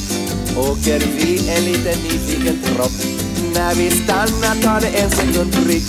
Åker 0.57 0.99
vi 0.99 1.49
en 1.49 1.63
liten 1.65 2.03
nyfiken 2.03 2.61
tropp 2.63 2.91
När 3.53 3.75
vi 3.75 3.91
stannar 3.91 4.61
tar 4.61 4.81
det 4.81 4.87
en 4.87 5.11
sekund 5.11 5.53
prick 5.53 5.83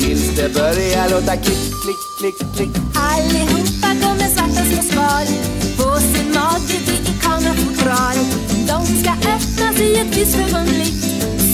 Tills 0.00 0.36
det 0.36 0.54
börjar 0.54 1.10
låta 1.10 1.36
klick, 1.36 1.72
klick, 1.82 2.02
klick, 2.18 2.56
klick 2.56 2.70
Allihopa 2.94 3.88
går 4.02 4.14
med 4.14 4.32
svarta 4.32 4.64
små 4.64 4.82
skal 4.82 5.26
på 5.76 5.98
sin 6.00 6.34
mage, 6.34 6.78
det 6.86 7.10
är 7.10 7.20
kamerafotral. 7.22 8.16
De 8.68 8.86
ska 8.86 9.10
öppnas 9.10 9.80
i 9.80 9.94
ett 9.94 10.16
visst 10.16 10.36
ögonblick. 10.36 10.94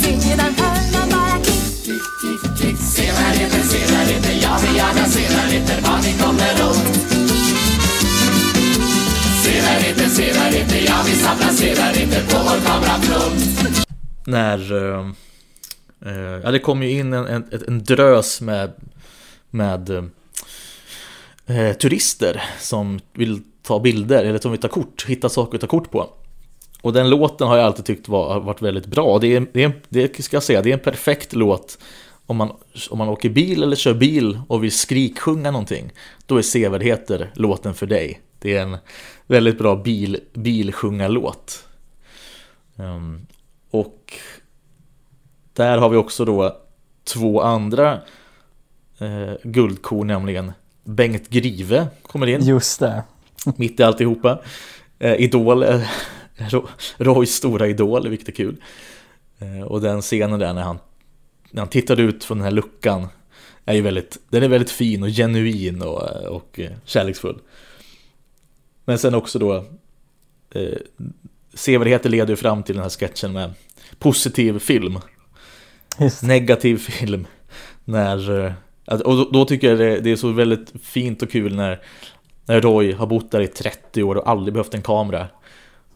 Sedan 0.03 0.55
hör 0.59 0.93
man 0.93 1.09
bara 1.11 1.43
klick, 1.45 1.85
klick, 1.85 2.03
klick, 2.21 2.58
klick. 2.99 3.11
Sevärdheter, 3.11 3.63
sevärdheter, 3.63 4.39
ja 4.43 4.59
vi 4.63 5.11
sena 5.11 5.47
lite 5.51 5.81
var 5.83 5.99
ni 6.03 6.13
kommer 6.23 6.69
åt 6.69 6.77
Sevärdheter, 9.45 10.09
sevärdheter, 10.09 10.87
ja 10.87 11.03
vi 11.07 11.13
sena 11.57 11.93
lite 11.93 12.35
på 12.35 12.39
vår 12.39 12.67
kameraflot 12.67 13.87
när 14.27 14.73
Uh, 16.07 16.41
ja, 16.45 16.51
det 16.51 16.59
kom 16.59 16.83
ju 16.83 16.91
in 16.91 17.13
en, 17.13 17.27
en, 17.27 17.45
en 17.67 17.85
drös 17.85 18.41
med, 18.41 18.73
med 19.51 19.91
uh, 21.51 21.73
turister 21.73 22.43
som 22.61 23.01
vill 23.13 23.43
ta 23.63 23.81
bilder 23.81 24.25
eller 24.25 24.39
som 24.39 24.51
vill 24.51 24.61
ta 24.61 24.69
kort, 24.69 25.07
hitta 25.09 25.29
saker 25.29 25.57
att 25.57 25.61
ta 25.61 25.67
kort 25.67 25.91
på. 25.91 26.11
Och 26.83 26.93
den 26.93 27.11
låten 27.11 27.49
har 27.49 27.57
jag 27.57 27.67
alltid 27.67 27.85
tyckt 27.85 28.09
var, 28.09 28.33
har 28.33 28.41
varit 28.41 28.63
väldigt 28.63 28.87
bra. 28.87 29.19
Det 29.19 29.37
är, 29.37 29.47
det, 29.53 29.65
är, 29.65 29.73
det 29.89 30.23
ska 30.23 30.37
jag 30.37 30.43
säga, 30.43 30.63
det 30.63 30.71
är 30.71 30.75
en 30.75 30.81
perfekt 30.81 31.33
låt 31.33 31.79
om 32.29 32.37
man, 32.37 32.53
om 32.91 32.99
man 32.99 33.09
åker 33.09 33.29
bil 33.31 33.63
eller 33.63 33.77
kör 33.77 33.95
bil 33.95 34.41
och 34.49 34.65
vill 34.65 34.73
skriksjunga 34.73 35.51
någonting. 35.51 35.93
Då 36.27 36.37
är 36.37 36.43
Sevärdheter 36.43 37.31
låten 37.35 37.75
för 37.75 37.87
dig. 37.87 38.21
Det 38.39 38.57
är 38.57 38.63
en 38.63 38.77
väldigt 39.27 39.59
bra 39.59 39.77
bil, 39.77 40.21
bilsjungarlåt. 40.35 41.69
Um, 42.77 43.27
och 43.71 44.13
där 45.53 45.79
har 45.79 45.89
vi 45.89 45.97
också 45.97 46.25
då 46.25 46.57
två 47.05 47.41
andra 47.43 47.93
eh, 48.99 49.33
guldkorn, 49.43 50.07
nämligen 50.07 50.53
Bengt 50.85 51.29
Grive 51.29 51.87
kommer 52.03 52.27
in. 52.27 52.45
Just 52.45 52.81
det. 52.81 53.03
Mitt 53.57 53.81
i 53.81 53.83
alltihopa. 53.83 54.39
Eh, 54.99 55.15
idol, 55.15 55.63
eh, 55.63 55.81
Ro- 56.37 56.69
Roys 56.97 57.35
stora 57.35 57.67
idol, 57.67 58.09
vilket 58.09 58.29
är 58.29 58.33
kul. 58.33 58.57
Eh, 59.39 59.63
och 59.63 59.81
den 59.81 60.01
scenen 60.03 60.39
där 60.39 60.53
när 60.55 60.63
han, 60.63 60.79
när 61.51 61.63
han 61.63 61.69
tittar 61.69 62.01
ut 62.01 62.25
från 62.25 62.39
den 62.39 62.45
här 62.45 62.51
luckan 62.51 63.09
är 63.65 63.75
ju 63.75 63.81
väldigt, 63.81 64.19
den 64.29 64.43
är 64.43 64.49
väldigt 64.49 64.71
fin 64.71 65.03
och 65.03 65.09
genuin 65.09 65.83
och, 65.83 66.03
och 66.27 66.61
eh, 66.61 66.71
kärleksfull. 66.85 67.39
Men 68.85 68.99
sen 68.99 69.15
också 69.15 69.39
då 69.39 69.65
eh, 70.51 70.79
Sevärdheter 71.55 72.11
leder 72.11 72.31
ju 72.31 72.37
fram 72.37 72.63
till 72.63 72.75
den 72.75 72.83
här 72.83 72.91
sketchen 72.91 73.33
med 73.33 73.53
positiv 73.99 74.59
film. 74.59 74.99
negativ 76.23 76.77
film. 76.77 77.27
När, 77.85 78.47
eh, 78.47 79.01
och 79.01 79.17
då, 79.17 79.31
då 79.33 79.45
tycker 79.45 79.69
jag 79.69 79.79
det, 79.79 80.01
det 80.01 80.11
är 80.11 80.17
så 80.17 80.33
väldigt 80.33 80.73
fint 80.83 81.23
och 81.23 81.31
kul 81.31 81.57
när, 81.57 81.81
när 82.47 82.61
Roy 82.61 82.93
har 82.93 83.07
bott 83.07 83.31
där 83.31 83.41
i 83.41 83.47
30 83.47 84.03
år 84.03 84.15
och 84.15 84.29
aldrig 84.29 84.55
behövt 84.55 84.75
en 84.75 84.83
kamera. 84.83 85.27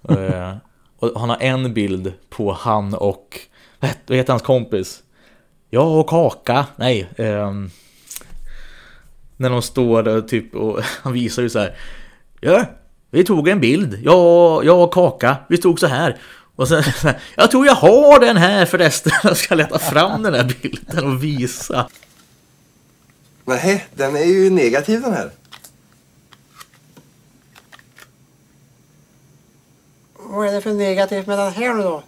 Eh, 0.09 0.57
och 0.99 1.21
han 1.21 1.31
har 1.31 1.37
en 1.41 1.75
bild 1.75 2.13
på 2.29 2.53
han 2.53 2.95
och, 2.95 3.39
vad 3.81 4.17
heter 4.17 4.33
hans 4.33 4.43
kompis? 4.43 5.03
Jag 5.75 6.01
och 6.01 6.09
Kaka, 6.09 6.67
nej. 6.77 7.09
ehm, 7.17 7.71
när 9.37 9.51
de 9.51 9.63
står 9.63 10.03
där 10.03 10.21
typ 10.21 10.55
och 10.55 10.83
han 11.03 11.13
visar 11.13 11.43
ju 11.43 11.51
så 11.51 11.59
här. 11.59 11.77
Ja, 12.41 12.65
vi 13.11 13.25
tog 13.25 13.49
en 13.49 13.61
bild. 13.61 14.01
Jag, 14.03 14.65
jag 14.65 14.83
och 14.83 14.95
Kaka, 14.95 15.37
vi 15.49 15.57
stod 15.57 15.81
så 15.81 15.87
här. 15.87 16.19
Och 16.57 16.69
sen, 16.69 16.83
jag 17.37 17.51
tror 17.51 17.67
jag 17.67 17.75
har 17.75 18.21
den 18.21 18.37
här 18.37 18.67
förresten. 18.67 19.13
Jag 19.23 19.37
ska 19.37 19.55
leta 19.55 19.79
fram 19.79 20.23
den 20.23 20.35
här 20.35 20.57
bilden 20.63 21.05
och 21.05 21.25
visa. 21.25 21.89
Nej, 23.45 23.87
den 23.95 24.17
är 24.17 24.25
ju 24.25 24.51
negativ 24.51 25.01
den 25.03 25.13
här. 25.13 25.31
Vad 30.17 30.49
är 30.49 30.53
det 30.53 30.61
för 30.61 30.73
negativt 30.73 31.27
med 31.27 31.39
den 31.39 31.53
här 31.53 31.75
nu 31.75 31.83
då? 31.83 32.03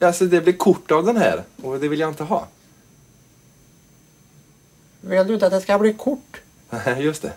Alltså 0.00 0.24
det 0.24 0.40
blir 0.40 0.52
kort 0.52 0.90
av 0.90 1.04
den 1.04 1.16
här 1.16 1.42
och 1.62 1.80
det 1.80 1.88
vill 1.88 2.00
jag 2.00 2.10
inte 2.10 2.24
ha. 2.24 2.48
Vill 5.06 5.26
du 5.26 5.34
inte 5.34 5.46
att 5.46 5.52
det 5.52 5.60
ska 5.60 5.78
bli 5.78 5.92
kort? 5.92 6.40
Nej, 6.70 7.02
just 7.02 7.22
det. 7.22 7.32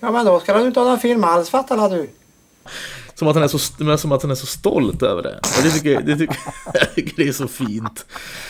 Ja 0.00 0.10
men 0.10 0.26
då 0.26 0.40
ska 0.40 0.58
du 0.58 0.66
inte 0.66 0.80
ha 0.80 0.86
någon 0.88 0.98
film 0.98 1.24
alls 1.24 1.50
fattar 1.50 1.90
du? 1.90 2.10
Som 3.14 3.28
att 3.28 3.34
han 3.34 3.44
är 3.44 3.48
så, 3.48 3.84
men 3.84 3.98
som 3.98 4.12
att 4.12 4.22
han 4.22 4.30
är 4.30 4.34
så 4.34 4.46
stolt 4.46 5.02
över 5.02 5.22
det. 5.22 5.34
Och 5.36 5.62
det 5.62 5.70
tycker, 5.70 6.00
det 6.00 6.16
tycker, 6.16 6.36
jag 6.74 6.94
tycker 6.94 7.16
det 7.16 7.28
är 7.28 7.32
så 7.32 7.48
fint. 7.48 8.06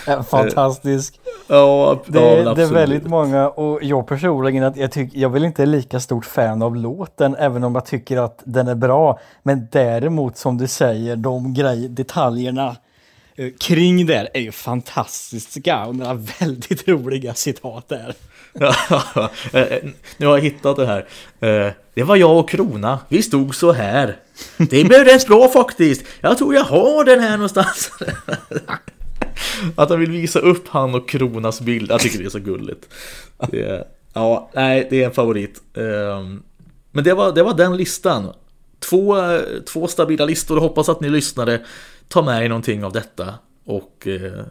Ja, 0.06 0.22
Fantastisk. 0.22 1.20
Ja, 1.46 2.02
Det, 2.06 2.20
ja, 2.20 2.54
det 2.54 2.62
är 2.62 2.66
väldigt 2.66 3.06
många 3.06 3.48
och 3.48 3.82
jag 3.82 4.06
personligen 4.06 4.64
att 4.64 4.76
jag 4.76 4.92
tycker, 4.92 5.18
jag 5.18 5.28
vill 5.28 5.44
inte 5.44 5.62
är 5.62 5.66
lika 5.66 6.00
stort 6.00 6.24
fan 6.24 6.62
av 6.62 6.76
låten 6.76 7.36
även 7.36 7.64
om 7.64 7.74
jag 7.74 7.86
tycker 7.86 8.16
att 8.16 8.42
den 8.44 8.68
är 8.68 8.74
bra. 8.74 9.20
Men 9.42 9.68
däremot 9.72 10.36
som 10.36 10.58
du 10.58 10.66
säger, 10.66 11.16
de 11.16 11.54
grej, 11.54 11.88
detaljerna 11.88 12.76
Eh, 13.38 13.50
kring 13.58 14.06
där 14.06 14.28
är 14.34 14.40
ju 14.40 14.52
fantastiska 14.52 15.84
och 15.86 15.96
några 15.96 16.14
väldigt 16.40 16.88
roliga 16.88 17.34
citat 17.34 17.88
där. 17.88 18.14
Eh, 19.52 19.62
eh, 19.62 19.84
nu 20.16 20.26
har 20.26 20.36
jag 20.36 20.44
hittat 20.44 20.76
det 20.76 20.86
här. 20.86 21.06
Det 21.94 22.02
var 22.02 22.16
jag 22.16 22.38
och 22.38 22.48
Krona. 22.48 22.98
Vi 23.08 23.22
stod 23.22 23.54
så 23.54 23.72
här. 23.72 24.16
Det 24.56 24.84
blev 24.84 25.04
rätt 25.04 25.26
bra 25.26 25.48
faktiskt. 25.48 26.04
Jag 26.20 26.38
tror 26.38 26.54
jag 26.54 26.64
har 26.64 27.04
den 27.04 27.20
här 27.20 27.36
någonstans. 27.36 27.90
Att 29.76 29.90
han 29.90 30.00
vill 30.00 30.10
visa 30.10 30.38
upp 30.38 30.68
han 30.68 30.94
och 30.94 31.08
Kronas 31.08 31.60
bild. 31.60 31.90
Jag 31.90 32.00
tycker 32.00 32.18
det 32.18 32.24
är 32.24 32.30
så 32.30 32.38
gulligt. 32.38 32.88
Det 33.50 33.62
är, 33.62 33.84
ja, 34.14 34.50
nej, 34.54 34.86
det 34.90 35.02
är 35.02 35.06
en 35.06 35.14
favorit. 35.14 35.62
Ehm, 35.76 36.42
men 36.92 37.04
det 37.04 37.14
var, 37.14 37.32
det 37.32 37.42
var 37.42 37.54
den 37.54 37.76
listan. 37.76 38.32
Två, 38.90 39.16
två 39.72 39.86
stabila 39.86 40.24
listor 40.24 40.60
hoppas 40.60 40.88
att 40.88 41.00
ni 41.00 41.08
lyssnade. 41.08 41.60
Ta 42.08 42.22
med 42.22 42.44
er 42.44 42.48
någonting 42.48 42.84
av 42.84 42.92
detta. 42.92 43.34
Och 43.64 44.06
eh, 44.06 44.44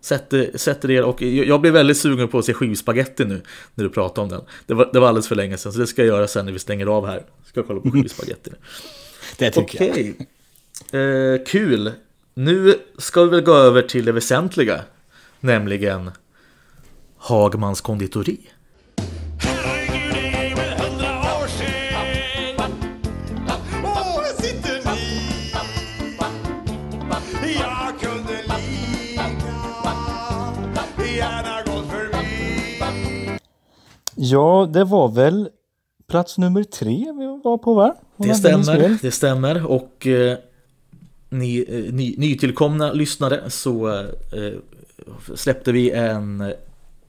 sätter, 0.00 0.58
sätter 0.58 0.90
er 0.90 1.02
och 1.02 1.22
jag 1.22 1.46
jag 1.46 1.60
blev 1.60 1.72
väldigt 1.72 1.96
sugen 1.96 2.28
på 2.28 2.38
att 2.38 2.44
se 2.44 2.54
skivspaghetti 2.54 3.24
nu 3.24 3.42
när 3.74 3.84
du 3.84 3.90
pratar 3.90 4.22
om 4.22 4.28
den. 4.28 4.40
Det 4.66 4.74
var, 4.74 4.90
det 4.92 5.00
var 5.00 5.08
alldeles 5.08 5.28
för 5.28 5.36
länge 5.36 5.56
sedan 5.56 5.72
så 5.72 5.78
det 5.78 5.86
ska 5.86 6.02
jag 6.02 6.08
göra 6.16 6.28
sen 6.28 6.44
när 6.44 6.52
vi 6.52 6.58
stänger 6.58 6.86
av 6.86 7.06
här. 7.06 7.24
Ska 7.44 7.60
jag 7.60 7.66
kolla 7.66 7.80
på 7.80 7.90
skivspaghetti 7.90 8.50
nu. 8.50 8.56
Det 9.38 9.50
tycker 9.50 9.84
jag. 9.84 9.90
Okej, 9.90 10.16
eh, 11.00 11.44
kul. 11.46 11.92
Nu 12.34 12.74
ska 12.98 13.24
vi 13.24 13.30
väl 13.30 13.40
gå 13.40 13.54
över 13.54 13.82
till 13.82 14.04
det 14.04 14.12
väsentliga, 14.12 14.80
nämligen 15.40 16.10
Hagmans 17.16 17.80
konditori. 17.80 18.40
Ja, 34.24 34.68
det 34.72 34.84
var 34.84 35.08
väl 35.08 35.48
plats 36.06 36.38
nummer 36.38 36.64
tre 36.64 37.12
vi 37.18 37.40
var 37.44 37.58
på 37.58 37.74
va? 37.74 37.94
Om 38.16 38.28
Det 38.28 38.34
stämmer, 38.34 38.98
det 39.02 39.10
stämmer 39.10 39.66
och 39.66 40.06
eh, 40.06 40.38
ni 41.28 41.64
eh, 41.68 41.94
ny, 41.94 42.14
nytillkomna 42.18 42.92
lyssnare 42.92 43.50
så 43.50 43.98
eh, 43.98 44.06
släppte 45.34 45.72
vi 45.72 45.90
en, 45.90 46.52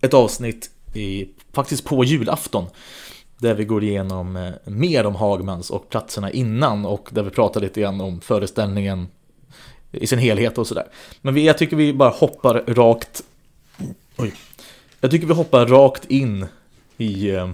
ett 0.02 0.14
avsnitt 0.14 0.70
i, 0.94 1.30
faktiskt 1.52 1.86
på 1.86 2.04
julafton 2.04 2.66
där 3.38 3.54
vi 3.54 3.66
går 3.66 3.84
igenom 3.84 4.36
eh, 4.36 4.52
mer 4.66 5.06
om 5.06 5.16
Hagmans 5.16 5.70
och 5.70 5.90
platserna 5.90 6.32
innan 6.32 6.86
och 6.86 7.10
där 7.12 7.24
vi 7.24 7.30
pratar 7.30 7.62
lite 7.62 7.82
grann 7.82 8.02
om 8.02 8.22
föreställningen 8.22 9.08
i 9.92 10.08
sin 10.08 10.20
helhet 10.20 10.58
och 10.58 10.68
sådär. 10.68 10.88
Men 11.22 11.34
vi, 11.34 11.46
jag 11.46 11.58
tycker 11.58 11.76
vi 11.76 11.94
bara 11.94 12.10
hoppar 12.10 12.64
rakt 12.68 13.24
Oj. 14.18 14.34
Jag 15.02 15.12
tycker 15.12 15.28
vi 15.28 15.34
hoppar 15.34 15.66
rakt 15.66 16.06
in 16.06 16.46
i, 16.98 17.30
eh, 17.30 17.52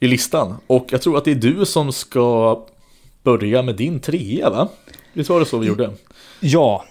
i 0.00 0.08
listan. 0.08 0.56
Och 0.66 0.86
jag 0.90 1.02
tror 1.02 1.18
att 1.18 1.24
det 1.24 1.30
är 1.30 1.34
du 1.34 1.66
som 1.66 1.92
ska 1.92 2.58
börja 3.22 3.62
med 3.62 3.76
din 3.76 4.00
trea 4.00 4.50
va? 4.50 4.68
Visst 5.12 5.30
var 5.30 5.40
det 5.40 5.46
så 5.46 5.58
vi 5.58 5.66
gjorde? 5.66 5.90
Ja. 6.40 6.84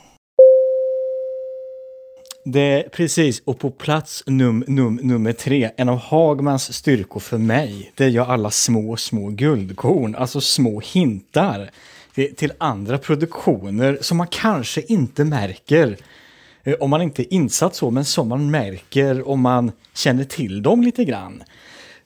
Det 2.45 2.59
är 2.59 2.89
precis, 2.89 3.41
och 3.45 3.59
på 3.59 3.71
plats 3.71 4.23
num, 4.25 4.63
num, 4.67 4.99
nummer 5.03 5.33
tre, 5.33 5.71
en 5.77 5.89
av 5.89 5.97
Hagmans 5.97 6.73
styrkor 6.73 7.19
för 7.19 7.37
mig, 7.37 7.91
det 7.95 8.03
är 8.03 8.09
ju 8.09 8.19
alla 8.19 8.51
små, 8.51 8.97
små 8.97 9.29
guldkorn, 9.29 10.15
alltså 10.15 10.41
små 10.41 10.79
hintar 10.79 11.69
till, 12.35 12.51
andra 12.57 12.97
produktioner 12.97 13.97
som 14.01 14.17
man 14.17 14.27
kanske 14.27 14.81
inte 14.81 15.23
märker 15.23 15.97
om 16.79 16.89
man 16.89 17.01
inte 17.01 17.21
är 17.21 17.33
insatt 17.33 17.75
så, 17.75 17.91
men 17.91 18.05
som 18.05 18.27
man 18.27 18.51
märker 18.51 19.27
om 19.27 19.41
man 19.41 19.71
känner 19.95 20.23
till 20.23 20.61
dem 20.63 20.81
lite 20.83 21.05
grann. 21.05 21.43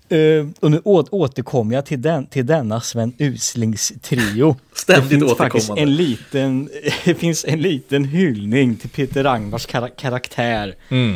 Eh, 0.09 0.47
och 0.59 0.71
nu 0.71 0.81
återkommer 0.83 1.75
jag 1.75 1.85
till, 1.85 2.01
den, 2.01 2.25
till 2.25 2.45
denna 2.45 2.81
Sven 2.81 3.13
Uslings 3.17 3.93
trio. 4.01 4.55
Ständigt 4.73 5.09
det 5.09 5.17
finns 5.19 5.31
återkommande. 5.31 5.81
en 5.81 5.95
liten, 5.95 6.69
det 7.05 7.15
finns 7.15 7.45
en 7.47 7.61
liten 7.61 8.05
hyllning 8.05 8.75
till 8.75 8.89
Peter 8.89 9.23
Ragnars 9.23 9.65
kara- 9.65 9.89
karaktär. 9.89 10.75
Mm. 10.89 11.15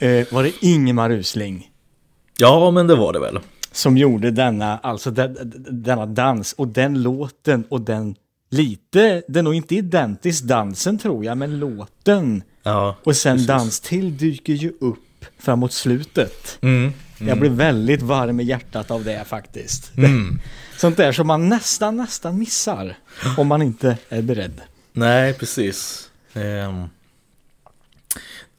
Eh, 0.00 0.26
var 0.32 0.42
det 0.42 0.52
Ingemar 0.60 1.10
Usling? 1.10 1.70
Ja, 2.38 2.70
men 2.70 2.86
det 2.86 2.96
var 2.96 3.12
det 3.12 3.20
väl. 3.20 3.38
Som 3.72 3.96
gjorde 3.96 4.30
denna, 4.30 4.78
alltså 4.78 5.10
de, 5.10 5.26
de- 5.26 5.82
denna 5.82 6.06
dans 6.06 6.52
och 6.52 6.68
den 6.68 7.02
låten 7.02 7.64
och 7.68 7.80
den 7.80 8.14
lite, 8.50 9.22
den 9.28 9.36
är 9.36 9.42
nog 9.42 9.54
inte 9.54 9.74
identisk 9.74 10.44
dansen 10.44 10.98
tror 10.98 11.24
jag, 11.24 11.38
men 11.38 11.58
låten. 11.58 12.42
Ja, 12.62 12.96
och 13.04 13.16
sen 13.16 13.34
precis. 13.36 13.46
dans 13.46 13.80
till 13.80 14.16
dyker 14.16 14.52
ju 14.52 14.72
upp 14.80 15.24
framåt 15.38 15.72
slutet. 15.72 16.58
Mm, 16.62 16.92
Jag 17.18 17.28
mm. 17.28 17.40
blir 17.40 17.50
väldigt 17.50 18.02
varm 18.02 18.40
i 18.40 18.44
hjärtat 18.44 18.90
av 18.90 19.04
det 19.04 19.24
faktiskt. 19.24 19.96
Mm. 19.96 20.40
Sånt 20.76 20.96
där 20.96 21.12
som 21.12 21.26
man 21.26 21.48
nästan, 21.48 21.96
nästan 21.96 22.38
missar 22.38 22.98
om 23.38 23.46
man 23.46 23.62
inte 23.62 23.98
är 24.08 24.22
beredd. 24.22 24.60
Nej, 24.92 25.34
precis. 25.34 26.10
Ehm. 26.34 26.84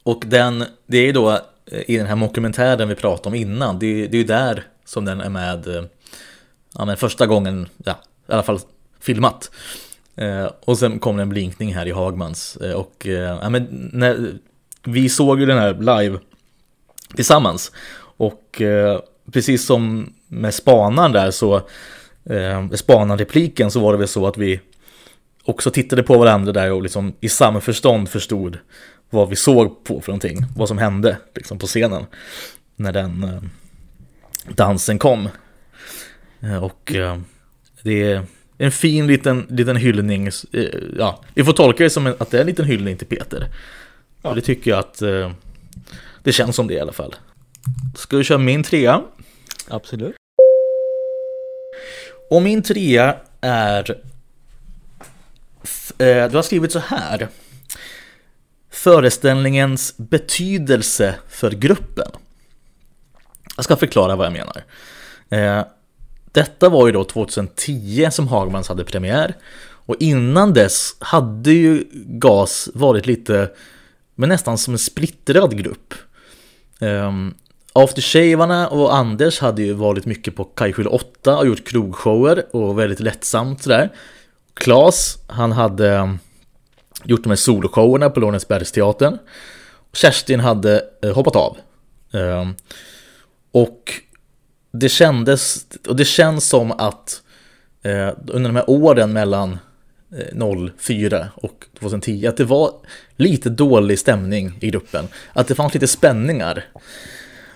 Och 0.04 0.24
den, 0.28 0.66
det 0.88 0.98
är 0.98 1.06
ju 1.06 1.12
då 1.12 1.32
eh, 1.32 1.40
i 1.88 1.98
den 1.98 2.08
här 2.08 2.16
dokumentären 2.16 2.90
vi 2.90 2.96
pratade 2.96 3.30
om 3.30 3.36
innan, 3.36 3.80
det, 3.80 4.08
det 4.08 4.18
är 4.18 4.22
ju 4.22 4.24
där 4.24 4.64
som 4.86 5.06
den 5.06 5.22
är 5.22 5.30
med 5.30 5.68
eh, 5.68 5.84
ja, 6.74 6.86
men 6.86 6.98
första 6.98 7.28
gången, 7.28 7.70
ja, 7.84 8.00
i 8.30 8.32
alla 8.32 8.44
fall 8.44 8.60
filmat. 9.02 9.52
Eh, 10.16 10.46
och 10.62 10.78
sen 10.78 11.00
kom 11.00 11.18
det 11.18 11.24
en 11.24 11.30
blinkning 11.30 11.76
här 11.76 11.86
i 11.86 11.92
Hagmans. 11.92 12.58
Eh, 12.58 12.74
och 12.74 13.08
eh, 13.08 13.40
ja, 13.42 13.50
men 13.50 13.90
när, 13.94 14.34
vi 14.84 15.10
såg 15.10 15.40
ju 15.40 15.46
den 15.46 15.58
här 15.58 15.74
live 15.74 16.20
tillsammans. 17.16 17.72
Och 18.18 18.62
eh, 18.62 19.00
precis 19.32 19.66
som 19.66 20.14
med 20.28 20.54
spanaren 20.54 21.12
där 21.12 21.32
så, 21.32 21.56
eh, 22.26 22.70
spanarrepliken 22.70 23.72
så 23.72 23.80
var 23.80 23.92
det 23.92 24.00
väl 24.00 24.08
så 24.08 24.28
att 24.28 24.38
vi 24.38 24.60
också 25.44 25.72
tittade 25.72 26.04
på 26.04 26.18
varandra 26.18 26.52
där 26.52 26.72
och 26.72 26.84
liksom 26.84 27.14
i 27.20 27.30
samförstånd 27.30 28.10
förstod 28.10 28.58
vad 29.10 29.30
vi 29.30 29.36
såg 29.36 29.84
på 29.84 30.02
för 30.02 30.12
någonting, 30.12 30.46
vad 30.56 30.68
som 30.68 30.78
hände 30.78 31.18
liksom 31.36 31.58
på 31.58 31.68
scenen 31.68 32.06
när 32.76 32.92
den 32.92 33.24
eh, 33.24 33.42
dansen 34.56 35.00
kom. 35.00 35.30
Eh, 36.40 36.64
och 36.64 36.96
eh, 36.96 37.20
det 37.84 38.12
är 38.12 38.26
en 38.62 38.72
fin 38.72 39.08
liten, 39.08 39.46
liten 39.50 39.76
hyllning, 39.76 40.28
eh, 40.28 40.66
ja, 40.98 41.24
vi 41.34 41.44
får 41.44 41.54
tolka 41.54 41.84
det 41.84 41.90
som 41.90 42.08
att 42.08 42.32
det 42.32 42.38
är 42.38 42.42
en 42.42 42.48
liten 42.48 42.66
hyllning 42.66 42.98
till 42.98 43.08
Peter. 43.08 43.48
Och 44.22 44.36
det 44.36 44.42
tycker 44.42 44.72
jag 44.72 44.80
att 44.80 45.02
eh, 45.02 45.32
det 46.24 46.32
känns 46.32 46.56
som 46.56 46.68
det 46.68 46.74
i 46.74 46.80
alla 46.80 46.92
fall. 46.92 47.16
Ska 47.96 48.18
vi 48.18 48.24
köra 48.24 48.38
min 48.38 48.64
trea? 48.64 49.02
Absolut. 49.68 50.16
Och 52.30 52.42
min 52.42 52.62
trea 52.64 53.16
är... 53.42 54.02
Eh, 55.98 56.30
du 56.30 56.36
har 56.36 56.42
skrivit 56.42 56.72
så 56.72 56.80
här. 56.80 57.28
föreställningens 58.70 59.98
betydelse 59.98 61.16
för 61.30 61.52
gruppen. 61.52 62.12
Jag 63.56 63.66
ska 63.66 63.76
förklara 63.76 64.16
vad 64.16 64.26
jag 64.26 64.34
menar. 64.34 64.64
Detta 66.32 66.70
var 66.70 66.88
ju 66.88 66.94
då 66.94 67.04
2010 67.04 68.08
som 68.12 68.28
Hagmans 68.28 68.68
hade 68.68 68.84
premiär. 68.84 69.36
Och 69.86 69.96
innan 70.00 70.54
dess 70.54 70.96
hade 71.00 71.52
ju 71.52 71.84
GAS 71.94 72.70
varit 72.74 73.06
lite, 73.06 73.52
men 74.16 74.30
nästan 74.30 74.58
som 74.58 74.74
en 74.74 74.80
splittrad 74.80 75.58
grupp. 75.58 75.94
Ehm, 76.80 77.08
um, 77.08 77.34
Aftershavarna 77.74 78.68
och 78.68 78.96
Anders 78.96 79.40
hade 79.40 79.62
ju 79.62 79.74
varit 79.74 80.06
mycket 80.06 80.36
på 80.36 80.44
Kajskjul 80.44 80.88
8 80.88 81.38
och 81.38 81.48
gjort 81.48 81.68
krogshower 81.68 82.56
och 82.56 82.80
väldigt 82.80 83.00
lättsamt 83.00 83.64
sådär. 83.64 83.90
Klas, 84.54 85.18
han 85.28 85.52
hade 85.52 85.96
ehm, 85.96 86.20
gjort 87.04 87.24
de 87.24 87.30
här 87.30 87.36
soloshowerna 87.36 88.10
på 88.10 88.20
Lorensbergsteatern. 88.20 89.18
Kerstin 89.94 90.40
hade 90.40 90.84
eh, 91.02 91.14
hoppat 91.14 91.36
av. 91.36 91.58
Um, 92.12 92.56
och 93.52 93.94
det 94.72 94.90
kändes, 94.90 95.66
och 95.88 95.96
det 95.96 96.06
känns 96.06 96.50
som 96.50 96.72
att 96.72 97.22
eh, 97.84 98.10
under 98.28 98.50
de 98.50 98.56
här 98.56 98.70
åren 98.70 99.14
mellan 99.14 99.58
eh, 100.16 100.72
04 100.78 101.28
och 101.36 101.66
2010 101.80 102.28
att 102.28 102.38
det 102.38 102.44
var 102.44 102.74
lite 103.16 103.50
dålig 103.50 104.00
stämning 104.00 104.58
i 104.62 104.70
gruppen. 104.70 105.08
Att 105.34 105.48
det 105.48 105.56
fanns 105.56 105.74
lite 105.74 105.88
spänningar. 105.88 106.66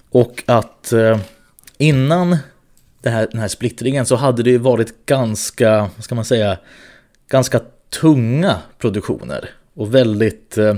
Och 0.10 0.44
att 0.46 0.92
eh, 0.94 1.20
innan 1.78 2.38
det 3.02 3.10
här, 3.10 3.28
den 3.32 3.42
här 3.42 3.48
splittringen 3.48 4.06
så 4.06 4.16
hade 4.16 4.44
det 4.44 4.58
varit 4.58 5.06
ganska, 5.06 5.90
vad 5.96 6.04
ska 6.04 6.16
man 6.16 6.26
säga, 6.26 6.58
ganska 7.28 7.62
tunga 8.02 8.58
produktioner. 8.78 9.50
Och 9.74 9.96
väldigt 9.96 10.58
eh, 10.58 10.76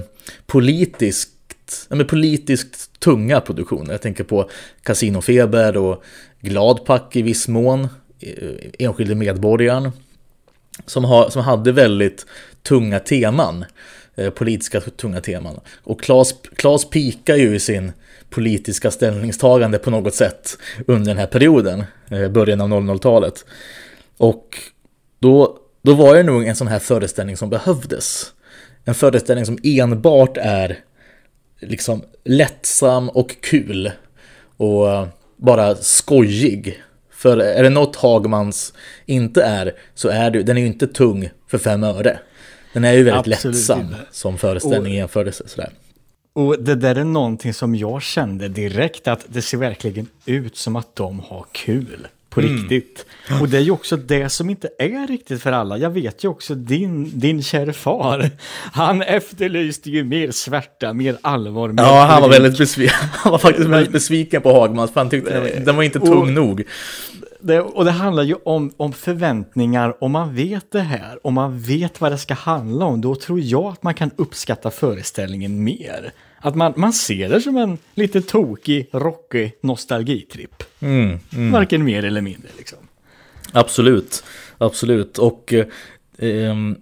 politiskt 1.67 1.89
men 1.89 2.07
politiskt 2.07 2.99
tunga 2.99 3.41
produktioner. 3.41 3.91
Jag 3.91 4.01
tänker 4.01 4.23
på 4.23 4.49
Casinofeber 4.83 5.77
och 5.77 6.03
Gladpack 6.41 7.15
i 7.15 7.21
viss 7.21 7.47
mån, 7.47 7.87
e, 8.19 8.33
Enskilde 8.79 9.15
medborgaren, 9.15 9.91
som, 10.85 11.03
har, 11.03 11.29
som 11.29 11.41
hade 11.41 11.71
väldigt 11.71 12.25
tunga 12.63 12.99
teman, 12.99 13.65
e, 14.15 14.31
politiska 14.31 14.81
tunga 14.81 15.21
teman. 15.21 15.59
Och 15.83 16.01
Klas, 16.01 16.35
Claes 16.55 16.89
pikar 16.89 17.35
ju 17.35 17.55
i 17.55 17.59
sin 17.59 17.91
politiska 18.29 18.91
ställningstagande 18.91 19.77
på 19.77 19.91
något 19.91 20.15
sätt 20.15 20.57
under 20.87 21.07
den 21.07 21.17
här 21.17 21.27
perioden, 21.27 21.83
e, 22.11 22.29
början 22.29 22.61
av 22.61 22.69
00-talet. 22.69 23.45
Och 24.17 24.57
då, 25.19 25.57
då 25.81 25.93
var 25.93 26.15
det 26.15 26.23
nog 26.23 26.47
en 26.47 26.55
sån 26.55 26.67
här 26.67 26.79
föreställning 26.79 27.37
som 27.37 27.49
behövdes. 27.49 28.33
En 28.85 28.95
föreställning 28.95 29.45
som 29.45 29.57
enbart 29.63 30.37
är 30.37 30.79
liksom 31.59 32.03
lättsam 32.23 33.09
och 33.09 33.41
kul 33.41 33.91
och 34.57 35.07
bara 35.37 35.75
skojig. 35.75 36.83
För 37.11 37.37
är 37.37 37.63
det 37.63 37.69
något 37.69 37.95
Hagmans 37.95 38.73
inte 39.05 39.43
är 39.43 39.73
så 39.95 40.09
är 40.09 40.31
det 40.31 40.43
den 40.43 40.57
är 40.57 40.61
ju 40.61 40.67
inte 40.67 40.87
tung 40.87 41.29
för 41.47 41.57
fem 41.57 41.83
öre. 41.83 42.19
Den 42.73 42.83
är 42.83 42.93
ju 42.93 43.03
väldigt 43.03 43.33
Absolut 43.33 43.55
lättsam 43.55 43.79
inte. 43.79 43.95
som 44.11 44.37
föreställning 44.37 44.93
i 44.93 44.97
jämförelse 44.97 45.43
sådär. 45.47 45.69
Och 46.33 46.63
det 46.63 46.75
där 46.75 46.95
är 46.95 47.03
någonting 47.03 47.53
som 47.53 47.75
jag 47.75 48.01
kände 48.01 48.47
direkt 48.47 49.07
att 49.07 49.25
det 49.27 49.41
ser 49.41 49.57
verkligen 49.57 50.07
ut 50.25 50.57
som 50.57 50.75
att 50.75 50.95
de 50.95 51.19
har 51.19 51.45
kul 51.51 52.07
på 52.41 52.47
Mm. 52.47 52.57
riktigt. 52.61 53.05
Och 53.41 53.49
det 53.49 53.57
är 53.57 53.61
ju 53.61 53.71
också 53.71 53.97
det 53.97 54.29
som 54.29 54.49
inte 54.49 54.69
är 54.79 55.07
riktigt 55.07 55.41
för 55.41 55.51
alla. 55.51 55.77
Jag 55.77 55.89
vet 55.89 56.23
ju 56.23 56.27
också 56.27 56.55
din, 56.55 57.19
din 57.19 57.43
kära 57.43 57.73
far. 57.73 58.29
Han 58.73 59.01
efterlyste 59.01 59.89
ju 59.89 60.03
mer 60.03 60.31
svärta, 60.31 60.93
mer 60.93 61.17
allvar. 61.21 61.69
Mer 61.69 61.83
Ja, 61.83 62.05
han 62.09 62.21
var 62.21 62.29
väldigt 62.29 62.57
besviken. 62.57 62.95
Han 63.13 63.31
var 63.31 63.39
faktiskt 63.39 63.67
väldigt 63.69 63.91
besviken 63.91 64.41
på 64.41 64.53
Hagmans 64.53 64.91
för 64.91 64.99
han 65.01 65.09
tyckte 65.09 65.59
den 65.65 65.75
var 65.75 65.83
inte 65.83 65.99
tung 65.99 66.17
Och- 66.17 66.27
nog. 66.27 66.63
Det, 67.39 67.59
och 67.61 67.85
det 67.85 67.91
handlar 67.91 68.23
ju 68.23 68.35
om, 68.45 68.73
om 68.77 68.93
förväntningar. 68.93 70.03
Om 70.03 70.11
man 70.11 70.35
vet 70.35 70.71
det 70.71 70.79
här, 70.81 71.19
om 71.27 71.33
man 71.33 71.59
vet 71.59 72.01
vad 72.01 72.11
det 72.11 72.17
ska 72.17 72.33
handla 72.33 72.85
om, 72.85 73.01
då 73.01 73.15
tror 73.15 73.39
jag 73.39 73.63
att 73.65 73.83
man 73.83 73.93
kan 73.93 74.11
uppskatta 74.15 74.71
föreställningen 74.71 75.63
mer. 75.63 76.11
Att 76.39 76.55
man, 76.55 76.73
man 76.75 76.93
ser 76.93 77.29
det 77.29 77.41
som 77.41 77.57
en 77.57 77.77
lite 77.95 78.21
tokig, 78.21 78.89
rockig 78.91 79.53
nostalgitripp. 79.61 80.63
Mm, 80.79 81.19
mm. 81.33 81.51
Varken 81.51 81.83
mer 81.83 82.05
eller 82.05 82.21
mindre 82.21 82.49
liksom. 82.57 82.79
Absolut, 83.51 84.23
absolut. 84.57 85.17
Och 85.17 85.53
eh, 85.53 85.65
ehm, 86.17 86.75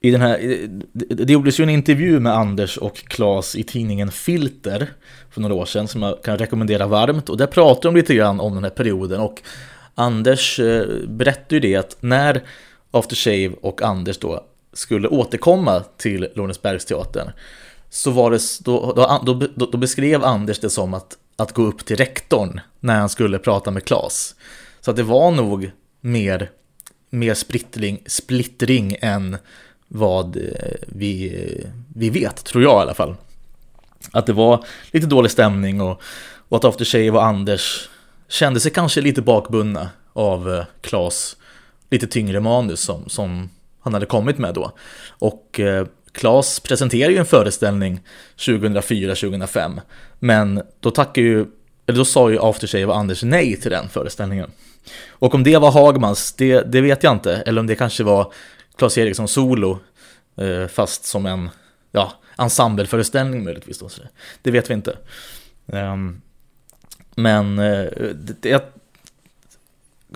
i 0.00 0.10
den 0.10 0.20
här, 0.20 0.68
det, 0.92 1.32
gjordes 1.32 1.60
ju 1.60 1.62
en 1.62 1.70
intervju 1.70 2.20
med 2.20 2.32
Anders 2.32 2.76
och 2.76 2.96
Claes 2.96 3.56
i 3.56 3.62
tidningen 3.62 4.10
Filter 4.10 4.90
för 5.30 5.40
några 5.40 5.54
år 5.54 5.64
sedan 5.64 5.88
som 5.88 6.02
jag 6.02 6.22
kan 6.22 6.38
rekommendera 6.38 6.86
varmt. 6.86 7.28
Och 7.28 7.36
där 7.36 7.46
pratar 7.46 7.82
de 7.82 7.96
lite 7.96 8.14
grann 8.14 8.40
om 8.40 8.54
den 8.54 8.64
här 8.64 8.70
perioden 8.70 9.20
och 9.20 9.42
Anders 9.94 10.60
eh, 10.60 10.86
berättade 11.06 11.54
ju 11.54 11.60
det 11.60 11.76
att 11.76 11.96
när 12.00 12.42
Aftershave 12.90 13.50
och 13.60 13.82
Anders 13.82 14.18
då 14.18 14.44
skulle 14.72 15.08
återkomma 15.08 15.80
till 15.96 16.28
Lorensbergsteatern 16.34 17.30
så 17.90 18.10
var 18.10 18.30
det, 18.30 18.40
då, 18.60 18.92
då, 19.24 19.34
då, 19.54 19.66
då 19.66 19.78
beskrev 19.78 20.24
Anders 20.24 20.60
det 20.60 20.70
som 20.70 20.94
att, 20.94 21.18
att 21.36 21.52
gå 21.52 21.62
upp 21.62 21.84
till 21.84 21.96
rektorn 21.96 22.60
när 22.80 22.98
han 22.98 23.08
skulle 23.08 23.38
prata 23.38 23.70
med 23.70 23.84
Klas. 23.84 24.34
Så 24.80 24.90
att 24.90 24.96
det 24.96 25.02
var 25.02 25.30
nog 25.30 25.70
mer, 26.00 26.50
mer 27.10 27.34
splittring, 27.34 28.02
splittring 28.06 28.96
än 29.00 29.36
vad 29.88 30.36
eh, 30.36 30.42
vi, 30.86 31.36
vi 31.94 32.10
vet, 32.10 32.44
tror 32.44 32.62
jag 32.62 32.72
i 32.72 32.82
alla 32.82 32.94
fall. 32.94 33.14
Att 34.12 34.26
det 34.26 34.32
var 34.32 34.64
lite 34.90 35.06
dålig 35.06 35.30
stämning 35.30 35.80
och, 35.80 36.02
och 36.48 36.56
att 36.56 36.64
Aftershave 36.64 37.10
och 37.10 37.24
Anders 37.24 37.88
kände 38.28 38.60
sig 38.60 38.72
kanske 38.72 39.00
lite 39.00 39.22
bakbundna 39.22 39.90
av 40.12 40.54
eh, 40.54 40.64
Klas 40.80 41.36
lite 41.90 42.06
tyngre 42.06 42.40
manus 42.40 42.80
som, 42.80 43.08
som 43.08 43.50
han 43.80 43.94
hade 43.94 44.06
kommit 44.06 44.38
med 44.38 44.54
då. 44.54 44.72
Och 45.08 45.60
eh, 45.60 45.86
Klas 46.18 46.60
presenterade 46.60 47.12
ju 47.12 47.18
en 47.18 47.26
föreställning 47.26 48.00
2004-2005 48.36 49.80
men 50.18 50.62
då 50.80 50.90
tackar 50.90 51.22
ju, 51.22 51.46
eller 51.86 51.98
då 51.98 52.04
sa 52.04 52.30
ju 52.30 52.38
Aftershave 52.40 52.84
och 52.86 52.96
Anders 52.96 53.22
nej 53.22 53.56
till 53.60 53.70
den 53.70 53.88
föreställningen. 53.88 54.50
Och 55.08 55.34
om 55.34 55.42
det 55.44 55.56
var 55.58 55.70
Hagmans, 55.70 56.32
det, 56.32 56.60
det 56.72 56.80
vet 56.80 57.02
jag 57.02 57.12
inte. 57.12 57.36
Eller 57.36 57.60
om 57.60 57.66
det 57.66 57.74
kanske 57.74 58.04
var 58.04 58.32
Claes 58.76 58.98
Eriksson 58.98 59.28
solo, 59.28 59.78
eh, 60.36 60.66
fast 60.66 61.04
som 61.04 61.26
en 61.26 61.50
ja, 61.92 62.12
ensembleföreställning 62.38 63.44
möjligtvis. 63.44 63.78
Då, 63.78 63.88
så 63.88 64.00
det- 64.02 64.08
det 64.42 64.50
vet 64.50 64.70
vi 64.70 64.74
inte. 64.74 64.96
Ehm, 65.72 66.20
men 67.14 67.58
eh, 67.58 67.84
det, 68.14 68.42
det, 68.42 68.72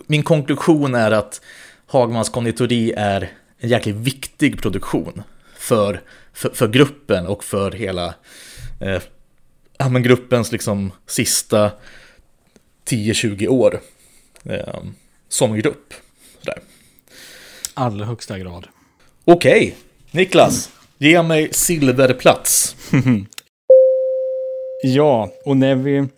min 0.07 0.22
konklusion 0.22 0.94
är 0.94 1.11
att 1.11 1.40
Hagmans 1.86 2.28
konditori 2.28 2.92
är 2.96 3.30
en 3.59 3.68
jäkligt 3.68 3.96
viktig 3.96 4.62
produktion 4.62 5.22
för, 5.62 6.00
för, 6.32 6.48
för 6.48 6.68
gruppen 6.68 7.26
och 7.26 7.44
för 7.44 7.70
hela 7.70 8.14
eh, 8.80 9.02
ja, 9.78 9.88
men 9.88 10.02
gruppens 10.02 10.52
liksom 10.52 10.92
sista 11.06 11.70
10-20 12.88 13.48
år 13.48 13.80
eh, 14.44 14.78
som 15.28 15.56
grupp. 15.58 15.94
Sådär. 16.38 16.58
Allra 17.74 18.06
högsta 18.06 18.38
grad. 18.38 18.66
Okej, 19.24 19.76
Niklas, 20.10 20.70
ge 20.98 21.22
mig 21.22 21.48
silverplats. 21.52 22.76
Ja, 24.84 25.32
och 25.44 25.56
när 25.56 25.74
vi 25.74 26.08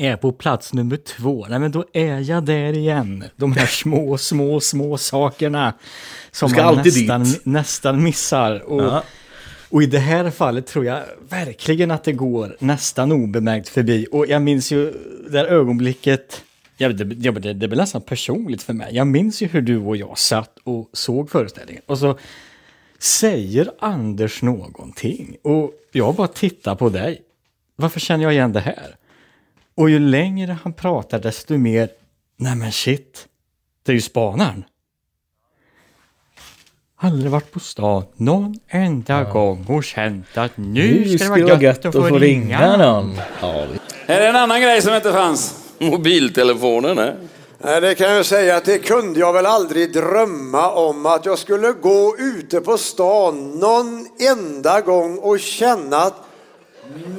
är 0.00 0.16
på 0.16 0.32
plats 0.32 0.72
nummer 0.72 0.96
två, 0.96 1.46
nej 1.50 1.58
men 1.58 1.72
då 1.72 1.84
är 1.92 2.30
jag 2.30 2.44
där 2.44 2.72
igen. 2.72 3.24
De 3.36 3.52
här 3.52 3.66
små, 3.66 4.18
små, 4.18 4.60
små 4.60 4.98
sakerna 4.98 5.74
som 6.30 6.52
man 6.52 6.76
nästan, 6.76 7.24
dit. 7.24 7.46
nästan 7.46 8.02
missar. 8.02 8.60
Och, 8.60 8.82
Ja. 8.82 9.02
och 9.68 9.82
i 9.82 9.86
det 9.86 9.98
här 9.98 10.30
fallet 10.30 10.66
tror 10.66 10.84
jag 10.84 11.02
verkligen 11.28 11.90
att 11.90 12.04
det 12.04 12.12
går 12.12 12.56
nästan 12.60 13.12
obemärkt 13.12 13.68
förbi. 13.68 14.06
Och 14.12 14.26
jag 14.26 14.42
minns 14.42 14.70
ju 14.72 14.92
det 15.30 15.38
här 15.38 15.46
ögonblicket, 15.46 16.42
ja, 16.76 16.88
det, 16.88 17.04
det, 17.04 17.52
det 17.52 17.68
blir 17.68 17.76
nästan 17.78 18.02
personligt 18.02 18.62
för 18.62 18.72
mig. 18.72 18.94
Jag 18.94 19.06
minns 19.06 19.42
ju 19.42 19.46
hur 19.46 19.60
du 19.62 19.76
och 19.76 19.96
jag 19.96 20.18
satt 20.18 20.58
och 20.64 20.90
såg 20.92 21.30
föreställningen. 21.30 21.82
Och 21.86 21.98
så 21.98 22.18
säger 22.98 23.70
Anders 23.80 24.42
någonting. 24.42 25.36
Och 25.42 25.72
jag 25.92 26.14
bara 26.14 26.28
tittar 26.28 26.74
på 26.74 26.88
dig. 26.88 27.22
Varför 27.76 28.00
känner 28.00 28.24
jag 28.24 28.32
igen 28.32 28.52
det 28.52 28.60
här? 28.60 28.94
Och 29.78 29.90
ju 29.90 29.98
längre 29.98 30.58
han 30.62 30.72
pratar 30.72 31.18
desto 31.18 31.58
mer, 31.58 31.88
nej 32.36 32.56
men 32.56 32.72
shit, 32.72 33.26
det 33.82 33.92
är 33.92 33.94
ju 33.94 34.00
spanaren. 34.00 34.64
Aldrig 36.96 37.30
varit 37.30 37.52
på 37.52 37.60
stan 37.60 38.04
någon 38.16 38.58
enda 38.68 39.24
gång 39.24 39.66
och 39.68 39.84
känt 39.84 40.26
att 40.34 40.56
nu, 40.56 41.18
ska 41.18 41.34
det 41.34 41.44
vara 41.44 41.60
gött 41.62 41.84
att 41.84 41.94
få 41.94 42.18
ringa 42.18 42.76
någon. 42.76 43.20
Ja, 43.40 43.66
är 44.06 44.20
en 44.20 44.36
annan 44.36 44.60
grej 44.60 44.82
som 44.82 44.94
inte 44.94 45.12
fanns. 45.12 45.64
Mobiltelefonen? 45.78 47.16
Nej, 47.58 47.80
det 47.80 47.94
kan 47.94 48.10
jag 48.12 48.26
säga 48.26 48.56
att 48.56 48.64
det 48.64 48.78
kunde 48.78 49.20
jag 49.20 49.32
väl 49.32 49.46
aldrig 49.46 49.92
drömma 49.92 50.70
om 50.70 51.06
att 51.06 51.26
jag 51.26 51.38
skulle 51.38 51.72
gå 51.72 52.16
ute 52.18 52.60
på 52.60 52.78
stan 52.78 53.50
någon 53.50 54.06
enda 54.20 54.80
gång 54.80 55.18
och 55.18 55.40
känna 55.40 55.96
att 55.96 56.14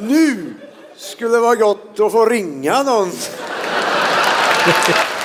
nu 0.01 0.53
skulle 0.99 1.37
vara 1.37 1.55
gott 1.55 1.99
att 1.99 2.11
få 2.11 2.25
ringa 2.25 2.83
någon. 2.83 3.11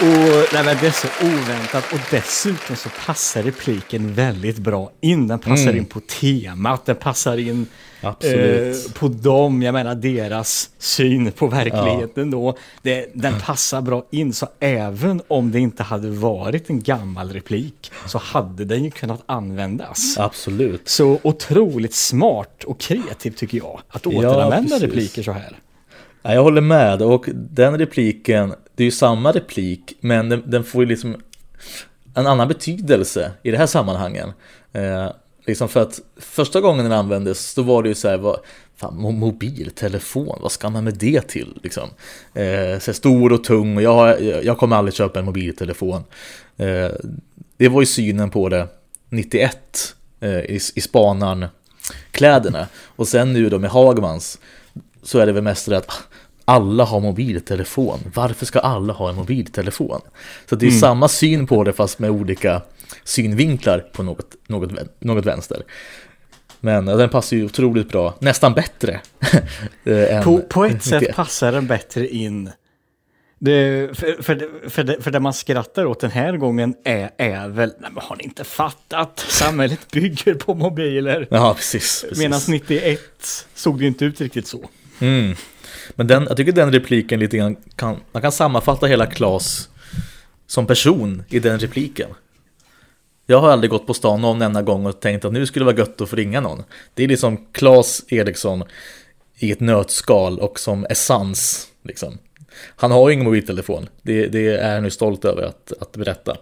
Och, 0.00 0.54
nej, 0.64 0.76
det 0.80 0.86
är 0.86 0.90
så 0.90 1.08
oväntat 1.26 1.92
och 1.92 1.98
dessutom 2.10 2.76
så 2.76 2.88
passar 3.06 3.42
repliken 3.42 4.14
väldigt 4.14 4.58
bra 4.58 4.90
in. 5.00 5.28
Den 5.28 5.38
passar 5.38 5.62
Mm. 5.62 5.76
in 5.76 5.84
på 5.84 6.00
temat, 6.00 6.86
den 6.86 6.96
passar 6.96 7.36
in 7.36 7.66
eh, 8.02 8.92
på 8.94 9.08
dem, 9.08 9.62
jag 9.62 9.72
menar 9.72 9.94
deras 9.94 10.70
syn 10.78 11.32
på 11.32 11.46
verkligheten 11.46 12.30
då. 12.30 12.56
Det, 12.82 13.10
den 13.14 13.40
passar 13.40 13.80
bra 13.80 14.04
in 14.10 14.32
så 14.32 14.46
även 14.60 15.22
om 15.28 15.52
det 15.52 15.60
inte 15.60 15.82
hade 15.82 16.10
varit 16.10 16.70
en 16.70 16.82
gammal 16.82 17.32
replik 17.32 17.92
så 18.06 18.18
hade 18.18 18.64
den 18.64 18.84
ju 18.84 18.90
kunnat 18.90 19.22
användas. 19.26 20.18
Absolut. 20.18 20.88
Så 20.88 21.18
otroligt 21.22 21.94
smart 21.94 22.64
och 22.64 22.80
kreativt 22.80 23.36
tycker 23.36 23.58
jag 23.58 23.80
att 23.88 24.06
återanvända 24.06 24.68
precis. 24.68 24.82
repliker 24.82 25.22
så 25.22 25.32
här. 25.32 25.56
Ja, 26.22 26.34
jag 26.34 26.42
håller 26.42 26.60
med 26.60 27.02
och 27.02 27.24
den 27.34 27.78
repliken, 27.78 28.54
det 28.74 28.82
är 28.82 28.84
ju 28.84 28.90
samma 28.90 29.32
replik 29.32 29.96
men 30.00 30.28
den, 30.28 30.42
den 30.46 30.64
får 30.64 30.82
ju 30.82 30.88
liksom 30.88 31.16
en 32.14 32.26
annan 32.26 32.48
betydelse 32.48 33.32
i 33.42 33.50
det 33.50 33.58
här 33.58 33.66
sammanhangen. 33.66 34.32
Eh, 34.72 35.10
liksom 35.46 35.68
för 35.68 35.82
att 35.82 36.00
första 36.16 36.60
gången 36.60 36.84
den 36.84 36.92
användes 36.92 37.54
då 37.54 37.62
var 37.62 37.82
det 37.82 37.88
ju 37.88 37.94
så 37.94 38.08
här, 38.08 38.16
vad, 38.16 38.40
fan, 38.76 39.00
mobiltelefon, 39.00 40.38
vad 40.42 40.52
ska 40.52 40.70
man 40.70 40.84
med 40.84 40.94
det 40.94 41.28
till? 41.28 41.58
Liksom? 41.62 41.88
Eh, 42.34 42.78
så 42.78 42.90
här, 42.90 42.92
stor 42.92 43.32
och 43.32 43.44
tung 43.44 43.76
och 43.76 43.82
jag, 43.82 44.22
jag 44.44 44.58
kommer 44.58 44.76
aldrig 44.76 44.94
köpa 44.94 45.18
en 45.18 45.24
mobiltelefon. 45.24 46.04
Eh, 46.56 46.90
det 47.56 47.68
var 47.68 47.80
ju 47.80 47.86
synen 47.86 48.30
på 48.30 48.48
det 48.48 48.68
91 49.08 49.94
eh, 50.20 50.30
i, 50.30 50.60
i 50.74 50.80
spanarn 50.80 51.46
kläderna 52.10 52.66
och 52.84 53.08
sen 53.08 53.32
nu 53.32 53.48
då 53.48 53.58
med 53.58 53.70
Hagmans 53.70 54.38
så 55.02 55.18
är 55.18 55.26
det 55.26 55.32
väl 55.32 55.42
mest 55.42 55.66
det 55.70 55.76
att 55.76 56.02
alla 56.44 56.84
har 56.84 57.00
mobiltelefon. 57.00 57.98
Varför 58.14 58.46
ska 58.46 58.58
alla 58.58 58.92
ha 58.92 59.08
en 59.08 59.14
mobiltelefon? 59.16 60.00
Så 60.48 60.56
det 60.56 60.66
är 60.66 60.68
Mm. 60.70 60.80
samma 60.80 61.08
syn 61.08 61.46
på 61.46 61.64
det 61.64 61.72
fast 61.72 61.98
med 61.98 62.10
olika 62.10 62.62
synvinklar 63.04 63.78
på 63.92 64.02
något, 64.02 64.34
något, 64.48 65.00
något 65.00 65.24
vänster. 65.26 65.62
Men 66.60 66.84
den 66.86 67.08
passar 67.08 67.36
ju 67.36 67.44
otroligt 67.44 67.88
bra, 67.88 68.14
nästan 68.20 68.54
bättre. 68.54 69.00
eh, 69.84 70.16
än 70.16 70.24
På, 70.24 70.38
på 70.48 70.64
ett 70.64 70.82
sätt 70.82 71.00
91. 71.00 71.16
passar 71.16 71.52
den 71.52 71.66
bättre 71.66 72.08
in. 72.08 72.50
Det, 73.40 73.90
för, 73.98 74.22
för, 74.22 74.34
det- 74.34 74.70
för, 74.70 74.84
det, 74.84 75.02
för 75.02 75.10
det 75.10 75.20
man 75.20 75.32
skrattar 75.32 75.84
åt 75.84 76.00
den 76.00 76.10
här 76.10 76.36
gången 76.36 76.74
är, 76.84 77.10
är 77.18 77.48
väl, 77.48 77.72
nej 77.80 77.90
men 77.94 78.02
har 78.04 78.16
ni 78.16 78.24
inte 78.24 78.44
fattat? 78.44 79.24
Samhället 79.28 79.90
bygger 79.92 80.34
på 80.34 80.54
mobiler. 80.54 81.26
Ja, 81.30 81.54
precis. 81.54 82.00
precis. 82.02 82.18
Medan 82.18 82.40
91 82.48 83.00
såg 83.54 83.78
det 83.78 83.82
ju 83.82 83.88
inte 83.88 84.04
ut 84.04 84.20
riktigt 84.20 84.46
så. 84.46 84.60
Mm. 85.00 85.34
Men 85.94 86.06
den, 86.06 86.26
jag 86.28 86.36
tycker 86.36 86.52
den 86.52 86.72
repliken 86.72 87.20
lite 87.20 87.36
grann 87.36 87.56
kan, 87.76 88.00
man 88.12 88.22
kan 88.22 88.32
sammanfatta 88.32 88.86
hela 88.86 89.06
Klas 89.06 89.68
som 90.46 90.66
person 90.66 91.22
i 91.28 91.38
den 91.38 91.58
repliken. 91.58 92.10
Jag 93.26 93.40
har 93.40 93.50
aldrig 93.50 93.70
gått 93.70 93.86
på 93.86 93.94
stan 93.94 94.20
någon 94.20 94.42
enda 94.42 94.62
gång 94.62 94.86
och 94.86 95.00
tänkt 95.00 95.24
att 95.24 95.32
nu 95.32 95.46
skulle 95.46 95.62
det 95.64 95.72
vara 95.72 95.78
gött 95.78 96.00
att 96.00 96.08
få 96.08 96.16
ringa 96.16 96.40
någon. 96.40 96.64
Det 96.94 97.04
är 97.04 97.08
liksom 97.08 97.46
Klas 97.52 98.04
Eriksson 98.08 98.64
i 99.38 99.52
ett 99.52 99.60
nötskal 99.60 100.38
och 100.38 100.58
som 100.58 100.86
essens. 100.90 101.68
Liksom. 101.82 102.18
Han 102.76 102.90
har 102.90 103.08
ju 103.08 103.14
ingen 103.14 103.24
mobiltelefon, 103.24 103.88
det, 104.02 104.26
det 104.26 104.46
är 104.46 104.74
han 104.74 104.84
ju 104.84 104.90
stolt 104.90 105.24
över 105.24 105.42
att, 105.42 105.72
att 105.80 105.92
berätta. 105.92 106.36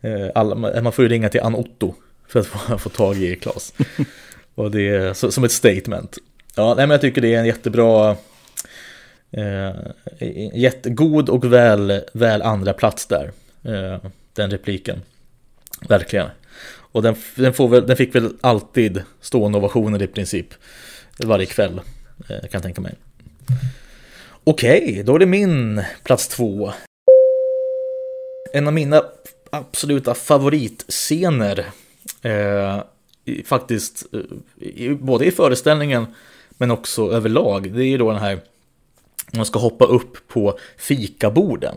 Eh, 0.00 0.28
Alla, 0.34 0.54
man 0.82 0.92
får 0.92 1.02
ju 1.04 1.08
ringa 1.08 1.28
till 1.28 1.40
Ann 1.40 1.54
Otto 1.54 1.94
för 2.28 2.40
att 2.40 2.46
få, 2.46 2.78
få 2.78 2.88
tag 2.88 3.16
i 3.16 3.36
Klas. 3.36 3.74
Och 4.54 4.70
det 4.70 4.88
är 4.88 5.14
så, 5.14 5.32
som 5.32 5.44
ett 5.44 5.52
statement. 5.52 6.18
Ja, 6.54 6.74
nej, 6.74 6.86
men 6.86 6.90
jag 6.90 7.00
tycker 7.00 7.20
det 7.20 7.34
är 7.34 7.38
en 7.38 7.46
jättebra 7.46 8.16
eh, 9.30 9.70
Jättegod 10.54 11.28
och 11.28 11.52
väl, 11.52 12.00
väl 12.12 12.42
andra 12.42 12.72
plats 12.72 13.06
där 13.06 13.30
eh, 13.64 14.10
Den 14.32 14.50
repliken. 14.50 15.02
Verkligen. 15.88 16.28
Och 16.92 17.02
den, 17.02 17.14
den, 17.34 17.52
får 17.52 17.68
väl, 17.68 17.86
den 17.86 17.96
fick 17.96 18.14
väl 18.14 18.36
alltid 18.40 19.02
stående 19.20 19.58
ovationer 19.58 20.02
i 20.02 20.06
princip 20.06 20.46
Varje 21.18 21.46
kväll 21.46 21.80
eh, 22.28 22.40
Kan 22.40 22.48
jag 22.52 22.62
tänka 22.62 22.80
mig. 22.80 22.94
Okej, 24.44 25.02
då 25.06 25.14
är 25.14 25.18
det 25.18 25.26
min 25.26 25.82
plats 26.04 26.28
två. 26.28 26.72
En 28.52 28.66
av 28.66 28.72
mina 28.72 29.04
absoluta 29.50 30.14
favoritscener 30.14 31.66
eh, 32.22 32.82
Faktiskt 33.44 34.06
eh, 34.60 34.92
Både 34.92 35.24
i 35.26 35.30
föreställningen 35.30 36.06
men 36.60 36.70
också 36.70 37.12
överlag 37.12 37.72
Det 37.72 37.84
är 37.84 37.86
ju 37.86 37.98
då 37.98 38.10
den 38.10 38.20
här 38.20 38.40
man 39.32 39.46
ska 39.46 39.58
hoppa 39.58 39.84
upp 39.84 40.28
på 40.28 40.58
fikaborden. 40.78 41.74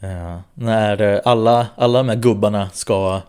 Eh, 0.00 0.38
när 0.54 1.02
eh, 1.02 1.20
alla, 1.24 1.66
alla 1.76 1.98
de 1.98 2.08
här 2.08 2.16
gubbarna 2.16 2.70
ska 2.70 3.20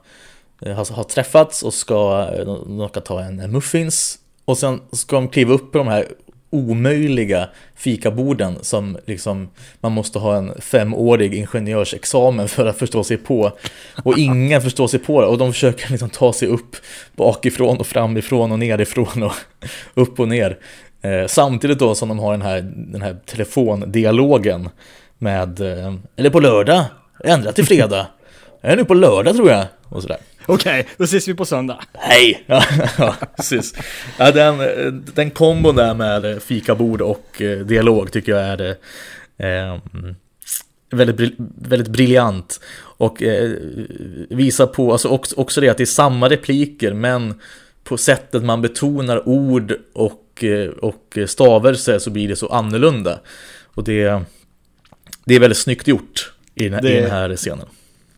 eh, 0.62 0.80
alltså 0.80 0.94
ha, 0.94 1.04
träffats 1.04 1.64
och 1.64 1.74
ska, 1.74 2.26
de 2.46 2.78
de 2.78 2.90
ska 2.90 3.02
ta 3.02 3.22
en, 3.22 3.40
en 3.40 3.52
muffins 3.52 4.20
och 4.46 4.58
sen 4.58 4.82
ska 4.92 5.16
de 5.16 5.28
kliva 5.28 5.54
upp 5.54 5.72
på 5.72 5.78
de 5.78 5.88
här 5.88 6.08
omöjliga 6.54 7.50
fikaborden 7.76 8.58
som 8.62 8.98
liksom 9.06 9.50
man 9.80 9.92
måste 9.92 10.20
ha 10.20 10.36
en 10.36 10.62
femårig 10.62 11.34
ingenjörsexamen 11.34 12.48
för 12.48 12.66
att 12.66 12.78
förstå 12.78 13.04
sig 13.04 13.18
på. 13.18 13.52
Och 14.04 14.18
ingen 14.18 14.62
förstår 14.68 14.88
sig 14.88 15.00
på 15.00 15.22
det. 15.22 15.28
Och 15.28 15.38
de 15.38 15.54
försöker 15.54 15.92
liksom 15.92 16.10
ta 16.10 16.34
sig 16.34 16.48
upp 16.48 16.76
bakifrån 17.16 17.78
och 17.78 17.88
framifrån 17.88 18.52
och 18.52 18.60
nerifrån 18.60 19.24
och 19.24 19.34
upp 19.94 20.20
och 20.20 20.28
ner. 20.28 20.58
Eh, 21.02 21.28
samtidigt 21.28 21.80
då 21.80 21.96
som 21.96 22.10
de 22.10 22.20
har 22.20 22.32
den 22.32 22.42
här, 22.42 22.62
den 22.76 23.02
här 23.02 23.18
telefondialogen 23.26 24.70
med 25.18 25.62
eh, 25.62 25.94
eller 26.16 26.30
på 26.30 26.40
lördag, 26.40 26.86
ändra 27.24 27.52
till 27.52 27.66
fredag. 27.66 28.08
Jag 28.62 28.72
är 28.72 28.78
nu 28.78 28.86
på 28.86 28.94
lördag 28.94 29.36
tror 29.36 29.50
jag. 29.50 29.66
Och 29.84 30.02
sådär 30.02 30.18
Okej, 30.46 30.88
då 30.98 31.04
ses 31.04 31.28
vi 31.28 31.34
på 31.34 31.46
söndag. 31.46 31.80
Hej! 31.94 32.44
Ja, 32.46 32.64
ja 32.98 33.16
precis. 33.36 33.74
Ja, 34.18 34.32
den, 34.32 35.06
den 35.16 35.32
kombon 35.32 35.76
där 35.76 35.94
med 35.94 36.44
fikabord 36.44 37.02
och 37.02 37.42
eh, 37.42 37.60
dialog 37.60 38.12
tycker 38.12 38.32
jag 38.32 38.42
är 38.42 38.70
eh, 39.38 39.80
väldigt, 40.92 41.16
brill- 41.16 41.36
väldigt 41.58 41.88
briljant. 41.88 42.60
Och 42.98 43.24
eh, 43.24 43.52
visar 44.30 44.66
på, 44.68 44.92
alltså 44.92 45.08
också, 45.08 45.36
också 45.36 45.62
det 45.62 45.70
att 45.70 45.78
det 45.78 45.84
är 45.84 45.86
samma 45.86 46.30
repliker 46.30 46.94
men 46.94 47.42
på 47.84 47.98
sättet 47.98 48.44
man 48.44 48.62
betonar 48.62 49.28
ord 49.30 49.74
och, 49.94 50.44
eh, 50.44 50.70
och 50.70 51.18
stavelse 51.28 52.00
så 52.00 52.10
blir 52.10 52.28
det 52.28 52.36
så 52.36 52.48
annorlunda. 52.48 53.20
Och 53.76 53.84
det, 53.84 54.22
det 55.26 55.36
är 55.36 55.40
väldigt 55.40 55.58
snyggt 55.58 55.88
gjort 55.88 56.34
i 56.56 56.70
den, 56.70 56.86
i 56.86 56.90
Det- 56.94 57.02
den 57.02 57.12
här 57.12 57.36
scenen. 57.36 57.68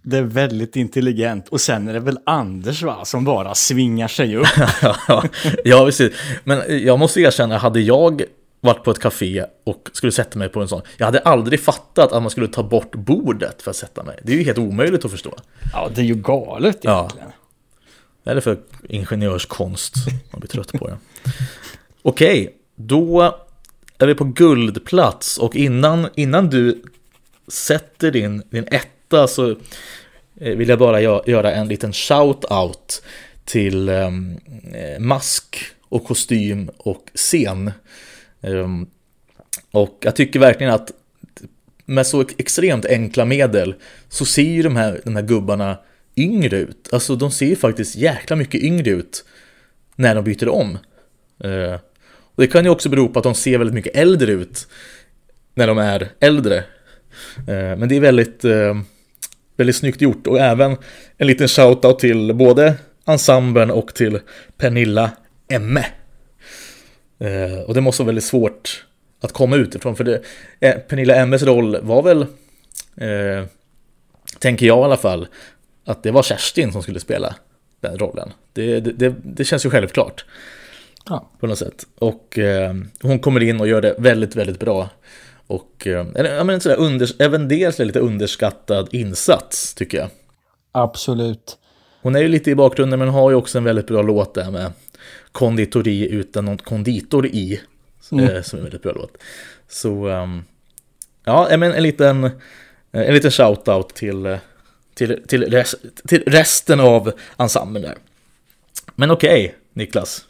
Det 0.08 0.18
är 0.18 0.22
väldigt 0.22 0.76
intelligent. 0.76 1.48
Och 1.50 1.62
sen 1.62 1.88
är 1.88 1.94
det 1.94 2.00
väl 2.00 2.20
Anders 2.26 2.84
va, 2.84 3.06
som 3.06 3.24
bara 3.26 3.56
svingar 3.56 4.08
sig 4.08 4.36
upp. 4.36 4.48
ja, 5.08 5.24
ja, 5.64 5.86
precis. 5.86 6.14
Men 6.44 6.86
jag 6.86 7.00
måste 7.00 7.22
erkänna, 7.22 7.58
hade 7.58 7.82
jag 7.82 8.22
varit 8.62 8.84
på 8.84 8.92
ett 8.92 9.00
café 9.00 9.46
och 9.64 9.90
skulle 9.94 10.12
sätta 10.12 10.40
mig 10.40 10.50
på 10.50 10.62
en 10.62 10.68
sån, 10.68 10.82
jag 10.98 11.06
hade 11.06 11.20
aldrig 11.20 11.60
fattat 11.60 12.12
att 12.12 12.22
man 12.22 12.30
skulle 12.32 12.48
ta 12.48 12.64
bort 12.64 12.96
bordet 12.96 13.62
för 13.62 13.72
att 13.72 13.78
sätta 13.78 14.04
mig. 14.04 14.20
Det 14.24 14.34
är 14.34 14.38
ju 14.38 14.44
helt 14.44 14.58
omöjligt 14.58 15.06
att 15.06 15.12
förstå. 15.12 15.38
Ja, 15.74 15.90
det 15.96 16.02
är 16.02 16.06
ju 16.06 16.16
galet 16.16 16.78
Ja. 16.82 17.00
egentligen. 17.00 17.30
Är 18.24 18.36
det 18.36 18.42
för 18.42 18.58
ingenjörskonst? 18.90 19.96
Man 20.32 20.40
blir 20.40 20.50
trött 20.50 20.72
på 20.72 20.88
det. 20.88 20.98
Okej, 22.02 22.56
då 22.76 23.36
är 23.98 24.08
vi 24.08 24.16
på 24.16 24.24
guldplats 24.24 25.38
och 25.38 25.56
innan, 25.56 26.08
innan 26.16 26.50
du 26.50 26.82
sätter 27.48 28.12
din, 28.12 28.44
din 28.50 28.68
etta 29.16 29.28
så 29.28 29.50
eh, 30.40 30.58
vill 30.58 30.70
jag 30.70 30.80
bara 30.80 31.02
göra 31.02 31.52
en 31.52 31.68
liten 31.68 31.92
shout-out 31.92 33.02
till 33.46 33.90
ehm, 33.90 34.38
eh, 34.74 35.00
mask 35.00 35.58
och 35.90 36.06
kostym 36.06 36.70
och 36.78 37.12
scen. 37.16 37.72
Ehm, 38.42 38.88
och 39.72 39.98
jag 40.02 40.16
tycker 40.16 40.40
verkligen 40.40 40.74
att 40.74 40.92
med 41.86 42.08
så 42.08 42.26
extremt 42.38 42.86
enkla 42.86 43.26
medel 43.26 43.76
så 44.10 44.26
ser 44.26 44.42
ju 44.42 44.64
de 44.64 44.76
här, 44.76 45.02
de 45.04 45.16
här 45.16 45.24
gubbarna 45.24 45.78
yngre 46.18 46.58
ut. 46.58 46.90
Alltså 46.92 47.16
de 47.16 47.32
ser 47.32 47.46
ju 47.46 47.56
faktiskt 47.56 47.96
jäkla 47.96 48.36
mycket 48.36 48.62
yngre 48.62 48.90
ut 48.90 49.26
när 49.96 50.16
de 50.16 50.24
byter 50.24 50.50
om. 50.50 50.78
Eh, 51.44 51.80
och 52.36 52.42
det 52.42 52.48
kan 52.48 52.64
ju 52.64 52.70
också 52.70 52.90
bero 52.90 53.08
på 53.10 53.20
att 53.20 53.24
de 53.24 53.36
ser 53.36 53.58
väldigt 53.58 53.74
mycket 53.74 53.96
äldre 53.96 54.32
ut 54.32 54.68
när 55.54 55.68
de 55.68 55.78
är 55.78 56.12
äldre. 56.20 56.64
Men 57.48 57.90
det 57.90 57.96
är 57.96 58.00
väldigt, 58.00 58.46
ehm, 58.46 58.86
väldigt 59.58 59.76
snyggt 59.76 60.02
gjort 60.02 60.28
och 60.28 60.40
även 60.40 60.78
en 61.18 61.28
liten 61.28 61.48
shoutout 61.48 62.00
till 62.00 62.34
både 62.34 62.76
ensemblen 63.06 63.72
och 63.72 63.94
till 63.94 64.20
Pernilla 64.58 65.12
Emme. 65.48 65.86
Eh, 67.20 67.60
och 67.60 67.74
det 67.74 67.82
måste 67.82 68.02
vara 68.04 68.08
väldigt 68.08 68.24
svårt 68.24 68.86
att 69.22 69.32
komma 69.32 69.56
utifrån 69.56 69.96
för 69.96 70.04
det, 70.04 70.22
eh, 70.60 70.76
Pernilla 70.76 71.16
Emmes 71.16 71.44
roll 71.44 71.78
var 71.82 72.04
väl 72.04 72.22
eh, 72.98 73.46
tänker 74.40 74.66
jag 74.66 74.80
i 74.80 74.84
alla 74.84 74.98
fall, 74.98 75.28
att 75.86 76.04
det 76.04 76.12
var 76.12 76.24
Kerstin 76.24 76.72
som 76.72 76.84
skulle 76.84 77.00
spela 77.00 77.36
den 77.80 77.98
rollen. 77.98 78.34
Det, 78.54 78.80
det, 78.80 78.92
det, 78.92 79.16
det 79.24 79.46
känns 79.46 79.66
ju 79.66 79.70
självklart. 79.70 80.26
Ja. 81.06 81.30
På 81.40 81.48
något 81.48 81.58
sätt. 81.58 81.88
Och 82.00 82.40
eh, 82.40 82.74
hon 83.02 83.20
kommer 83.20 83.44
in 83.44 83.60
och 83.60 83.68
gör 83.68 83.82
det 83.82 83.96
väldigt, 83.98 84.36
väldigt 84.36 84.60
bra. 84.60 84.90
Och 85.48 85.88
eh, 85.88 86.08
eller, 86.16 86.44
menar, 86.44 86.60
sådär 86.60 86.76
under, 86.78 87.22
även 87.22 87.48
dels 87.48 87.80
lite 87.80 88.00
underskattad 88.00 88.90
insats 88.92 89.74
tycker 89.74 89.98
jag. 89.98 90.10
Absolut. 90.72 91.58
Hon 92.02 92.16
är 92.16 92.20
ju 92.20 92.28
lite 92.28 92.52
i 92.52 92.56
bakgrunden 92.56 93.00
men 93.00 93.08
har 93.10 93.30
ju 93.30 93.36
också 93.36 93.58
en 93.58 93.64
väldigt 93.64 93.88
bra 93.88 94.02
låt 94.02 94.34
där 94.34 94.52
med 94.52 94.72
konditori 95.32 96.10
utan 96.10 96.46
någon 96.46 96.58
konditor 96.58 97.26
i. 97.28 97.62
Mm. 98.12 98.30
eh, 98.30 98.42
Som 98.42 98.58
är 98.58 98.60
en 98.60 98.64
väldigt 98.64 98.82
bra 98.84 98.92
låt. 98.92 99.18
Så 99.70 100.08
ehm, 100.08 100.44
ja, 101.24 101.58
men 101.58 101.72
en 101.74 101.84
liten, 101.84 102.24
eh, 102.24 102.32
en 102.92 103.14
liten 103.14 103.32
shout-out 103.32 103.94
till, 103.94 104.38
till, 104.94 105.24
till, 105.28 105.52
res, 105.52 105.76
till 106.08 106.24
resten 106.28 106.80
av 106.80 107.12
ensemblen 107.38 107.82
där. 107.84 107.96
Men 108.96 109.12
okej, 109.12 109.56
Niklas. 109.74 110.26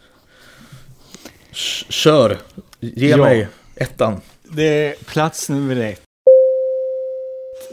K- 1.52 1.86
Kör, 1.90 2.38
ge 2.80 3.10
Ja. 3.10 3.18
mig 3.18 3.48
ettan. 3.76 4.22
Det 4.50 4.64
är 4.64 4.94
plats 5.06 5.50
nummer 5.50 5.76
ett. 5.76 6.02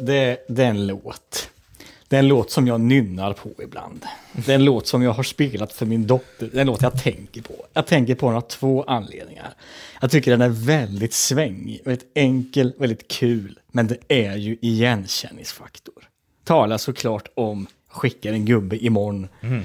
Det, 0.01 0.39
är 0.49 0.61
en 0.61 0.87
låt. 0.87 1.51
Det 2.09 2.17
är 2.17 2.21
en 2.21 2.29
låt 2.29 2.51
som 2.51 2.67
jag 2.67 2.81
nynnar 2.81 3.33
på 3.33 3.49
ibland. 3.63 4.05
Det 4.33 4.53
är 4.53 4.55
en 4.55 4.65
låt 4.65 4.87
som 4.87 5.03
jag 5.03 5.13
har 5.13 5.23
spelat 5.23 5.73
för 5.73 5.87
min 5.87 6.07
dotter. 6.07 6.49
Det 6.53 6.57
är 6.57 6.61
en 6.61 6.67
låt 6.67 6.83
jag 6.83 7.03
tänker 7.03 7.43
på. 7.43 7.55
Jag 7.73 7.87
tänker 7.87 8.15
på 8.15 8.27
den 8.27 8.37
av 8.37 8.41
två 8.41 8.83
anledningar. 8.83 9.55
Jag 10.01 10.11
tycker 10.11 10.31
den 10.31 10.41
är 10.41 10.49
väldigt 10.49 11.13
svängig, 11.13 11.81
väldigt 11.85 12.11
enkel, 12.15 12.73
väldigt 12.79 13.09
kul. 13.09 13.59
Men 13.73 13.87
det 13.87 13.97
är 14.09 14.37
ju 14.37 14.57
igenkänningsfaktor. 14.61 16.09
Talar 16.45 16.79
såklart 16.79 17.29
om 17.35 17.67
skickar 17.89 18.33
en 18.33 18.45
gubbe 18.45 18.85
imorgon. 18.85 19.29
Mm. 19.41 19.63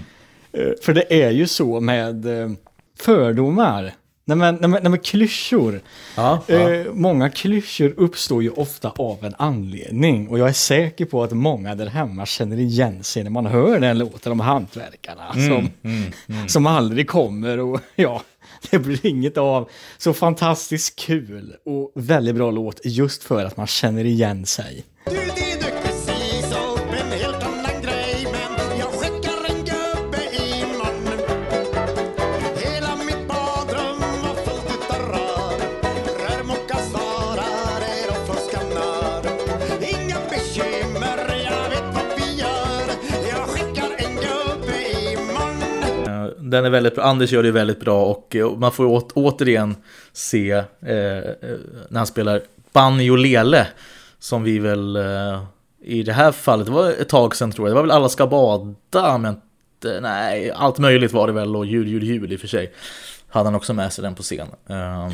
Eh, 0.51 0.71
För 0.81 0.93
det 0.93 1.23
är 1.23 1.31
ju 1.31 1.47
så 1.47 1.79
med 1.79 2.41
eh, 2.41 2.51
fördomar. 2.99 3.93
Nej 4.27 4.37
men, 4.37 4.55
nej 4.55 4.69
men, 4.69 4.83
nej 4.83 4.91
men 4.91 4.99
klyschor. 4.99 5.81
Ja, 6.15 6.43
Eh, 6.47 6.93
många 6.93 7.29
klyschor 7.29 7.93
uppstår 7.97 8.43
ju 8.43 8.49
ofta 8.49 8.89
av 8.89 9.25
en 9.25 9.33
anledning. 9.37 10.27
Och 10.27 10.39
jag 10.39 10.49
är 10.49 10.53
säker 10.53 11.05
på 11.05 11.23
att 11.23 11.31
många 11.31 11.75
där 11.75 11.85
hemma 11.85 12.25
känner 12.25 12.57
igen 12.57 13.03
sig 13.03 13.23
när 13.23 13.29
man 13.29 13.45
hör 13.45 13.79
den 13.79 13.97
låten 13.97 14.31
om 14.31 14.39
hantverkarna. 14.39 15.33
Mm, 15.35 15.47
som, 15.47 15.69
mm, 15.91 16.11
mm. 16.27 16.47
som 16.47 16.67
aldrig 16.67 17.07
kommer 17.07 17.59
och 17.59 17.79
ja, 17.95 18.21
det 18.69 18.79
blir 18.79 19.05
inget 19.05 19.37
av. 19.37 19.69
Så 19.97 20.13
fantastiskt 20.13 20.99
kul 20.99 21.55
och 21.65 21.91
väldigt 21.95 22.35
bra 22.35 22.51
låt 22.51 22.79
just 22.83 23.23
för 23.23 23.45
att 23.45 23.57
man 23.57 23.67
känner 23.67 24.05
igen 24.05 24.45
sig. 24.45 24.83
precis 25.05 25.46
Den 46.57 46.65
är 46.65 46.69
väldigt 46.69 46.95
bra, 46.95 47.03
Anders 47.03 47.31
gör 47.31 47.43
det 47.43 47.51
väldigt 47.51 47.79
bra 47.79 48.05
och 48.05 48.35
eh, 48.35 48.57
man 48.57 48.71
får 48.71 48.85
åt, 48.85 49.11
återigen 49.11 49.75
se 50.13 50.51
eh, 50.51 50.63
eh, 50.89 51.23
när 51.89 51.97
han 51.97 52.07
spelar 52.07 52.41
Banjo 52.73 53.15
Lele 53.15 53.67
som 54.19 54.43
vi 54.43 54.59
väl 54.59 54.95
eh, 54.95 55.43
i 55.81 56.03
det 56.03 56.13
här 56.13 56.31
fallet, 56.31 56.65
det 56.65 56.71
var 56.71 56.89
ett 56.89 57.09
tag 57.09 57.35
sedan 57.35 57.51
tror 57.51 57.67
jag, 57.67 57.71
det 57.71 57.75
var 57.75 57.81
väl 57.81 57.91
Alla 57.91 58.09
ska 58.09 58.27
bada 58.27 59.17
men 59.17 59.41
nej, 60.01 60.51
allt 60.51 60.77
möjligt 60.77 61.13
var 61.13 61.27
det 61.27 61.33
väl 61.33 61.55
och 61.55 61.65
jul, 61.65 61.87
jul, 61.87 62.03
jul 62.03 62.33
i 62.33 62.35
och 62.35 62.39
för 62.39 62.47
sig. 62.47 62.73
Hade 63.29 63.45
han 63.47 63.55
också 63.55 63.73
med 63.73 63.93
sig 63.93 64.01
den 64.01 64.15
på 64.15 64.23
scen. 64.23 64.47
Eh, 64.69 65.09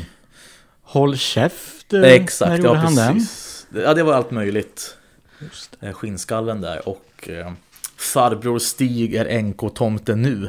Håll 0.82 1.16
käft, 1.16 1.92
Exakt, 1.92 2.50
när 2.50 2.58
ja 2.58 2.64
gjorde 2.64 2.78
han 2.78 2.94
den? 2.94 3.26
Ja, 3.84 3.94
det 3.94 4.02
var 4.02 4.12
allt 4.12 4.30
möjligt. 4.30 4.96
Eh, 5.80 5.92
Skinnskallen 5.92 6.60
där 6.60 6.88
och 6.88 7.28
eh, 7.28 7.52
Farbror 7.96 8.58
Stig 8.58 9.14
är 9.14 9.42
NK-tomten 9.42 10.22
nu. 10.22 10.48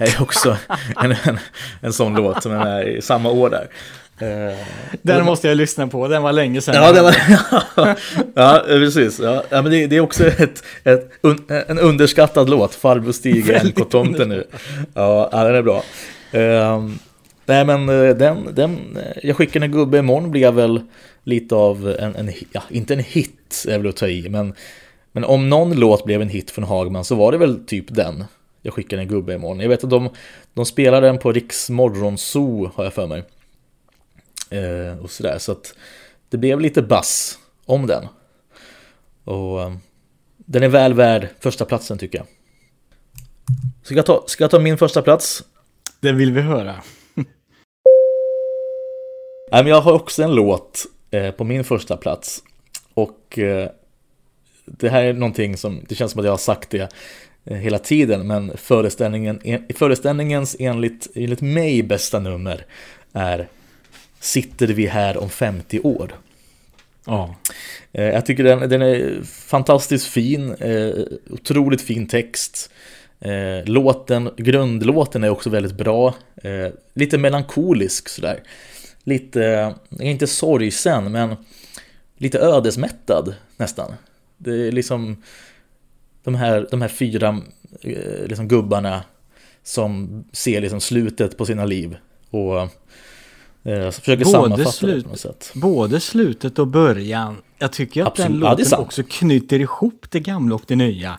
Är 0.00 0.22
också 0.22 0.56
en, 1.02 1.14
en, 1.24 1.38
en 1.80 1.92
sån 1.92 2.14
låt 2.14 2.42
som 2.42 2.52
är 2.52 2.64
med 2.64 2.88
i 2.88 3.02
samma 3.02 3.30
år 3.30 3.50
där. 3.50 3.68
Eh, 4.20 4.56
Den 5.02 5.24
måste 5.24 5.48
jag 5.48 5.56
lyssna 5.56 5.86
på, 5.86 6.08
den 6.08 6.22
var 6.22 6.32
länge 6.32 6.60
sedan. 6.60 6.74
Ja, 6.74 6.92
det 6.92 7.02
var, 7.02 7.16
ja 8.34 8.62
precis. 8.66 9.18
Ja, 9.18 9.42
ja, 9.48 9.62
men 9.62 9.72
det, 9.72 9.86
det 9.86 9.96
är 9.96 10.00
också 10.00 10.26
ett, 10.26 10.64
ett, 10.84 11.10
un, 11.20 11.44
en 11.48 11.78
underskattad 11.78 12.48
låt. 12.50 12.74
Farbror 12.74 13.12
Stig 13.12 13.48
är 13.48 13.52
Väldigt 13.52 13.78
NK-tomten 13.78 14.28
nu. 14.28 14.44
Ja, 14.94 15.28
ja, 15.32 15.44
den 15.44 15.54
är 15.54 15.62
bra. 15.62 15.82
Ehm, 16.32 16.98
nej, 17.46 17.64
men 17.64 17.88
eh, 17.88 18.16
den, 18.16 18.48
den, 18.54 18.96
eh, 18.96 19.28
jag 19.28 19.36
skickar 19.36 19.60
en 19.60 19.72
gubbe 19.72 19.98
imorgon 19.98 20.30
blev 20.30 20.54
väl 20.54 20.80
lite 21.24 21.54
av 21.54 21.96
en, 21.98 22.16
en 22.16 22.32
ja, 22.52 22.62
inte 22.68 22.94
en 22.94 23.00
hit 23.00 23.64
är 23.68 23.78
väl 23.78 23.88
att 23.88 23.96
ta 23.96 24.08
i, 24.08 24.28
men, 24.28 24.54
men 25.12 25.24
om 25.24 25.48
någon 25.48 25.74
låt 25.74 26.04
blev 26.04 26.22
en 26.22 26.28
hit 26.28 26.50
från 26.50 26.64
Hagman 26.64 27.04
så 27.04 27.14
var 27.14 27.32
det 27.32 27.38
väl 27.38 27.64
typ 27.66 27.84
den. 27.88 28.24
Jag 28.62 28.74
skickar 28.74 28.98
en 28.98 29.08
gubbe 29.08 29.34
imorgon. 29.34 29.60
Jag 29.60 29.68
vet 29.68 29.84
att 29.84 29.90
de, 29.90 30.08
de 30.54 30.66
spelade 30.66 31.06
den 31.06 31.18
på 31.18 31.32
Riks 31.32 31.70
Morgonzoo 31.70 32.70
har 32.74 32.84
jag 32.84 32.94
för 32.94 33.06
mig. 33.06 33.24
Eh, 34.50 34.98
och 34.98 35.10
sådär, 35.10 35.38
så 35.38 35.52
att 35.52 35.74
det 36.28 36.38
blev 36.38 36.60
lite 36.60 36.82
bass 36.82 37.38
om 37.66 37.86
den. 37.86 38.06
Och 39.24 39.62
eh, 39.62 39.72
den 40.36 40.62
är 40.62 40.68
väl 40.68 40.94
värd 40.94 41.28
första 41.40 41.64
platsen 41.64 41.98
tycker 41.98 42.18
jag. 42.18 42.26
Ska 43.82 43.94
jag 43.94 44.06
ta, 44.06 44.24
ska 44.26 44.44
jag 44.44 44.50
ta 44.50 44.58
min 44.58 44.78
första 44.78 45.02
plats? 45.02 45.44
Det 46.00 46.12
vill 46.12 46.32
vi 46.32 46.40
höra. 46.40 46.74
Nej, 49.52 49.62
men 49.62 49.66
jag 49.66 49.80
har 49.80 49.92
också 49.92 50.22
en 50.22 50.34
låt 50.34 50.86
eh, 51.10 51.30
på 51.30 51.44
min 51.44 51.64
första 51.64 51.96
plats. 51.96 52.42
Och 52.94 53.38
eh, 53.38 53.70
det 54.64 54.88
här 54.88 55.04
är 55.04 55.12
någonting 55.12 55.56
som, 55.56 55.80
det 55.88 55.94
känns 55.94 56.12
som 56.12 56.18
att 56.18 56.24
jag 56.24 56.32
har 56.32 56.38
sagt 56.38 56.70
det 56.70 56.92
hela 57.44 57.78
tiden, 57.78 58.26
men 58.26 58.52
föreställningen, 58.56 59.40
en, 59.44 59.64
föreställningens 59.74 60.56
enligt, 60.58 61.06
enligt 61.14 61.40
mig 61.40 61.82
bästa 61.82 62.18
nummer 62.20 62.64
är 63.12 63.48
Sitter 64.20 64.66
vi 64.66 64.86
här 64.86 65.16
om 65.16 65.30
50 65.30 65.80
år? 65.80 66.14
Ja. 67.06 67.34
Eh, 67.92 68.04
Jag 68.04 68.26
tycker 68.26 68.44
den, 68.44 68.68
den 68.68 68.82
är 68.82 69.22
fantastiskt 69.24 70.06
fin, 70.06 70.54
eh, 70.54 70.90
otroligt 71.30 71.82
fin 71.82 72.06
text. 72.06 72.70
Eh, 73.20 73.64
Låten, 73.64 74.30
grundlåten 74.36 75.24
är 75.24 75.30
också 75.30 75.50
väldigt 75.50 75.76
bra, 75.76 76.14
eh, 76.36 76.72
lite 76.94 77.18
melankolisk 77.18 78.08
sådär. 78.08 78.42
Lite, 79.04 79.74
inte 80.00 80.26
sorgsen, 80.26 81.12
men 81.12 81.36
lite 82.16 82.38
ödesmättad 82.38 83.34
nästan. 83.56 83.94
Det 84.36 84.50
är 84.68 84.72
liksom 84.72 85.22
de 86.24 86.34
här, 86.34 86.68
de 86.70 86.82
här 86.82 86.88
fyra 86.88 87.40
eh, 87.80 88.26
liksom 88.26 88.48
gubbarna 88.48 89.02
som 89.62 90.24
ser 90.32 90.60
liksom 90.60 90.80
slutet 90.80 91.36
på 91.38 91.46
sina 91.46 91.64
liv 91.64 91.96
och 92.30 92.60
eh, 93.64 93.90
försöker 93.90 94.24
sammanfatta 94.24 94.62
det 94.62 94.72
slut, 94.72 95.04
på 95.04 95.10
något 95.10 95.20
sätt. 95.20 95.50
både 95.54 96.00
slutet 96.00 96.58
och 96.58 96.66
början. 96.66 97.36
Jag 97.58 97.72
tycker 97.72 98.02
att 98.02 98.08
Absolut. 98.08 98.30
den 98.32 98.40
Ja, 98.40 98.44
det 98.48 98.50
låten 98.50 98.64
sant. 98.66 98.86
också 98.86 99.02
knyter 99.08 99.58
ihop 99.60 100.06
det 100.10 100.20
gamla 100.20 100.54
och 100.54 100.62
det 100.66 100.76
nya. 100.76 101.18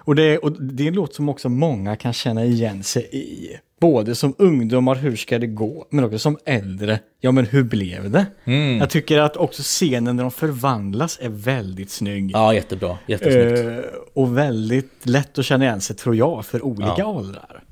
Och 0.00 0.14
det, 0.14 0.38
och 0.38 0.52
det 0.62 0.82
är 0.84 0.88
en 0.88 0.94
låt 0.94 1.14
som 1.14 1.28
också 1.28 1.48
många 1.48 1.96
kan 1.96 2.12
känna 2.12 2.44
igen 2.44 2.82
sig 2.82 3.08
i. 3.12 3.56
Både 3.80 4.14
som 4.14 4.34
ungdomar, 4.38 4.94
hur 4.94 5.16
ska 5.16 5.38
det 5.38 5.46
gå? 5.46 5.86
Men 5.90 6.04
också 6.04 6.18
som 6.18 6.38
äldre, 6.44 6.98
ja 7.20 7.32
men 7.32 7.46
hur 7.46 7.62
blev 7.62 8.10
det? 8.10 8.26
Mm. 8.44 8.78
Jag 8.78 8.90
tycker 8.90 9.18
att 9.18 9.36
också 9.36 9.62
scenen 9.62 10.16
när 10.16 10.22
de 10.22 10.30
förvandlas 10.30 11.18
är 11.22 11.28
väldigt 11.28 11.90
snygg. 11.90 12.30
Ja, 12.30 12.54
jättebra. 12.54 12.98
Jättesnyggt. 13.06 13.84
Eh, 13.84 13.90
och 14.14 14.38
väldigt 14.38 14.92
lätt 15.02 15.38
att 15.38 15.44
känna 15.44 15.64
igen 15.64 15.80
sig 15.80 15.96
tror 15.96 16.16
jag 16.16 16.46
för 16.46 16.64
olika 16.64 16.94
Ja. 16.98 17.06
åldrar. 17.06 17.62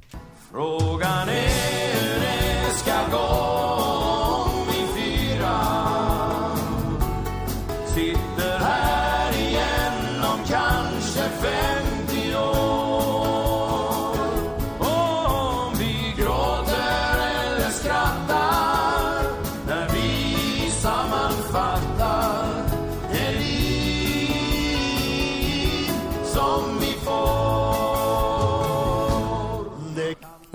Frågan 0.52 1.28
är 1.28 1.77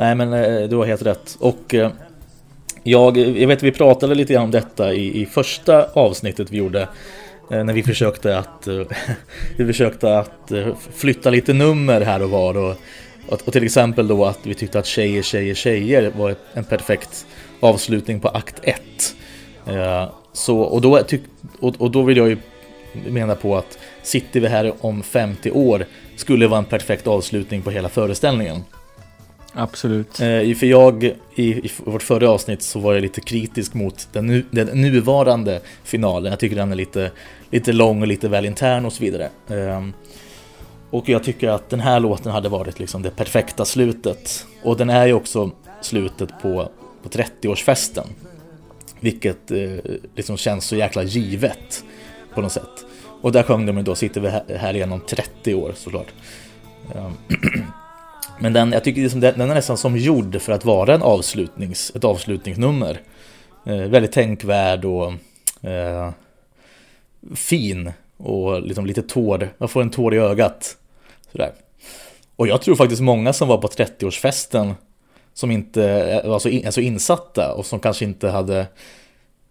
Nej 0.03 0.15
men 0.15 0.33
eh, 0.33 0.69
du 0.69 0.75
har 0.75 0.85
helt 0.85 1.01
rätt. 1.01 1.37
Och 1.39 1.73
eh, 1.73 1.91
jag, 2.83 3.17
jag 3.17 3.47
vet 3.47 3.63
vi 3.63 3.71
pratade 3.71 4.15
lite 4.15 4.33
grann 4.33 4.43
om 4.43 4.51
detta 4.51 4.93
i, 4.93 5.21
i 5.21 5.25
första 5.25 5.85
avsnittet 5.93 6.51
vi 6.51 6.57
gjorde. 6.57 6.81
Eh, 7.51 7.63
när 7.63 7.73
vi 7.73 7.83
försökte 7.83 8.37
att, 8.37 8.67
vi 9.57 9.65
försökte 9.65 10.17
att 10.19 10.51
flytta 10.95 11.29
lite 11.29 11.53
nummer 11.53 12.01
här 12.01 12.23
och 12.23 12.29
var. 12.29 12.57
Och, 12.57 12.75
och, 13.27 13.53
till 13.53 13.63
exempel 13.63 14.07
då 14.07 14.25
att 14.25 14.39
vi 14.43 14.53
tyckte 14.53 14.79
att 14.79 14.85
Tjejer, 14.85 15.21
tjejer, 15.21 15.53
tjejer 15.53 16.11
var 16.17 16.35
en 16.53 16.63
perfekt 16.63 17.25
avslutning 17.59 18.19
på 18.19 18.27
akt 18.27 18.59
1. 18.63 18.81
Så, 20.33 20.59
och, 20.59 20.81
då 20.81 21.03
tyck, 21.03 21.21
och, 21.59 21.81
och 21.81 21.91
då 21.91 22.01
vill 22.01 22.17
jag 22.17 22.29
ju 22.29 22.37
mena 23.09 23.35
på 23.35 23.57
att 23.57 23.77
sitter 24.01 24.39
vi 24.39 24.47
här 24.47 24.73
om 24.81 25.03
50 25.03 25.51
år 25.51 25.85
skulle 26.15 26.47
vara 26.47 26.59
en 26.59 26.65
perfekt 26.65 27.07
avslutning 27.07 27.61
på 27.61 27.71
hela 27.71 27.89
föreställningen. 27.89 28.63
Absolut. 29.53 30.19
Eh, 30.19 30.55
för 30.55 30.65
jag, 30.65 31.03
i, 31.03 31.13
i 31.35 31.71
vårt 31.77 32.03
förra 32.03 32.29
avsnitt 32.29 32.61
så 32.61 32.79
var 32.79 32.93
jag 32.93 33.01
lite 33.01 33.21
kritisk 33.21 33.73
mot 33.73 34.07
den, 34.11 34.27
nu, 34.27 34.45
den 34.51 34.81
nuvarande 34.81 35.61
finalen. 35.83 36.31
Jag 36.31 36.39
tycker 36.39 36.55
den 36.55 36.71
är 36.71 36.75
lite, 36.75 37.11
lite 37.49 37.73
lång 37.73 38.01
och 38.01 38.07
lite 38.07 38.27
väl 38.27 38.45
intern 38.45 38.85
och 38.85 38.93
så 38.93 39.03
vidare. 39.03 39.29
Eh, 39.47 39.87
och 40.89 41.09
jag 41.09 41.23
tycker 41.23 41.49
att 41.49 41.69
den 41.69 41.79
här 41.79 41.99
låten 41.99 42.31
hade 42.31 42.49
varit 42.49 42.79
liksom 42.79 43.01
det 43.01 43.09
perfekta 43.09 43.65
slutet. 43.65 44.45
Och 44.63 44.77
den 44.77 44.89
är 44.89 45.05
ju 45.05 45.13
också 45.13 45.51
slutet 45.81 46.29
på, 46.41 46.69
på 47.03 47.09
30-årsfesten. 47.09 48.07
Vilket 48.99 49.51
eh, 49.51 49.95
liksom 50.15 50.37
känns 50.37 50.65
så 50.65 50.75
jäkla 50.75 51.03
givet 51.03 51.83
på 52.33 52.41
något 52.41 52.51
sätt. 52.51 52.85
Och 53.21 53.31
där 53.31 53.43
sjöng 53.43 53.65
de 53.65 53.77
ju 53.77 53.83
då, 53.83 53.95
sitter 53.95 54.21
vi 54.21 54.29
här, 54.29 54.43
här 54.57 54.73
igen 54.73 54.91
om 54.91 54.99
30 54.99 55.53
år 55.53 55.73
såklart. 55.75 56.07
Ehm, 56.95 57.13
Men 58.43 58.53
den, 58.53 58.71
jag 58.71 58.83
tycker 58.83 59.01
liksom 59.01 59.19
den, 59.19 59.37
den 59.37 59.49
är 59.49 59.55
nästan 59.55 59.77
som 59.77 59.97
gjord 59.97 60.41
för 60.41 60.53
att 60.53 60.65
vara 60.65 60.93
en 60.93 61.01
avslutnings, 61.01 61.91
ett 61.95 62.03
avslutningsnummer. 62.03 63.01
Eh, 63.65 63.77
väldigt 63.77 64.11
tänkvärd 64.11 64.85
och 64.85 65.13
eh, 65.69 66.11
fin 67.35 67.91
och 68.17 68.61
liksom 68.61 68.85
lite 68.85 69.01
tår. 69.01 69.49
Man 69.57 69.69
får 69.69 69.81
en 69.81 69.89
tår 69.89 70.13
i 70.13 70.17
ögat. 70.17 70.77
Sådär. 71.31 71.51
Och 72.35 72.47
jag 72.47 72.61
tror 72.61 72.75
faktiskt 72.75 73.01
många 73.01 73.33
som 73.33 73.47
var 73.47 73.57
på 73.57 73.67
30-årsfesten 73.67 74.73
som 75.33 75.51
inte 75.51 76.21
var 76.25 76.39
så, 76.39 76.49
in, 76.49 76.65
alltså 76.65 76.81
insatta 76.81 77.53
och 77.53 77.65
som 77.65 77.79
kanske 77.79 78.05
inte 78.05 78.29
hade 78.29 78.67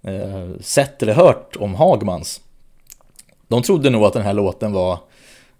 eh, 0.02 0.50
sett 0.60 1.02
eller 1.02 1.14
hört 1.14 1.56
om 1.56 1.74
Hagmans. 1.74 2.40
De 3.48 3.62
trodde 3.62 3.90
nog 3.90 4.04
att 4.04 4.12
den 4.12 4.22
här 4.22 4.34
låten 4.34 4.72
var 4.72 4.98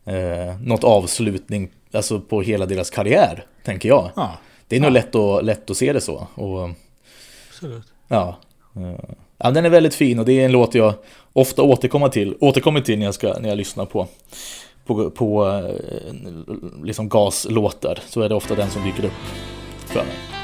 eh, 0.05 0.61
något 0.61 0.85
avslutning 0.85 1.71
alltså 1.93 2.21
på 2.21 2.43
hela 2.43 2.67
deras 2.67 2.91
karriär, 2.91 3.47
tänker 3.65 3.89
jag. 3.89 4.11
Ja. 4.17 4.39
Det 4.69 4.77
är 4.77 4.81
nog 4.81 4.93
lätt, 4.93 5.15
att, 5.15 5.45
lätt 5.45 5.71
att 5.71 5.77
se 5.77 5.93
det 5.93 6.01
så. 6.01 6.27
Och, 6.35 6.71
Absolut. 7.49 7.85
ja. 8.09 8.37
ja, 9.39 9.51
den 9.51 9.65
är 9.65 9.71
väldigt 9.71 9.95
fin 9.95 10.19
och 10.19 10.25
det 10.25 10.41
är 10.41 10.45
en 10.45 10.53
låt 10.53 10.75
jag 10.75 10.95
ofta 11.33 11.63
återkommer 11.63 12.09
till, 12.09 12.37
återkommer 12.41 12.81
till 12.81 12.99
när 12.99 13.05
jag, 13.07 13.15
ska, 13.15 13.39
när 13.41 13.49
jag 13.49 13.59
lyssnar 13.59 13.87
på, 13.87 14.07
på, 14.87 15.11
på 15.11 15.47
eh, 15.47 16.85
liksom 16.85 17.09
gaslåtar. 17.09 17.99
Så 18.09 18.21
är 18.21 18.29
det 18.29 18.35
ofta 18.35 18.55
den 18.55 18.71
som 18.71 18.85
dyker 18.85 19.05
upp 19.05 19.13
för 19.87 20.05
mig. 20.05 20.42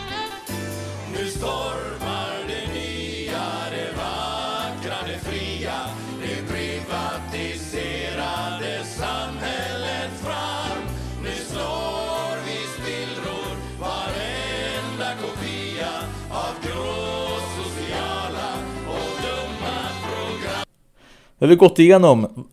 Jag 21.38 21.46
har 21.46 21.50
vi 21.50 21.56
gått 21.56 21.78
igenom, 21.78 22.46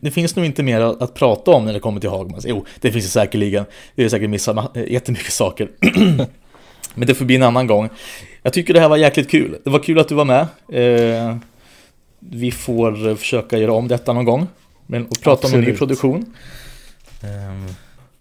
det- 0.00 0.10
finns 0.10 0.36
nog 0.36 0.46
inte 0.46 0.62
mer 0.62 0.80
att 0.80 1.14
prata 1.14 1.50
om 1.50 1.64
när 1.64 1.72
det 1.72 1.80
kommer 1.80 2.00
till 2.00 2.10
Hagmans. 2.10 2.44
Jo, 2.48 2.64
det 2.80 2.92
finns 2.92 3.04
det 3.04 3.10
säkerligen. 3.10 3.64
Vi 3.94 4.02
har 4.02 4.10
säkert 4.10 4.30
missat 4.30 4.56
ma- 4.56 4.86
jättemycket 4.88 5.32
saker. 5.32 5.70
Men 6.94 7.06
det 7.06 7.14
får 7.14 7.24
bli 7.24 7.36
en 7.36 7.42
annan 7.42 7.66
gång. 7.66 7.88
Jag 8.42 8.52
tycker 8.52 8.74
det 8.74 8.80
här 8.80 8.88
var 8.88 8.96
jäkligt 8.96 9.30
kul. 9.30 9.56
Det 9.64 9.70
var 9.70 9.78
kul 9.78 9.98
att 9.98 10.08
du 10.08 10.14
var 10.14 10.24
med. 10.24 10.46
Eh, 10.72 11.36
vi 12.18 12.50
får 12.50 13.14
försöka 13.16 13.58
göra 13.58 13.72
om 13.72 13.88
detta 13.88 14.12
någon 14.12 14.24
gång. 14.24 14.46
Men, 14.86 15.06
och 15.06 15.20
prata 15.22 15.46
om 15.46 15.52
en 15.54 15.60
ny 15.60 15.70
Absolut. 15.70 15.78
produktion. 15.78 16.34
Eh, 17.22 17.72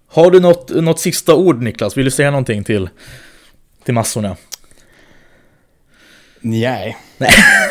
har 0.07 0.31
du 0.31 0.39
något, 0.39 0.69
något 0.69 0.99
sista 0.99 1.35
ord 1.35 1.61
Niklas? 1.61 1.97
Vill 1.97 2.05
du 2.05 2.11
säga 2.11 2.31
någonting 2.31 2.63
till, 2.63 2.89
till 3.85 3.93
massorna? 3.93 4.35
Nej. 6.41 6.97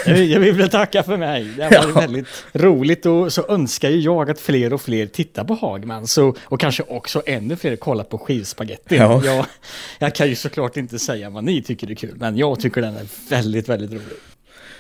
jag, 0.07 0.15
vill, 0.15 0.31
jag 0.31 0.41
vill 0.41 0.55
väl 0.55 0.71
tacka 0.71 1.03
för 1.03 1.17
mig. 1.17 1.45
Det 1.45 1.63
har 1.63 1.71
varit 1.71 1.95
Ja. 1.95 2.01
väldigt 2.01 2.27
roligt 2.53 3.07
och 3.07 3.33
så 3.33 3.47
önskar 3.49 3.91
ju 3.91 4.01
jag 4.01 4.31
att 4.31 4.41
fler 4.41 4.73
och 4.73 4.81
fler 4.81 5.07
tittar 5.07 5.45
på 5.45 5.55
Hagman 5.55 6.07
så, 6.07 6.35
och 6.45 6.61
kanske 6.61 6.83
också 6.83 7.23
ännu 7.27 7.57
fler 7.57 7.77
kollar 7.77 8.05
på 8.05 8.19
skivspagetti. 8.19 8.97
Ja. 8.97 9.23
Jag, 9.25 9.47
jag 9.99 10.15
kan 10.15 10.29
ju 10.29 10.35
såklart 10.35 10.77
inte 10.77 10.99
säga 10.99 11.31
vad 11.31 11.45
ni 11.45 11.63
tycker 11.63 11.91
är 11.91 11.95
kul, 11.95 12.15
men 12.17 12.37
jag 12.37 12.61
tycker 12.61 12.81
den 12.83 12.97
är 12.97 13.07
väldigt, 13.31 13.69
väldigt 13.69 13.91
rolig. 13.91 14.17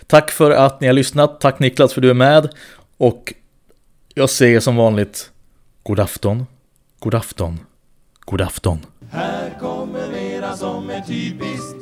Tack 0.06 0.30
för 0.30 0.50
att 0.50 0.80
ni 0.80 0.86
har 0.86 0.94
lyssnat. 0.94 1.40
Tack 1.40 1.58
Niklas 1.58 1.92
för 1.92 2.00
att 2.00 2.02
du 2.02 2.10
är 2.10 2.14
med. 2.14 2.48
Och 2.96 3.34
jag 4.14 4.30
säger 4.30 4.60
som 4.60 4.76
vanligt 4.76 5.30
God 5.82 6.00
afton, 6.00 6.46
god 6.98 7.14
afton, 7.14 7.58
god 8.20 8.40
afton. 8.40 8.78
Här 9.10 9.56
kommer 9.60 10.08
mera 10.12 10.56
som 10.56 10.90
är 10.90 11.00
typiskt. 11.00 11.77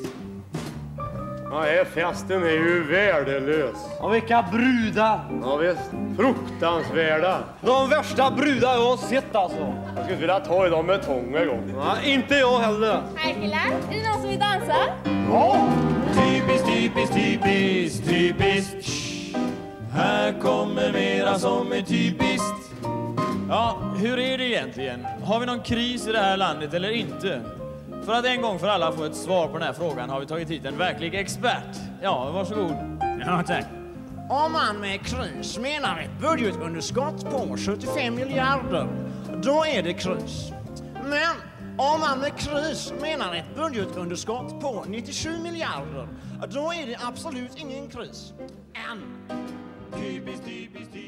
Ja, 1.56 1.62
här 1.62 1.84
festen 1.84 2.42
är 2.42 2.50
ju 2.50 2.84
värdelös. 2.84 3.76
Och 4.00 4.14
vilka 4.14 4.44
brudar! 4.52 5.20
Ja, 5.42 5.56
visst. 5.56 5.90
Fruktansvärda. 6.16 7.38
De 7.60 7.88
värsta 7.88 8.30
brudar 8.30 8.74
jag 8.74 8.90
har 8.90 8.96
sett 8.96 9.34
alltså. 9.36 9.58
Jag 9.58 9.92
skulle 9.92 10.02
inte 10.02 10.20
vilja 10.20 10.40
ta 10.40 10.66
i 10.66 10.70
dem 10.70 10.86
med 10.86 11.06
tång 11.06 11.34
en 11.34 11.48
gång. 11.48 11.74
Ja, 11.76 11.96
inte 12.04 12.34
jag 12.34 12.58
heller. 12.58 13.02
Hej 13.16 13.36
killar, 13.40 13.58
är 13.90 14.02
det 14.02 14.08
någon 14.08 14.20
som 14.20 14.30
vill 14.30 14.38
dansa? 14.38 14.76
Ja. 15.30 15.68
Typiskt, 16.14 16.66
typiskt, 16.66 17.14
typiskt, 17.14 18.08
typiskt. 18.08 18.88
Här 19.92 20.40
kommer 20.40 20.92
mera 20.92 21.38
som 21.38 21.72
är 21.72 21.82
typiskt. 21.82 22.82
Ja, 23.48 23.78
hur 23.96 24.18
är 24.18 24.38
det 24.38 24.44
egentligen? 24.44 25.06
Har 25.24 25.40
vi 25.40 25.46
någon 25.46 25.62
kris 25.62 26.08
i 26.08 26.12
det 26.12 26.18
här 26.18 26.36
landet 26.36 26.74
eller 26.74 26.90
inte? 26.90 27.40
För 28.06 28.12
att 28.12 28.24
en 28.24 28.42
gång 28.42 28.58
för 28.58 28.68
alla 28.68 28.92
få 28.92 29.04
ett 29.04 29.16
svar 29.16 29.46
på 29.46 29.52
den 29.52 29.62
här 29.62 29.72
frågan 29.72 30.10
har 30.10 30.20
vi 30.20 30.26
tagit 30.26 30.50
hit 30.50 30.64
en 30.64 30.78
verklig 30.78 31.14
expert. 31.14 31.76
Ja, 32.02 32.30
varsågod. 32.30 32.76
Ja, 33.26 33.42
tack. 33.46 33.64
Om 34.30 34.52
man 34.52 34.76
med 34.80 35.00
kris 35.00 35.58
menar 35.58 36.00
ett 36.00 36.20
budgetunderskott 36.20 37.30
på 37.30 37.56
75 37.66 38.14
miljarder, 38.14 38.88
då 39.42 39.64
är 39.64 39.82
det 39.82 39.92
kris. 39.92 40.52
Men 40.94 41.36
om 41.78 42.00
man 42.00 42.18
med 42.18 42.38
kris 42.38 42.92
menar 43.00 43.34
ett 43.34 43.56
budgetunderskott 43.56 44.60
på 44.60 44.84
97 44.88 45.30
miljarder, 45.42 46.08
då 46.48 46.72
är 46.72 46.86
det 46.86 46.98
absolut 47.02 47.56
ingen 47.56 47.88
kris. 47.88 48.32
Än. 48.90 49.02
Typiskt, 50.00 50.44
typiskt, 50.44 50.92
typiskt. 50.92 51.05